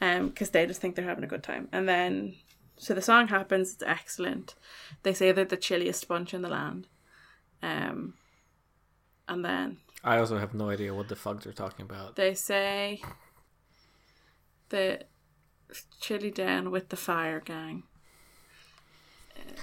[0.00, 2.34] Um, because they just think they're having a good time, and then
[2.76, 3.74] so the song happens.
[3.74, 4.54] It's excellent.
[5.02, 6.88] They say they're the chilliest bunch in the land.
[7.62, 8.14] Um,
[9.28, 12.14] and then I also have no idea what the fuck they're talking about.
[12.16, 13.00] they say
[14.68, 15.00] the
[16.00, 17.84] chilly down with the fire gang.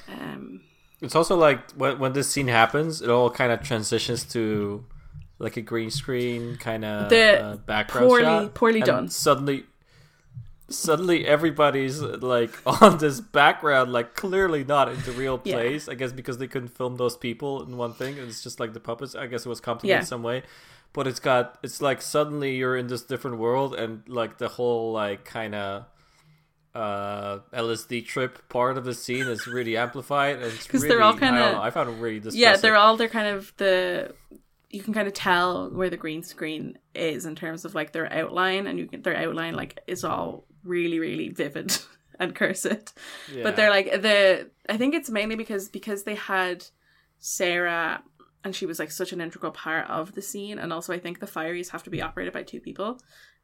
[0.09, 0.61] Um,
[1.01, 4.85] It's also like when when this scene happens, it all kind of transitions to
[5.39, 8.53] like a green screen kind of uh, background poorly- shot.
[8.53, 9.07] poorly done.
[9.09, 9.65] Suddenly,
[10.71, 15.55] suddenly everybody's like on this background, like clearly not in the real Yeah.
[15.55, 15.87] place.
[15.89, 18.17] I guess because they couldn't film those people in one thing.
[18.17, 19.15] It's just like the puppets.
[19.15, 20.05] I guess it was complicated Yeah.
[20.05, 20.43] some way.
[20.93, 24.91] But it's got it's like suddenly you're in this different world and like the whole
[24.91, 25.85] like kind of
[26.73, 31.17] uh LSD trip part of the scene is really amplified and it's really, they're all
[31.17, 32.39] kinda- don't I found it really distressing.
[32.41, 34.13] Yeah, they're all they're kind of the
[34.69, 38.11] you can kind of tell where the green screen is in terms of like their
[38.11, 41.77] outline, and you can their outline like is all really really vivid
[42.19, 42.93] and cursed.
[43.33, 43.43] Yeah.
[43.43, 46.65] But they're like the I think it's mainly because because they had
[47.19, 48.03] Sarah
[48.43, 51.19] and she was like such an integral part of the scene, and also I think
[51.19, 52.99] the fireys have to be operated by two people.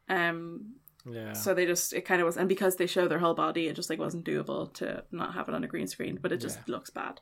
[0.10, 0.74] Um,
[1.10, 1.34] yeah.
[1.34, 3.76] so they just it kind of was, and because they show their whole body, it
[3.76, 6.18] just like wasn't doable to not have it on a green screen.
[6.20, 6.74] But it just Yeah.
[6.74, 7.22] looks bad.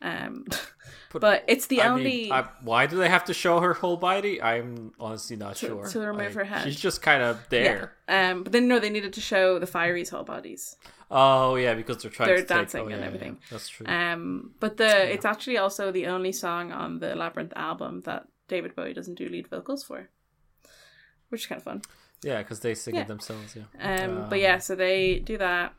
[0.00, 0.44] Um,
[1.10, 3.72] But- but it's the I only mean, I, why do they have to show her
[3.74, 4.40] whole body?
[4.42, 5.86] I'm honestly not To- sure.
[5.88, 6.64] to remove Like, her head.
[6.64, 7.94] She's just kind of there.
[8.08, 8.30] yeah.
[8.30, 10.76] Um, but then no, they needed to show the fireys' whole bodies.
[11.10, 13.38] Oh yeah, because they're trying They're to take- dancing oh, and yeah, yeah, everything.
[13.50, 13.86] That's true.
[13.86, 18.76] Um, but the it's actually also the only song on the Labyrinth album that David
[18.76, 20.10] Bowie doesn't do lead vocals for,
[21.30, 21.82] which is kind of fun.
[22.22, 23.56] yeah, because they sing it themselves.
[23.56, 23.64] Yeah.
[24.04, 25.72] Um, Um, but yeah, so they do that.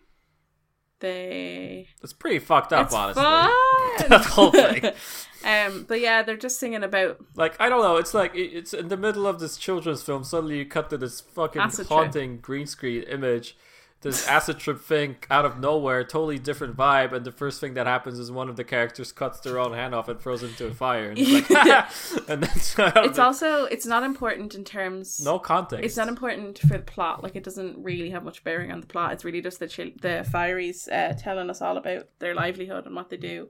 [1.00, 3.24] They It's pretty fucked up, honestly.
[4.10, 4.84] that whole thing.
[5.46, 8.74] um, but yeah, they're just singing about Like I don't know, it's like it- it's
[8.74, 10.24] in the middle of this children's film.
[10.24, 11.88] Suddenly you cut to this fucking trip.
[11.88, 13.56] haunting green screen image,
[14.02, 17.12] this acid trip thing out of nowhere, totally different vibe.
[17.12, 19.94] And the first thing that happens is one of the characters cuts their own hand
[19.94, 21.50] off and throws it into a fire, and like,
[22.30, 22.50] and then
[23.06, 25.84] it's also it's not important in terms no context.
[25.84, 28.88] it's not important for the plot like it doesn't really have much bearing on the
[28.88, 32.86] plot it's really just the chil- the fireys uh, telling us all about their livelihood
[32.86, 33.50] and what they do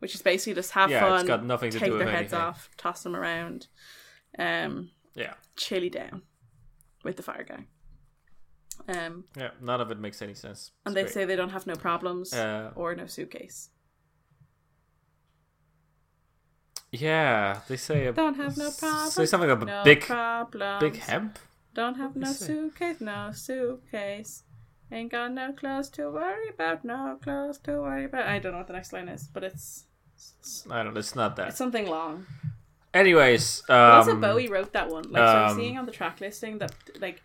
[0.00, 2.32] which is basically just have Yeah, fun it's got nothing to take do their heads
[2.32, 2.38] anything.
[2.40, 3.68] off toss them around
[4.38, 6.22] um Yeah, chilly down
[7.04, 7.66] with the fire guy
[8.88, 10.72] um yeah, none of it makes any sense.
[10.84, 11.12] and It's they great.
[11.14, 13.70] say they don't have no problems Uh, or no suitcase
[16.92, 20.80] yeah, they say a, don't have no s- problems Say something about no big, problems
[20.80, 21.38] big hemp.
[21.74, 24.44] Don't have no suitcase, no suitcase.
[24.90, 28.26] Ain't got no clothes to worry about, no clothes to worry about.
[28.26, 29.84] I don't know what the next line is, but it's
[30.14, 30.96] it's, I don't.
[30.96, 31.48] It's not that.
[31.48, 32.24] it's something long.
[32.94, 35.10] Anyways, um, also, Bowie wrote that one.
[35.10, 37.20] Like, so I'm um, seeing on the track listing that like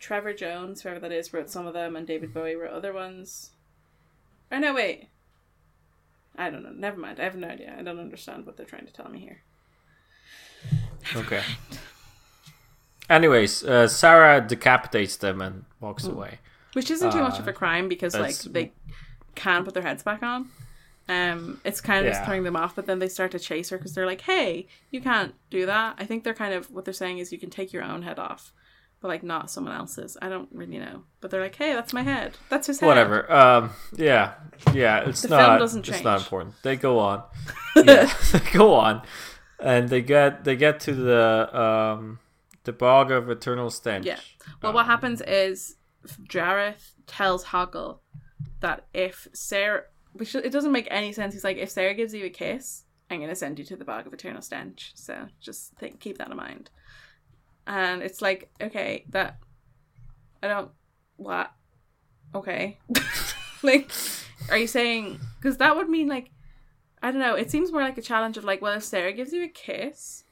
[0.00, 3.50] Trevor Jones, whoever that is, wrote some of them, and David Bowie wrote other ones.
[4.50, 5.08] Oh no, wait.
[6.36, 6.72] I don't know.
[6.72, 7.20] Never mind.
[7.20, 7.74] I have no idea.
[7.78, 9.42] I don't understand what they're trying to tell me here.
[11.14, 11.42] Okay.
[13.08, 16.12] Anyways, uh, Sarah decapitates them and walks Hmm.
[16.12, 16.38] away.
[16.72, 18.72] Which isn't too much of Uh, a crime because like they
[19.34, 20.50] can put their heads back on.
[21.08, 22.26] Um, it's kind of just Yeah.
[22.26, 25.00] throwing them off, but then they start to chase her because they're like, "Hey, you
[25.00, 27.72] can't do that." I think they're kind of what they're saying is you can take
[27.72, 28.52] your own head off,
[29.00, 30.16] but like not someone else's.
[30.20, 32.36] I don't really know, but they're like, "Hey, that's my head.
[32.48, 33.30] That's his head." Whatever.
[33.32, 34.34] Um, yeah,
[34.74, 35.00] yeah.
[35.08, 35.58] It's The film not.
[35.58, 35.96] doesn't change.
[35.96, 36.54] It's not important.
[36.62, 37.22] They go on.
[37.76, 39.02] yeah, they go on,
[39.58, 42.18] and they get they get to the um
[42.64, 44.04] the bog of eternal stench.
[44.06, 44.20] Yeah.
[44.62, 45.76] Well, what Um, happens is
[46.28, 47.98] Jareth tells Hoggle
[48.60, 51.32] that if Sarah, which it doesn't make any sense.
[51.34, 54.06] He's like, if Sarah gives you a kiss, I'm gonna send you to the bog
[54.06, 54.92] of eternal stench.
[54.94, 56.68] So just think, keep that in mind.
[57.66, 59.38] And it's like, okay, that
[60.42, 60.70] I don't
[61.16, 61.52] what,
[62.34, 62.78] okay,
[63.62, 63.90] like,
[64.50, 66.30] are you saying because that would mean like,
[67.02, 67.34] I don't know.
[67.34, 70.24] It seems more like a challenge of like, well, if Sarah gives you a kiss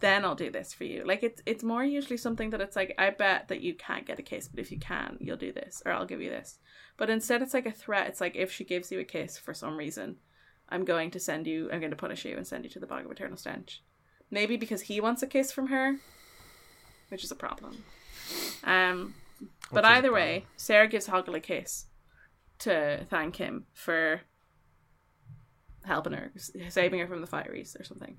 [0.00, 1.04] then I'll do this for you.
[1.04, 4.18] Like it's it's more usually something that it's like I bet that you can't get
[4.18, 6.58] a kiss, but if you can, you'll do this or I'll give you this.
[6.96, 8.06] But instead it's like a threat.
[8.06, 10.16] It's like if she gives you a kiss for some reason,
[10.68, 12.86] I'm going to send you I'm going to punish you and send you to the
[12.86, 13.82] bog of eternal stench.
[14.30, 15.96] Maybe because he wants a kiss from her,
[17.08, 17.84] which is a problem.
[18.64, 19.14] Um
[19.70, 20.46] but either way.
[20.56, 21.86] Sarah gives Hoggle a kiss
[22.60, 24.22] to thank him for
[25.84, 26.32] helping her,
[26.68, 28.16] saving her from the fireys or something.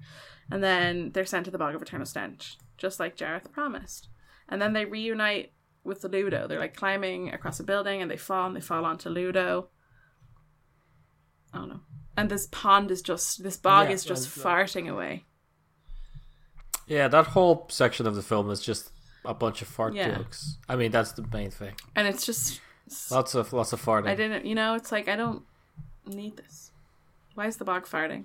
[0.52, 4.10] And then they're sent to the Bog of Eternal Stench, just like Jareth promised.
[4.48, 5.54] And then they reunite
[5.84, 6.48] with the Ludo.
[6.48, 9.70] They're like climbing across a building and they fall and they fall onto Ludo.
[11.54, 11.82] I don't know.
[12.18, 15.26] And this pond is just, this bog Yeah, is just uh, farting away.
[16.90, 18.92] Yeah, that whole section of the film is just
[19.24, 20.18] a bunch of fart Yeah.
[20.18, 20.58] jokes.
[20.68, 21.74] I mean, that's the main thing.
[21.96, 22.60] And it's just,
[23.12, 24.08] Lots of lots of farting.
[24.10, 25.44] I didn't, you know, it's like, I don't
[26.08, 26.72] need this.
[27.36, 28.24] Why is the bog farting?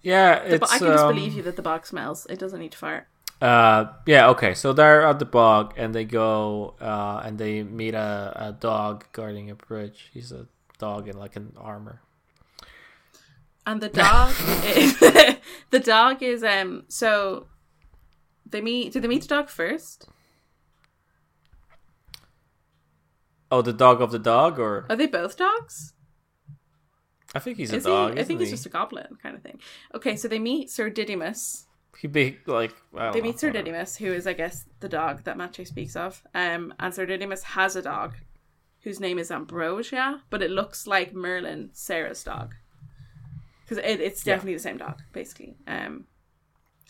[0.00, 2.26] Yeah, The bo- I can just um, believe you that the bog smells.
[2.30, 3.06] It doesn't need to fart.
[3.42, 4.54] Uh, yeah, okay.
[4.54, 9.04] So they're at the bog and they go uh, and they meet a, a dog
[9.12, 10.08] guarding a bridge.
[10.14, 10.46] He's a
[10.78, 12.00] dog in like an armor.
[13.66, 14.32] And the dog
[14.64, 14.98] is,
[15.70, 17.46] the dog is um so
[18.50, 20.08] they meet do they meet the dog first?
[23.50, 25.94] Oh, the dog of the dog, or Are they both dogs?
[27.34, 28.14] I think he's Is a dog.
[28.14, 28.20] he?
[28.20, 29.60] I think he's just a goblin kind of thing.
[29.94, 31.66] Okay, so they meet Sir Didymus.
[31.94, 32.02] he?
[32.02, 32.74] He'd be like.
[32.92, 33.50] They know, meet Sir.
[33.50, 36.22] Didymus, who is I guess the dog that Mache speaks of.
[36.34, 38.14] Um and Sir Didymus has a dog
[38.82, 42.54] whose name is Ambrosia, but it looks like Merlin, Sarah's dog.
[43.64, 44.34] Because it, it's Yeah.
[44.34, 45.56] definitely the same dog, basically.
[45.66, 46.06] Um,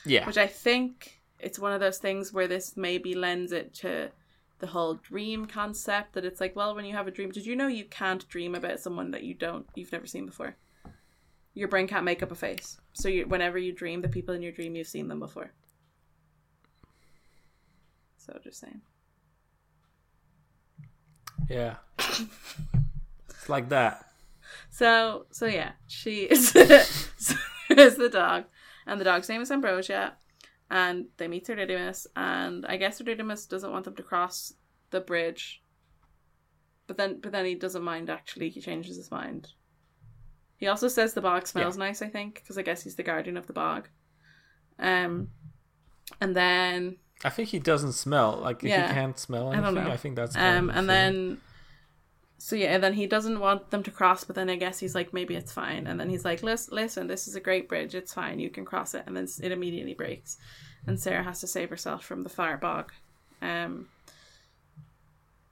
[0.05, 0.27] Yeah.
[0.27, 4.11] which I think it's one of those things where this maybe lends it to
[4.59, 7.55] the whole dream concept that it's like, well, when you have a dream, did you
[7.55, 10.57] know you can't dream about someone that you don't, you've never seen before?
[11.55, 12.81] Your brain can't make up a face.
[12.93, 15.53] So you, whenever you dream, the people in your dream, you've seen them before.
[18.17, 18.81] So just saying.
[21.49, 21.77] Yeah.
[21.99, 24.05] it's like that.
[24.71, 26.55] So so yeah, she is
[27.71, 28.45] is the dog,
[28.87, 30.15] and the dog's name is Ambrosia,
[30.71, 34.53] and they meet Sir Didymus, and I guess Sir Didymus doesn't want them to cross
[34.91, 35.63] the bridge.
[36.87, 38.09] But then but then he doesn't mind.
[38.11, 39.49] Actually, he changes his mind.
[40.57, 42.03] He also says the bog smells nice.
[42.03, 43.89] I think because I guess he's the guardian of the bog.
[44.79, 45.29] Um,
[46.21, 48.39] and then I think he doesn't smell.
[48.43, 48.89] Like if Yeah.
[48.89, 49.91] he can't smell I anything, don't know.
[49.93, 50.87] I, think that's Um, and thing.
[50.87, 51.41] then,
[52.39, 54.95] so yeah, and then he doesn't want them to cross, but then I guess he's
[54.95, 55.87] like, maybe it's fine.
[55.89, 57.95] And then he's like, listen, listen, this is a great bridge.
[57.95, 58.39] It's fine.
[58.39, 59.03] You can cross it.
[59.07, 60.39] And then it immediately breaks.
[60.87, 62.93] And Sarah has to save herself from the fire bog.
[63.43, 63.89] Um,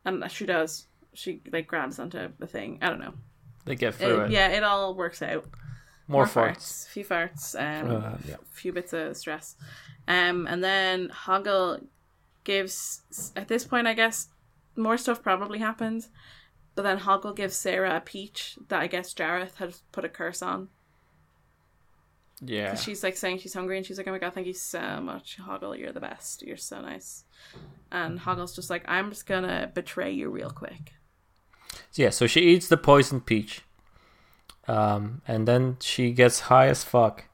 [0.04, 0.86] and she does.
[1.14, 2.78] She like grabs onto the thing.
[2.82, 3.14] I don't know.
[3.64, 4.30] they get through It- it.
[4.30, 5.44] yeah, it all works out.
[6.06, 6.86] More, farts.
[6.86, 7.56] A few farts.
[7.58, 8.34] Um, Uh, yeah.
[8.36, 9.56] a few bits of stress.
[10.06, 11.84] Um, and then Hoggle
[12.44, 14.28] gives at this point, I guess
[14.76, 16.10] more stuff probably happens.
[16.76, 20.42] But then Hoggle gives Sarah a peach that I guess Jareth had put a curse
[20.42, 20.68] on.
[22.40, 22.74] Yeah.
[22.74, 25.38] She's like saying she's hungry, and she's like, "Oh my god, thank you so much,
[25.38, 25.76] Hoggle.
[25.76, 26.42] You're the best.
[26.42, 27.24] You're so nice."
[27.90, 30.92] And Hoggle's just like, "I'm just gonna betray you real quick."
[31.94, 33.62] Yeah, so she eats the poisoned peach.
[34.68, 37.24] Um, and then she gets high as fuck.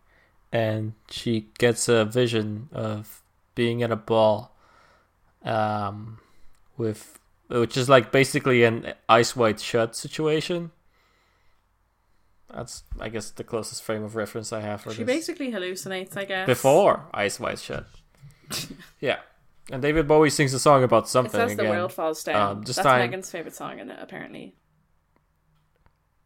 [0.53, 3.23] And she gets a vision of
[3.55, 4.55] being at a ball.
[5.45, 6.19] Um,
[6.77, 7.19] with
[7.61, 10.71] which is like basically an Eyes Wide Shut situation.
[12.53, 15.15] That's I guess the closest frame of reference I have for She this.
[15.17, 16.47] basically hallucinates, I guess.
[16.47, 17.87] Before Eyes Wide Shut.
[19.01, 19.21] yeah.
[19.71, 22.57] And David Bowie sings a song about It something says the world falls down.
[22.59, 24.55] Um, just That's time- Megan's favorite song in it, apparently.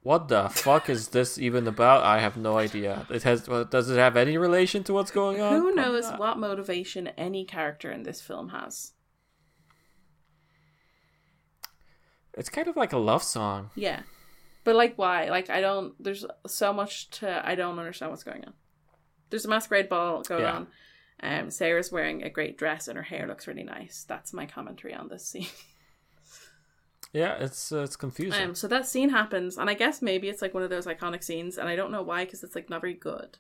[0.03, 2.05] What the fuck is this even about?
[2.05, 3.07] I have no idea.
[3.11, 3.43] It has.
[3.43, 5.55] Does it have any relation to what's going on?
[5.61, 8.93] Who knows what motivation any character in this film has?
[12.37, 13.71] It's kind of like a love song.
[13.75, 14.03] Yeah.
[14.65, 15.29] But like why?
[15.31, 18.53] Like I don't there's so much to I don't understand what's going on.
[19.31, 20.53] There's a masquerade ball going Yeah.
[20.57, 20.67] on.
[21.23, 24.05] Um Sarah's wearing a great dress and her hair looks really nice.
[24.09, 25.47] That's my commentary on this scene.
[27.13, 28.43] Yeah, it's uh, it's confusing.
[28.43, 31.25] Um so that scene happens and I guess maybe it's like one of those iconic
[31.25, 33.39] scenes and I don't know why because it's like not very good.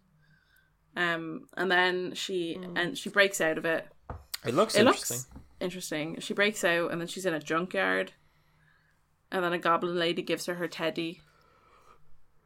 [0.97, 3.86] Um and then she and she breaks out of it
[4.47, 5.16] it looks it interesting.
[5.16, 5.27] looks
[5.60, 6.20] interesting.
[6.20, 8.12] She breaks out and then she's in a junkyard.
[9.32, 11.20] And then a goblin lady gives her her teddy.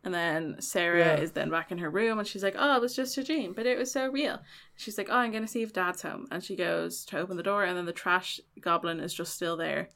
[0.03, 1.21] And then Sarah Yeah.
[1.21, 3.53] is then back in her room and she's like, Oh, it was just a dream,
[3.53, 4.41] but it was so real.
[4.77, 6.27] She's like, Oh, I'm going to see if dad's home.
[6.31, 9.59] And she goes to open the door and then the trash goblin is just still
[9.59, 9.91] there.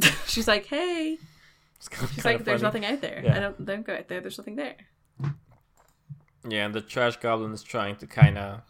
[0.26, 1.16] she's like, Hey.
[1.76, 2.80] It's kind She's kind like, There's funny.
[2.80, 3.22] nothing out there.
[3.24, 3.36] Yeah.
[3.36, 4.20] I don't, don't go out there.
[4.20, 4.76] There's nothing there.
[6.48, 8.60] Yeah, and the trash goblin is trying to kind of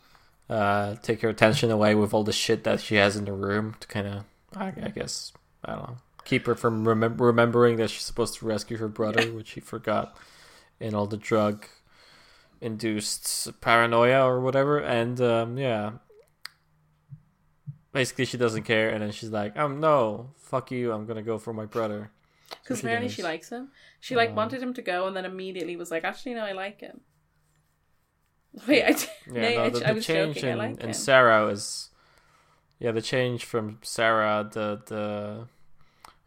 [0.48, 3.76] uh, take her attention away with all the shit that she has in the room
[3.80, 4.24] to kind of,
[4.56, 5.32] I, I guess,
[5.64, 5.96] I don't know,
[6.30, 10.16] keep her from remem- remembering that she's supposed to rescue her brother, which she forgot
[10.78, 11.66] in all the drug
[12.60, 14.78] induced paranoia or whatever.
[14.78, 15.92] And um, yeah,
[17.92, 21.36] basically she doesn't care, and then she's like, um, no, fuck you, I'm gonna go
[21.38, 22.10] for my brother.
[22.62, 23.70] Because she apparently she likes him.
[24.00, 26.52] She like Um, wanted him to go and then immediately was like, Actually, no, I
[26.52, 27.00] like him.
[28.68, 28.88] Wait, I,
[29.32, 30.48] Yeah, no, no, I, the, I the was change joking.
[30.48, 30.94] I in, like in.
[30.94, 31.90] Sarah is,
[32.78, 35.46] yeah, the change from Sarah, the the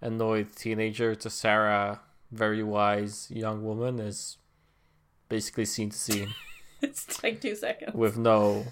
[0.03, 2.01] annoyed teenager, to Sarah,
[2.31, 4.37] very wise young woman, is
[5.29, 6.29] basically scene to scene
[6.81, 7.95] it's like two seconds.
[7.95, 8.65] with no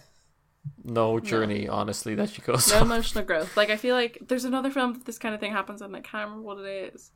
[0.83, 2.83] no journey, honestly, that she goes No on.
[2.83, 3.57] emotional growth.
[3.57, 6.01] Like I feel like there's another film that this kind of thing happens and I
[6.01, 7.11] can't remember what it is.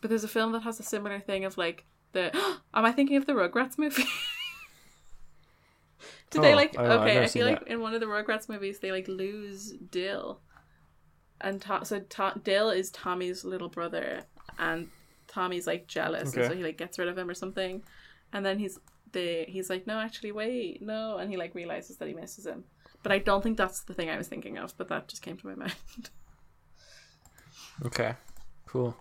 [0.00, 2.30] But there's a film that has a similar thing of like the
[2.74, 4.04] am I thinking of the Rugrats movie?
[6.30, 8.06] Did they Oh, like I don't I've okay, I feel like in one of the
[8.06, 10.40] Rugrats movies they like lose Dill.
[11.44, 14.22] And to- so to- Dill is Tommy's little brother
[14.58, 14.88] and
[15.28, 17.82] Tommy's like jealous and so he like gets rid of him or something.
[18.32, 18.78] And then he's
[19.12, 22.64] the he's like no actually wait no and he like realizes that he misses him.
[23.02, 25.36] But I don't think that's the thing I was thinking of, but that just came
[25.36, 26.10] to my mind.
[27.84, 28.14] Okay,
[28.66, 28.96] cool.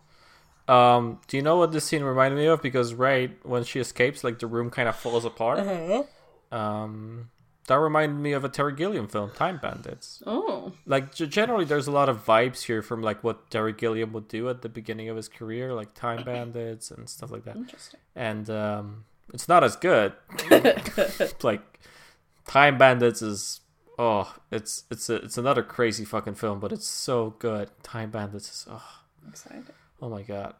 [0.67, 2.61] Um, do you know what this scene reminded me of?
[2.61, 5.59] Because right when she escapes, like the room kind of falls apart.
[5.59, 6.03] Uh-huh.
[6.57, 7.29] Um,
[7.67, 10.21] that reminded me of a Terry Gilliam film, Time Bandits.
[10.25, 14.27] Oh, Like generally, there's a lot of vibes here from like what Terry Gilliam would
[14.27, 17.55] do at the beginning of his career, like Time Bandits and stuff like that.
[17.55, 17.99] interesting.
[18.15, 20.13] And um, it's not as good.
[21.43, 21.79] like
[22.45, 23.61] Time Bandits is
[23.97, 27.69] oh, it's it's a, it's another crazy fucking film, but it's so good.
[27.81, 28.99] Time Bandits is oh,
[29.29, 29.65] Excited.
[30.01, 30.55] oh my god.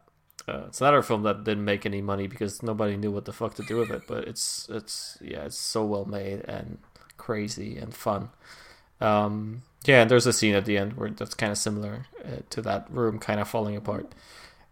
[0.46, 3.54] Uh, it's another film that didn't make any money because nobody knew what the fuck
[3.54, 4.02] to do with it.
[4.06, 6.78] But it's it's yeah, it's so well made and
[7.24, 8.28] crazy and fun.
[9.00, 12.40] Um, yeah, and there's a scene at the end where that's kind of similar uh,
[12.50, 14.12] to that room kind of falling apart.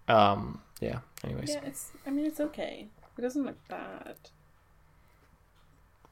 [0.08, 0.98] Um, yeah.
[1.24, 1.90] Anyways, Yeah, it's.
[2.06, 2.88] I mean, it's okay.
[3.18, 4.16] It doesn't look bad.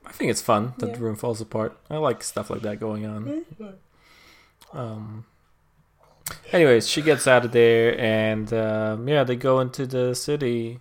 [0.06, 0.94] I think it's fun that Yeah.
[0.96, 1.78] the room falls apart.
[1.90, 3.44] I like stuff like that going on.
[4.72, 5.24] Um.
[6.52, 10.80] Anyways, she gets out of there, and um, yeah, they go into the city.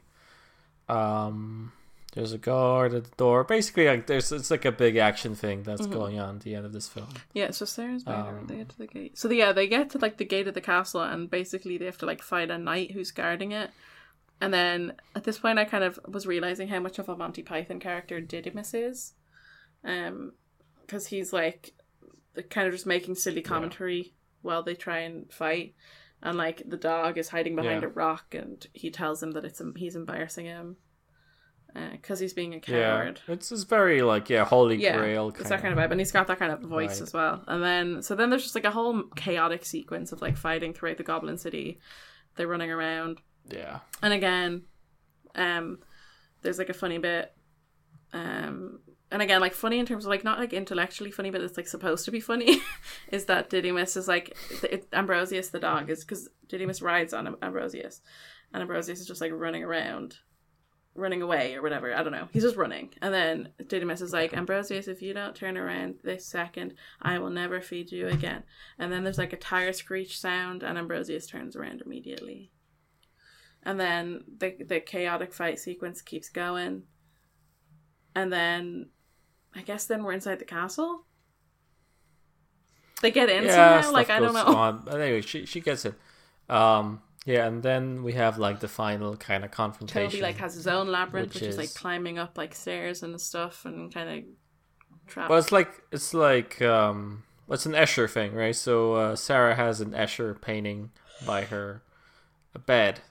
[0.87, 1.71] Um,
[2.13, 3.43] there's a guard at the door.
[3.43, 5.91] Basically, like there's it's like a big action thing that's Mhm.
[5.91, 7.09] going on at the end of this film.
[7.33, 8.39] Yeah, so Sarah's by her.
[8.39, 9.17] Um, They get to the gate.
[9.17, 11.97] So yeah, they get to like the gate of the castle, and basically they have
[11.99, 13.71] to like fight a knight who's guarding it.
[14.41, 17.43] And then at this point, I kind of was realizing how much of a Monty
[17.43, 19.13] Python character Didymus is,
[19.83, 20.33] um,
[20.81, 21.73] because he's like,
[22.49, 25.75] kind of just making silly commentary while they try and fight,
[26.23, 27.89] and like the dog is hiding behind Yeah.
[27.89, 30.77] a rock, and he tells him that it's he's embarrassing him,
[31.73, 33.21] because he's being a coward.
[33.27, 35.29] Yeah, it's it's very like yeah, Holy Yeah, Grail.
[35.29, 37.01] It's that kind of vibe, and he's got that kind of voice Right.
[37.01, 37.43] as well.
[37.47, 40.97] And then, so then there's just like a whole chaotic sequence of like fighting throughout
[40.97, 41.79] the Goblin City.
[42.35, 43.21] They're running around,
[43.51, 44.63] Yeah, and again,
[45.35, 45.79] um,
[46.41, 47.33] there's like a funny bit,
[48.13, 48.79] um,
[49.11, 51.67] and again, like funny in terms of like not like intellectually funny, but it's like
[51.67, 52.61] supposed to be funny.
[53.11, 57.37] is that Didymus is like it, Ambrosius the dog is because Didymus rides on Am-
[57.41, 58.01] Ambrosius,
[58.53, 60.17] and Ambrosius is just like running around,
[60.99, 61.93] running away or whatever.
[61.93, 62.27] I don't know.
[62.31, 66.25] He's just running, and then Didymus is like Ambrosius, if you don't turn around this
[66.25, 68.43] second, I will never feed you again.
[68.77, 72.51] And then there's like a tire screech sound, and Ambrosius turns around immediately.
[73.63, 76.83] And then the the chaotic fight sequence keeps going.
[78.15, 78.89] And then
[79.55, 81.05] I guess then we're inside the castle.
[83.01, 83.81] They get in yeah.
[83.81, 84.45] somehow, like I don't know.
[84.45, 84.81] On.
[84.85, 85.95] But anyway, she she gets it.
[86.49, 90.09] Um, yeah, and then we have like the final kind of confrontation.
[90.09, 93.19] Toby like has his own labyrinth, which which, is, like climbing up like stairs and
[93.19, 94.23] stuff, and kind of
[95.07, 95.29] trap.
[95.29, 98.55] Well, it's like it's like um, it's an Escher thing, right?
[98.55, 100.91] So uh, Sarah has an Escher painting
[101.25, 101.81] by her
[102.65, 103.01] bed,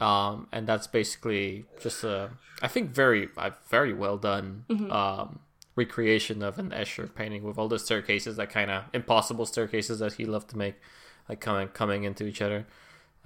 [0.00, 2.30] um, and that's basically just a,
[2.62, 5.40] I think very, uh, very well done um,
[5.74, 10.14] recreation of an Escher painting with all the staircases, that kind of impossible staircases that
[10.14, 10.74] he loved to make,
[11.28, 12.66] like coming coming into each other.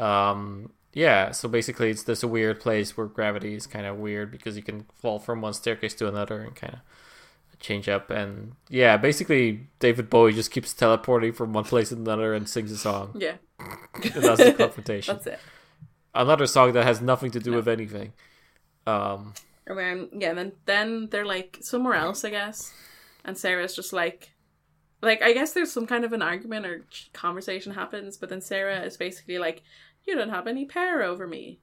[0.00, 4.30] Um, yeah, so basically, it's this a weird place where gravity is kind of weird
[4.30, 6.80] because you can fall from one staircase to another and kind of
[7.60, 12.32] change up and yeah basically david bowie just keeps teleporting from one place to another
[12.32, 13.14] and sings a song.
[13.18, 13.34] Yeah,
[14.14, 15.16] and that's the confrontation.
[15.16, 15.38] That's it.
[16.14, 18.14] another song that has nothing to do with anything.
[18.86, 19.34] Um
[19.66, 22.72] And yeah, and then then they're like somewhere else, I guess.
[23.24, 24.32] And Sarah's just like,
[25.02, 28.80] like I guess there's some kind of an argument or conversation happens, but then Sarah
[28.82, 29.62] is basically like,
[30.06, 31.60] "You don't have any power over me."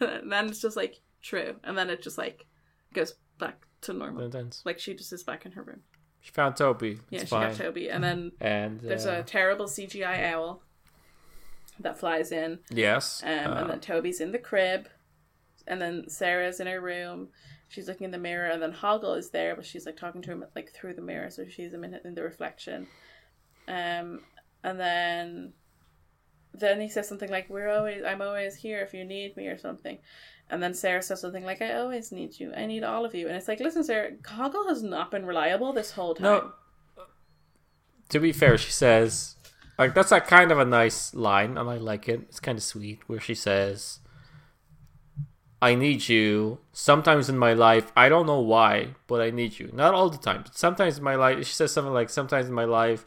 [0.00, 2.46] and then it's just like true, and then it just like
[2.92, 4.30] goes back to normal.
[4.64, 5.80] Like she just is back in her room.
[6.20, 9.66] she found toby Yeah, she fine got Toby, and then and there's uh, a terrible
[9.66, 10.62] CGI owl
[11.80, 14.88] that flies in, yes um, uh, and then Toby's in the crib,
[15.66, 17.28] and then Sarah's in her room.
[17.68, 20.30] She's looking in the mirror, and then Hoggle is there, but she's like talking to
[20.30, 22.86] him like through the mirror, so she's a minute in the reflection.
[23.66, 24.20] Um,
[24.62, 25.52] and then,
[26.54, 29.58] then he says something like, "We're always, I'm always here if you need me" or
[29.58, 29.98] something.
[30.50, 32.52] And then Sarah says something like, "I always need you.
[32.54, 35.72] I need all of you." And it's like, listen, Sarah, Hoggle has not been reliable
[35.72, 36.24] this whole time.
[36.24, 36.52] No.
[38.10, 39.36] to be fair she says
[39.78, 42.62] like that's a kind of a nice line and i like it it's kind of
[42.62, 43.98] sweet where she says
[45.62, 49.70] i need you sometimes in my life i don't know why but i need you
[49.72, 52.52] not all the time but sometimes in my life she says something like sometimes in
[52.54, 53.04] my life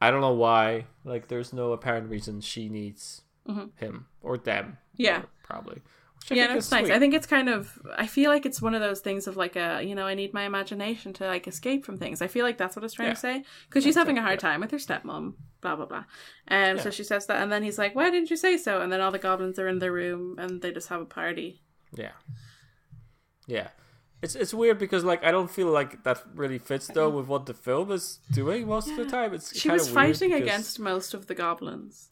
[0.00, 3.70] i don't know why like there's no apparent reason she needs Mhm.
[3.76, 5.22] him or them Yeah.
[5.42, 5.80] probably
[6.28, 6.84] Which yeah, that's nice.
[6.84, 6.92] sweet.
[6.94, 7.78] I think it's kind of.
[7.96, 10.34] I feel like it's one of those things of like a, you know, I need
[10.34, 12.20] my imagination to like escape from things.
[12.20, 13.14] I feel like that's what it's trying Yeah.
[13.14, 15.32] to say because she's having a hard time with her stepmom.
[15.62, 16.04] Blah blah blah.
[16.46, 16.84] And Yeah.
[16.84, 19.00] so she says that, and then he's like, "Why didn't you say so?" And then
[19.00, 21.62] all the goblins are in their room and they just have a party.
[21.96, 22.12] Yeah.
[23.46, 23.68] Yeah.
[24.22, 27.46] It's it's weird because like I don't feel like that really fits though with what
[27.46, 29.32] the film is doing most of the time.
[29.32, 32.10] It's She was fighting because- against most of the goblins.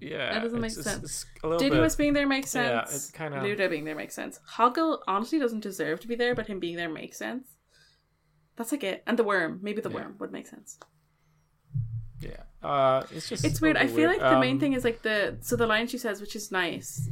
[0.00, 0.32] yeah.
[0.34, 1.26] That doesn't make it's- it's- sense.
[1.34, 2.94] it's a little Didymus being there makes Yeah, sense.
[2.96, 4.40] it's kinda- Ludo being there makes sense.
[4.56, 7.48] Hoggle honestly doesn't deserve to be there, but him being there makes sense.
[8.56, 9.02] That's like it.
[9.06, 9.58] And the worm.
[9.62, 9.94] Maybe the Yeah.
[9.96, 10.78] worm would make sense.
[12.20, 12.42] Yeah.
[12.62, 13.78] Uh, it's just It's weird.
[13.78, 15.96] I little feel like the main Um, thing is like the so the line she
[15.96, 17.08] says, which is nice,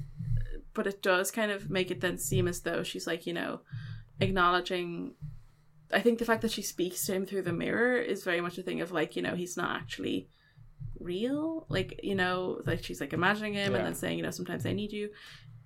[0.78, 3.60] but it does kind of make it then seem as though she's like you know
[4.20, 5.14] acknowledging.
[5.92, 8.58] I think the fact that she speaks to him through the mirror is very much
[8.58, 10.28] a thing of like you know he's not actually
[11.00, 11.66] real.
[11.68, 13.78] Like you know like she's like imagining him Yeah.
[13.78, 15.10] and then saying you know sometimes I need you,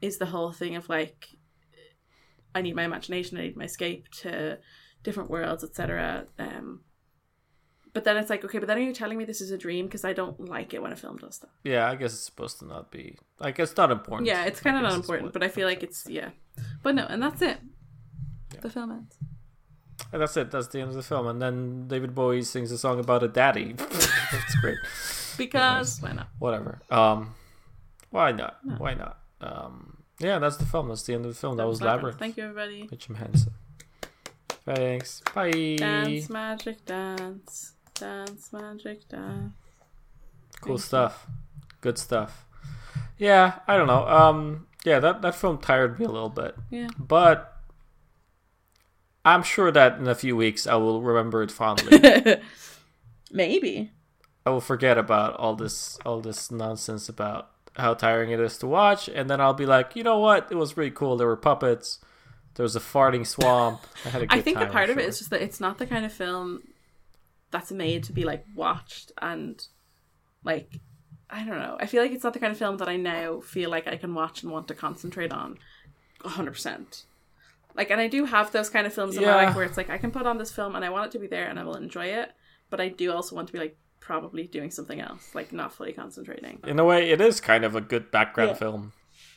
[0.00, 1.28] is the whole thing of like
[2.54, 4.58] I need my imagination, I need my escape to
[5.02, 6.26] different worlds, etc.
[6.38, 6.80] Um,
[7.92, 9.86] but then it's like, okay, but then are you telling me this is a dream?
[9.86, 11.50] Because I don't like it when a film does that.
[11.62, 13.16] Yeah, I guess it's supposed to not be.
[13.38, 14.26] Like, it's not important.
[14.26, 16.30] Yeah, it's kind of not important, but I feel like it's yeah.
[16.82, 17.58] But no, and that's it.
[18.54, 18.60] Yeah.
[18.60, 19.16] The film ends.
[20.12, 20.50] And that's it.
[20.50, 21.26] That's the end of the film.
[21.26, 23.72] And then David Bowie sings a song about a daddy.
[23.78, 24.78] that's great.
[25.38, 26.28] Because why not?
[26.38, 26.80] Whatever.
[26.90, 27.34] Um,
[28.10, 28.58] why not?
[28.78, 29.18] Why not?
[29.40, 30.88] Um, yeah, that's the film.
[30.88, 31.56] That's the end of the film.
[31.56, 32.18] That, was Labyrinth.
[32.18, 32.86] Thank you, everybody.
[32.90, 33.52] With Jim Henson.
[34.64, 35.22] Thanks.
[35.34, 35.76] Bye.
[35.78, 39.52] Dance magic dance, dance magic dance.
[40.60, 41.26] cool stuff.
[41.80, 42.46] Good stuff.
[43.18, 44.06] Yeah, I don't know.
[44.06, 46.88] Um, yeah, that that film tired me a little bit, Yeah.
[46.98, 47.56] but
[49.24, 51.98] I'm sure that in a few weeks I will remember it fondly.
[53.32, 53.92] Maybe.
[54.44, 58.66] I will forget about all this all this nonsense about how tiring it is to
[58.66, 60.48] watch, and then I'll be like, you know what?
[60.50, 61.16] It was really cool.
[61.16, 62.00] There were puppets.
[62.54, 63.80] There was a farting swamp.
[64.04, 64.68] I had a good I think time.
[64.68, 66.60] a part I'm of it is just that it's not the kind of film
[67.52, 69.64] that's made to be like watched and
[70.42, 70.80] like
[71.30, 71.76] I don't know.
[71.80, 73.96] I feel like it's not the kind of film that I now feel like I
[73.96, 75.58] can watch and want to concentrate on
[76.24, 77.04] 100%.
[77.74, 79.88] Like and I do have those kind of films in my life where it's like
[79.90, 81.64] I can put on this film and I want it to be there and I
[81.64, 82.32] will enjoy it,
[82.68, 85.92] but I do also want to be like probably doing something else, like not fully
[85.92, 86.58] concentrating.
[86.66, 88.56] in a way, it is kind of a good background Yeah.
[88.56, 88.92] film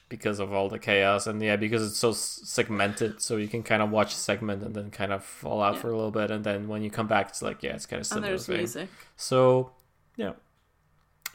[0.07, 3.81] because of all the chaos and yeah, because it's so segmented, so you can kind
[3.81, 5.81] of watch a segment and then kind of fall out Yeah.
[5.81, 7.99] for a little bit, and then when you come back, it's like yeah, it's kind
[7.99, 8.57] of similar And there's thing.
[8.57, 8.89] music.
[9.15, 9.71] So
[10.15, 10.33] yeah,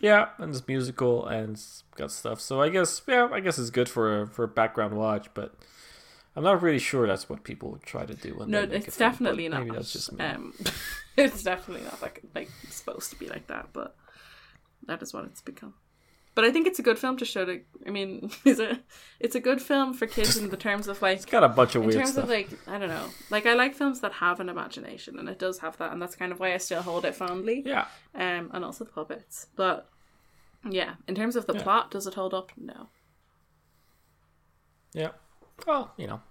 [0.01, 1.61] yeah, and it's musical and
[1.97, 2.41] got stuff.
[2.41, 5.55] So I guess yeah, I guess it's good for a, for a background watch, but.
[6.37, 8.37] I'm not really sure that's what people would try to do.
[8.37, 9.65] When No, they make a it's film, definitely not.
[9.65, 10.25] Maybe that's just me.
[10.25, 10.55] Um,
[11.17, 13.97] it's definitely not like like supposed to be like that, but
[14.87, 15.75] that is what it's become.
[16.41, 17.61] But I think it's a good film to show to.
[17.87, 18.83] I mean, is it?
[19.19, 21.75] It's a good film for kids in the terms of like It's got a bunch
[21.75, 22.25] of in weird terms stuff.
[22.25, 23.11] of like I don't know.
[23.29, 26.17] Like I like films that have an imagination, and it does have that, and that's
[26.17, 27.63] kind of why I still hold it fondly.
[27.67, 29.91] yeah, Um, and also the puppets, but
[30.67, 31.63] yeah, in terms of the Yeah.
[31.63, 32.53] plot, does it hold up?
[32.57, 32.89] No.
[34.95, 35.11] Yeah.
[35.67, 36.23] Well, you know,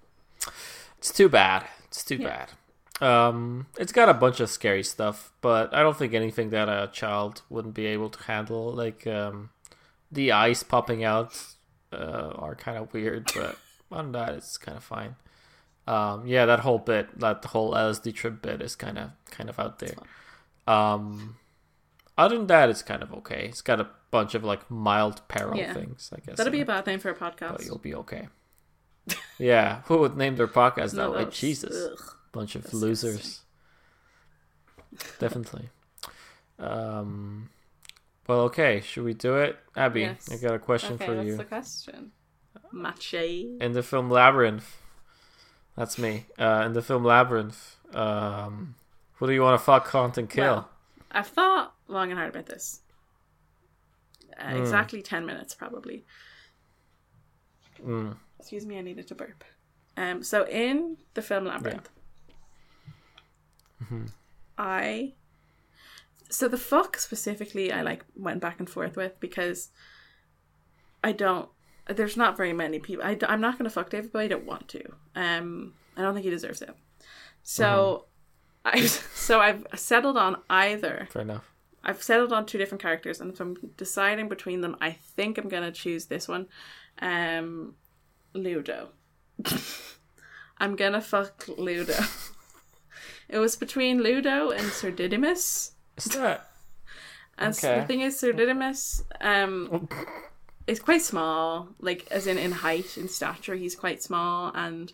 [0.97, 1.67] it's too bad.
[1.85, 2.47] It's too Yeah.
[2.47, 2.51] bad.
[3.07, 6.89] Um, it's got a bunch of scary stuff, but I don't think anything that a
[6.91, 8.73] child wouldn't be able to handle.
[8.73, 9.51] Like um,
[10.11, 11.41] the eyes popping out
[11.91, 13.57] uh, are kind of weird, but
[13.91, 15.15] on that, it's kind of fine.
[15.87, 19.59] Um, yeah, that whole bit, that whole LSD trip bit, is kind of kind of
[19.59, 19.95] out there.
[20.67, 21.37] Um,
[22.17, 23.45] other than that, it's kind of okay.
[23.47, 25.73] It's got a bunch of like mild peril Yeah.
[25.73, 26.11] things.
[26.15, 27.57] I guess That'd be a bad name for a podcast.
[27.57, 28.27] but you'll be okay.
[29.39, 31.17] yeah, who would name their podcast No, that way?
[31.23, 32.15] that's- Jesus, ugh.
[32.31, 33.41] bunch of losers.
[35.19, 35.69] Definitely.
[36.59, 37.49] Um.
[38.29, 38.79] Well, okay.
[38.81, 40.01] Should we do it, Abby?
[40.01, 40.29] Yes.
[40.31, 41.35] I got a question Okay, for what's you.
[41.37, 42.11] the question?
[42.71, 43.13] Mache.
[43.59, 44.77] In the film Labyrinth,
[45.75, 46.25] that's me.
[46.37, 48.75] Uh, in the film Labyrinth, um,
[49.13, 50.43] who do you want to fuck, haunt, and kill?
[50.45, 50.69] Well,
[51.11, 52.81] I've thought long and hard about this.
[54.39, 54.57] Uh, Hmm.
[54.57, 56.05] Exactly 10 minutes, probably.
[57.83, 58.15] Mm.
[58.39, 59.43] Excuse me, I needed to burp.
[59.97, 61.89] Um, so, in the film Labyrinth,
[63.83, 64.05] Mm-hmm.
[64.57, 65.13] I.
[66.29, 69.69] So, the fuck specifically, I like went back and forth with because
[71.03, 71.49] I don't.
[71.87, 73.03] There's not very many people.
[73.03, 74.83] I, am not going to fuck David, but I don't want to.
[75.15, 76.69] Um, I don't think he deserves it.
[77.41, 78.05] So,
[78.63, 81.51] I so I've settled on either Fair enough.
[81.83, 85.47] I've settled on two different characters, and if I'm deciding between them, I think I'm
[85.47, 86.47] gonna choose this one,
[87.01, 87.75] um,
[88.33, 88.89] Ludo.
[90.57, 91.95] I'm gonna fuck Ludo.
[93.29, 95.71] it was between Ludo and Sir Didymus,
[96.05, 96.45] Is that
[97.37, 97.79] and Okay.
[97.79, 99.87] the thing is, Sir Didymus, um,
[100.67, 104.91] is quite small, like as in in height, in stature, he's quite small, and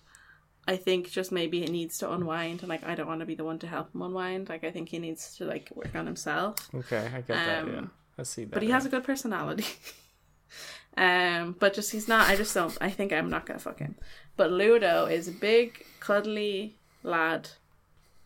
[0.68, 3.36] I think just maybe he needs to unwind, and like I don't want to be
[3.36, 4.49] the one to help him unwind.
[4.49, 6.56] Like I think he needs to like work on himself.
[6.73, 7.07] okay?
[7.14, 7.64] I get that.
[7.64, 7.86] Um, Yeah,
[8.19, 8.52] I see that.
[8.53, 9.65] but he has a good personality.
[10.98, 12.30] um, but just he's not.
[12.30, 12.77] I just don't.
[12.80, 13.95] I think I'm not gonna fuck him.
[14.38, 17.49] But Ludo is a big, cuddly lad.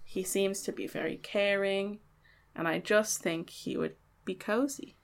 [0.03, 1.99] He seems to be very caring,
[2.55, 3.95] and I just think he would
[4.25, 4.95] be cozy.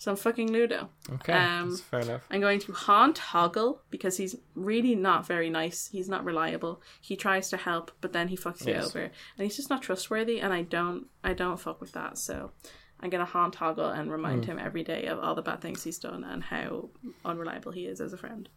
[0.00, 0.90] some fucking Ludo.
[1.14, 2.24] Okay, Um, that's fair enough.
[2.30, 5.88] I'm going to haunt Hoggle because he's really not very nice.
[5.88, 6.80] He's not reliable.
[7.00, 8.86] He tries to help, but then he fucks you Yes.
[8.86, 10.38] over, and he's just not trustworthy.
[10.40, 12.16] And I don't, I don't fuck with that.
[12.16, 12.52] So
[13.00, 14.52] I'm gonna haunt Hoggle and remind Hmm.
[14.52, 16.90] him every day of all the bad things he's done and how
[17.24, 18.48] unreliable he is as a friend.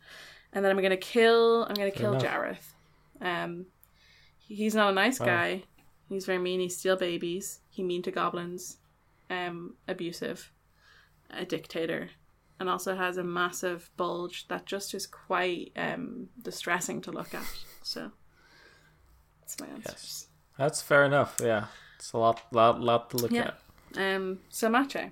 [0.53, 1.63] And then I'm gonna kill.
[1.63, 2.23] I'm gonna kill enough.
[2.23, 2.73] Jareth.
[3.19, 3.65] Um,
[4.37, 5.25] he's not a nice Wow.
[5.25, 5.63] guy.
[6.15, 6.59] He's very mean.
[6.59, 7.59] He steals babies.
[7.69, 8.77] He mean to goblins.
[9.29, 10.51] Um, abusive.
[11.29, 12.09] A dictator
[12.59, 17.45] and also has a massive bulge that just is quite um, distressing to look at.
[17.81, 18.11] So
[19.39, 20.27] that's my answers.
[20.57, 21.37] That's fair enough.
[21.41, 23.51] Yeah, it's a lot, lot, lot to look Yeah.
[23.95, 24.15] at.
[24.15, 25.11] Um, so Mache,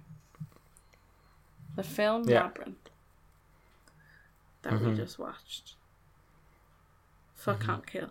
[1.76, 2.43] the film Yeah.
[2.43, 2.89] Labyrinth
[4.61, 4.95] that we Mhm.
[4.97, 5.76] just watched.
[7.35, 7.65] Fuck Mm-hmm.
[7.65, 8.09] can't kill.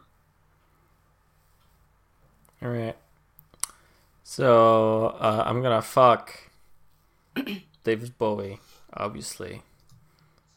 [2.63, 2.97] All right.
[4.25, 6.51] So uh, I'm gonna fuck
[7.85, 8.61] David Bowie,
[8.93, 9.63] obviously,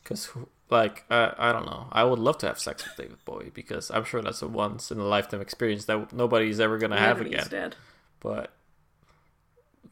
[0.04, 0.30] because
[0.70, 1.88] like I I don't know.
[1.92, 4.92] I would love to have sex with David Bowie because I'm sure that's a once
[4.92, 7.40] in a lifetime experience that nobody's ever gonna have again.
[7.40, 7.76] he's dead.
[8.20, 8.52] But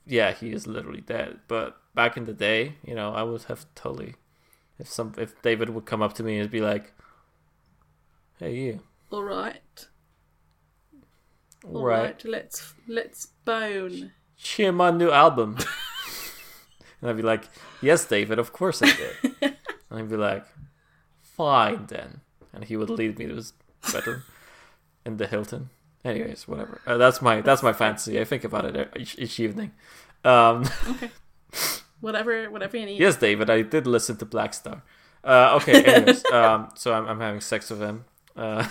[0.06, 1.40] yeah, he is literally dead.
[1.48, 4.16] But back in the day, you know, I would have totally
[4.80, 6.94] if some if David would come up to me and be like,
[8.40, 8.80] "Hey, you."
[9.12, 9.88] All right,
[11.66, 12.04] All right.
[12.04, 12.26] right.
[12.26, 14.12] Let's let's bone.
[14.38, 15.58] cheer my new album.
[17.02, 17.50] and I'd be like,
[17.82, 19.36] yes, David, of course I did.
[19.90, 20.46] and I'd be like,
[21.22, 22.22] fine then.
[22.54, 23.54] And he would lead me to his
[23.92, 24.24] bedroom
[25.06, 25.70] in the Hilton.
[26.06, 26.82] Anyways, whatever.
[26.88, 28.20] Uh, that's my that's my fantasy.
[28.20, 29.72] I think about it each, each evening.
[30.24, 30.66] Um,
[32.02, 33.00] Whatever, whatever you need.
[33.00, 34.82] yes, David, I did listen to Blackstar.
[35.22, 38.06] Uh, okay, anyways, um, so I'm, I'm having sex with him.
[38.38, 38.66] Uh.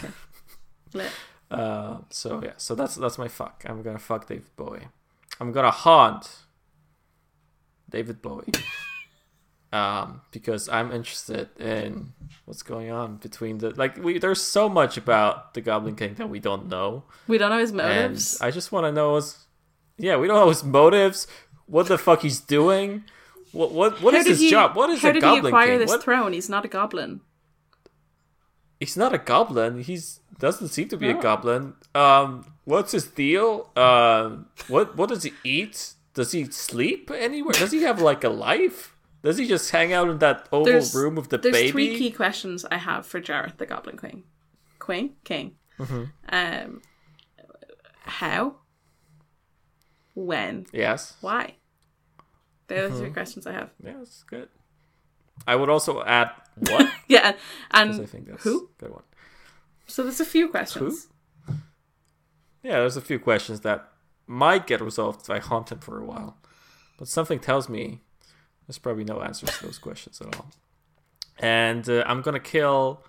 [1.51, 3.65] Uh, so yeah, so that's that's my fuck.
[3.67, 4.89] I'm gonna fuck David Bowie.
[5.41, 6.31] I'm gonna haunt
[7.89, 8.53] David Bowie.
[9.73, 12.13] um, because I'm interested in
[12.45, 16.29] what's going on between the like we there's so much about the Goblin King that
[16.31, 17.05] we don't know.
[17.27, 18.41] We don't know his motives.
[18.41, 19.37] I just wanna know his
[19.97, 21.27] yeah, we don't know his motives,
[21.67, 23.05] what the fuck he's doing.
[23.53, 24.77] What what what is his he- job?
[24.77, 25.79] What is How a did Goblin he acquire King?
[25.79, 26.33] this What- throne?
[26.33, 27.21] He's not a goblin.
[28.81, 29.83] He's not a goblin.
[29.83, 31.19] He's doesn't seem to be No.
[31.19, 31.75] a goblin.
[31.95, 33.71] Um, what's his deal?
[33.77, 35.95] Um, what what does he eat?
[36.15, 37.53] Does he sleep anywhere?
[37.55, 38.95] Does he have like a life?
[39.23, 41.71] Does he just hang out in that oval There's- room with the There's baby?
[41.73, 44.23] three key questions I have for Jareth the Goblin Queen.
[44.79, 45.17] Queen?
[45.25, 45.57] King.
[45.79, 46.05] Mm-hmm.
[46.29, 46.83] Um,
[48.03, 48.57] how?
[50.15, 50.67] When?
[50.73, 51.17] Yes.
[51.21, 51.55] Why?
[52.69, 52.99] They're the Mm-hmm.
[53.01, 53.71] three questions I have.
[53.83, 54.49] Yeah, that's good.
[55.47, 56.31] I would also add
[56.61, 56.93] what?
[57.09, 57.37] Yeah,
[57.71, 58.69] and, I think that's who?
[58.77, 59.03] good one.
[59.87, 61.09] So there's a few questions.
[61.47, 61.55] Who?
[62.63, 63.89] Yeah, there's a few questions that
[64.27, 66.37] might get resolved if I haunt him for a while.
[66.99, 68.03] But something tells me
[68.67, 70.51] there's probably no answers to those questions at all.
[71.39, 73.03] And uh, I'm gonna kill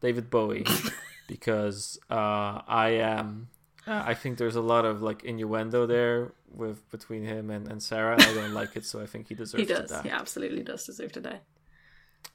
[0.00, 0.66] David Bowie
[1.28, 3.48] because uh, I am.
[3.86, 7.82] uh, I think there's a lot of like innuendo there with between him and, and
[7.82, 8.16] Sarah.
[8.18, 9.92] I don't like it, so I think he deserves He does.
[10.02, 11.40] He absolutely does deserve to die.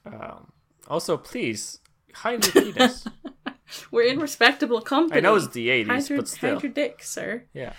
[0.06, 0.52] Um,
[0.92, 1.78] also, please
[2.14, 3.06] hide your penis.
[3.90, 5.18] We're in respectable company.
[5.18, 7.44] I know it's the Hide '80s, your, but still, hide your dick, sir.
[7.54, 7.72] yeah,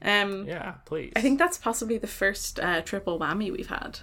[0.00, 1.12] Um, yeah, please.
[1.16, 4.00] I think that's possibly the first uh, triple whammy we've had.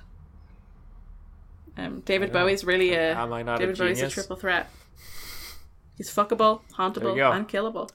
[1.78, 2.34] Um, David.
[2.34, 4.70] Bowie's really a Am I not a David Bowie's a triple threat.
[5.98, 7.90] He's fuckable, hauntable, and killable.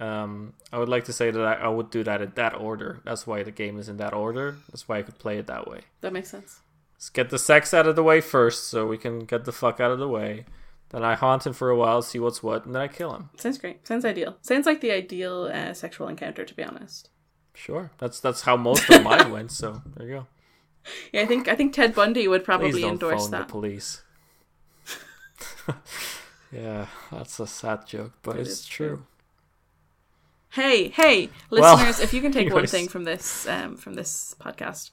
[0.00, 3.00] Um, I would like to say that I, I would do that in that order.
[3.04, 4.56] That's why the game is in that order.
[4.70, 5.82] That's why I could play it that way.
[6.00, 6.60] That makes sense.
[6.94, 9.80] Let's get the sex out of the way first, so we can get the fuck
[9.80, 10.46] out of the way.
[10.90, 13.30] Then I haunt him for a while, see what's what, and then I kill him.
[13.36, 13.86] Sounds great.
[13.86, 14.36] Sounds ideal.
[14.42, 17.10] Sounds like the ideal uh, sexual encounter, to be honest.
[17.52, 19.50] Sure, that's that's how most of mine went.
[19.52, 20.26] So there you go.
[21.12, 24.02] Yeah, I think I think Ted Bundy would probably Please don't endorse phone the police.
[26.52, 28.86] yeah, that's a sad joke, but It it's true.
[28.88, 29.06] true.
[30.50, 32.00] Hey, hey, Well, listeners!
[32.00, 34.90] if you can take one thing from this um, from this podcast,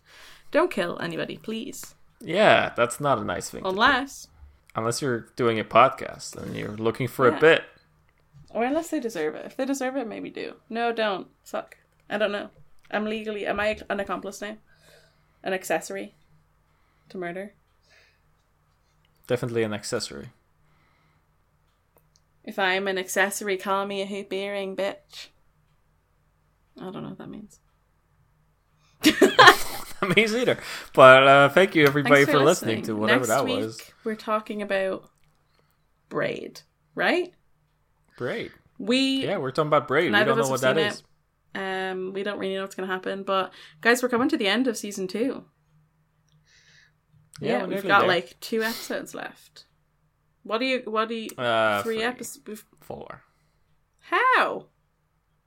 [0.51, 1.95] don't kill anybody, please.
[2.19, 3.63] Yeah, that's not a nice thing.
[3.65, 4.27] Unless,
[4.75, 7.37] Unless you're doing a podcast and you're looking for Yeah.
[7.37, 7.63] a bit.
[8.53, 9.45] or unless they deserve it.
[9.45, 10.55] If they deserve it, maybe do.
[10.69, 11.27] No, don't.
[11.43, 11.77] suck.
[12.09, 12.49] I don't know.
[12.91, 13.45] I'm legally.
[13.47, 14.57] Am I an accomplice now?
[15.43, 16.13] An accessory
[17.09, 17.53] to murder?
[19.27, 20.29] Definitely an accessory.
[22.43, 25.27] If I'm an accessory, call me a hoop earring, bitch.
[26.77, 27.59] I don't know what that means.
[30.15, 30.57] Me either.
[30.93, 32.81] But uh, thank you everybody Thanks for, listening.
[32.83, 33.81] to whatever Next that week, was.
[34.03, 35.09] We're talking about
[36.09, 36.61] braid,
[36.95, 37.33] right?
[38.17, 38.51] Braid.
[38.79, 40.11] We Yeah, we're talking about braid.
[40.11, 40.93] We don't know what that is.
[40.95, 41.03] is.
[41.53, 44.47] Um, we don't really know what's going to happen, but guys, we're coming to the
[44.47, 45.43] end of season two.
[47.39, 48.07] Yeah, Yeah, we've got there.
[48.07, 49.65] like two episodes left.
[50.43, 50.81] What do you?
[50.85, 51.29] What do you?
[51.37, 52.63] uh, three three, episodes.
[52.79, 53.21] four.
[53.99, 54.65] How?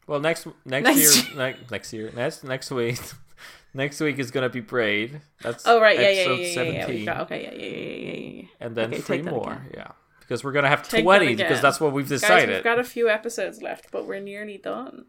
[0.06, 3.00] Well, next next, Next year, ne- next year, next next week,
[3.74, 5.20] next week is gonna be Braid.
[5.42, 6.54] That's Oh right, yeah, yeah, episode yeah, yeah, yeah.
[6.54, 8.48] seventeen, We've got, okay, yeah, yeah, yeah, yeah, yeah.
[8.60, 9.66] and then Okay, three more.
[9.74, 9.88] Yeah,
[10.20, 12.54] because we're gonna have Take twenty because that's what we've Guys, decided.
[12.54, 15.06] we've got a few episodes left, but we're nearly done.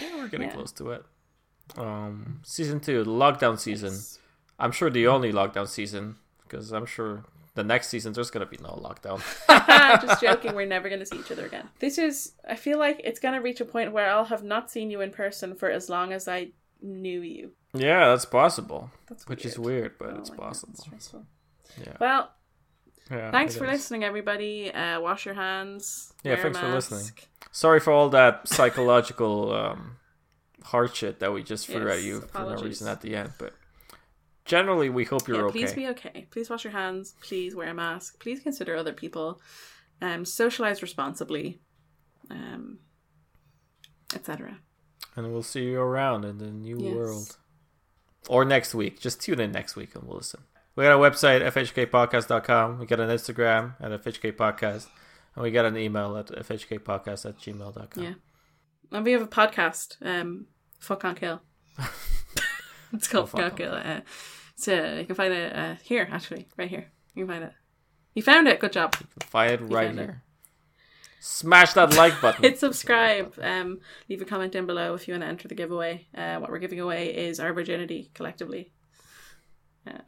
[0.00, 0.54] Yeah, we're getting Yeah.
[0.54, 1.04] close to it.
[1.76, 3.94] Um, season two, the lockdown season.
[4.58, 8.58] I'm sure the only lockdown season because I'm sure the next season there's gonna be
[8.62, 9.20] no lockdown.
[9.48, 10.54] I'm just joking.
[10.54, 11.68] We're never going to see each other again.
[11.78, 12.32] This is.
[12.48, 15.00] I feel like it's going to reach a point where I'll have not seen you
[15.00, 16.50] in person for as long as I
[16.82, 17.52] knew you.
[17.74, 18.90] yeah, that's possible.
[19.08, 19.80] That's Which is weird.
[19.80, 21.26] weird, but Oh it's God, possible.
[21.78, 21.96] Yeah.
[22.00, 22.30] Well,
[23.10, 23.72] yeah thanks for is.
[23.72, 24.72] listening, everybody.
[24.72, 26.12] Uh, wash your hands.
[26.24, 27.10] Yeah, thanks for listening.
[27.52, 29.96] Sorry for all that psychological um,
[30.62, 33.32] hard shit that we just threw at Yes, you for no reason at the end,
[33.38, 33.52] but
[34.44, 35.58] generally we hope you're yeah, okay.
[35.58, 36.26] please be okay.
[36.30, 37.14] Please wash your hands.
[37.22, 38.20] Please wear a mask.
[38.20, 39.40] Please consider other people.
[40.02, 41.60] Um, socialize responsibly.
[42.30, 42.78] Um,
[44.14, 44.58] etc.
[45.24, 46.94] and we'll see you around in the new Yes.
[46.94, 47.36] world.
[48.28, 49.00] Or next week.
[49.00, 50.40] Just tune in next week and we'll listen.
[50.76, 52.78] We got a website, fhkpodcast.com.
[52.78, 54.86] We got an Instagram at fhkpodcast.
[55.34, 58.02] And we got an email at fhkpodcast at gmail.com.
[58.02, 58.14] Yeah.
[58.92, 59.96] And we have a podcast.
[60.02, 60.46] Um,
[60.78, 61.40] Fuck on Kill.
[62.92, 63.74] it's called oh, Fuck on Kill.
[63.74, 64.00] Uh,
[64.56, 66.90] so you can find it uh, here, actually, right here.
[67.14, 67.52] You can find it.
[68.14, 68.58] You found it.
[68.60, 68.96] Good job.
[69.20, 70.14] Find it right found it.
[71.22, 72.42] Smash that like button.
[72.42, 73.34] Hit subscribe.
[73.42, 76.06] Um, leave a comment down below if you want to enter the giveaway.
[76.16, 78.72] Uh, what we're giving away is our virginity collectively.
[79.86, 79.98] Uh,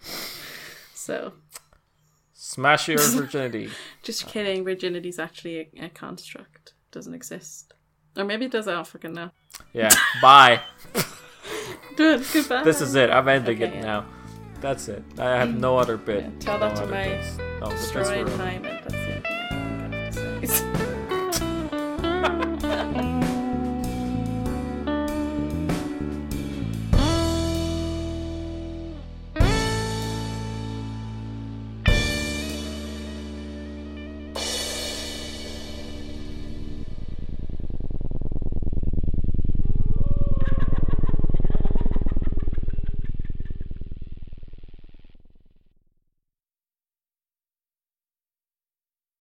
[0.94, 1.34] so,
[2.32, 3.70] Smash your virginity.
[4.02, 4.64] just kidding.
[4.64, 6.74] Virginity's actually a, a construct.
[6.90, 7.74] Doesn't exist.
[8.16, 8.68] Or maybe it does.
[8.68, 9.30] I don't freaking know.
[9.72, 9.90] Yeah.
[10.22, 10.60] Bye.
[11.96, 12.24] Good.
[12.32, 12.62] Goodbye.
[12.62, 13.10] This is it.
[13.10, 13.80] I'm ending Okay, it yeah.
[13.82, 14.06] now.
[14.60, 15.02] That's it.
[15.18, 16.24] I have no other bit.
[16.24, 17.38] Yeah, tell no that to my bits.
[17.62, 17.74] Oh,
[18.26, 18.83] no,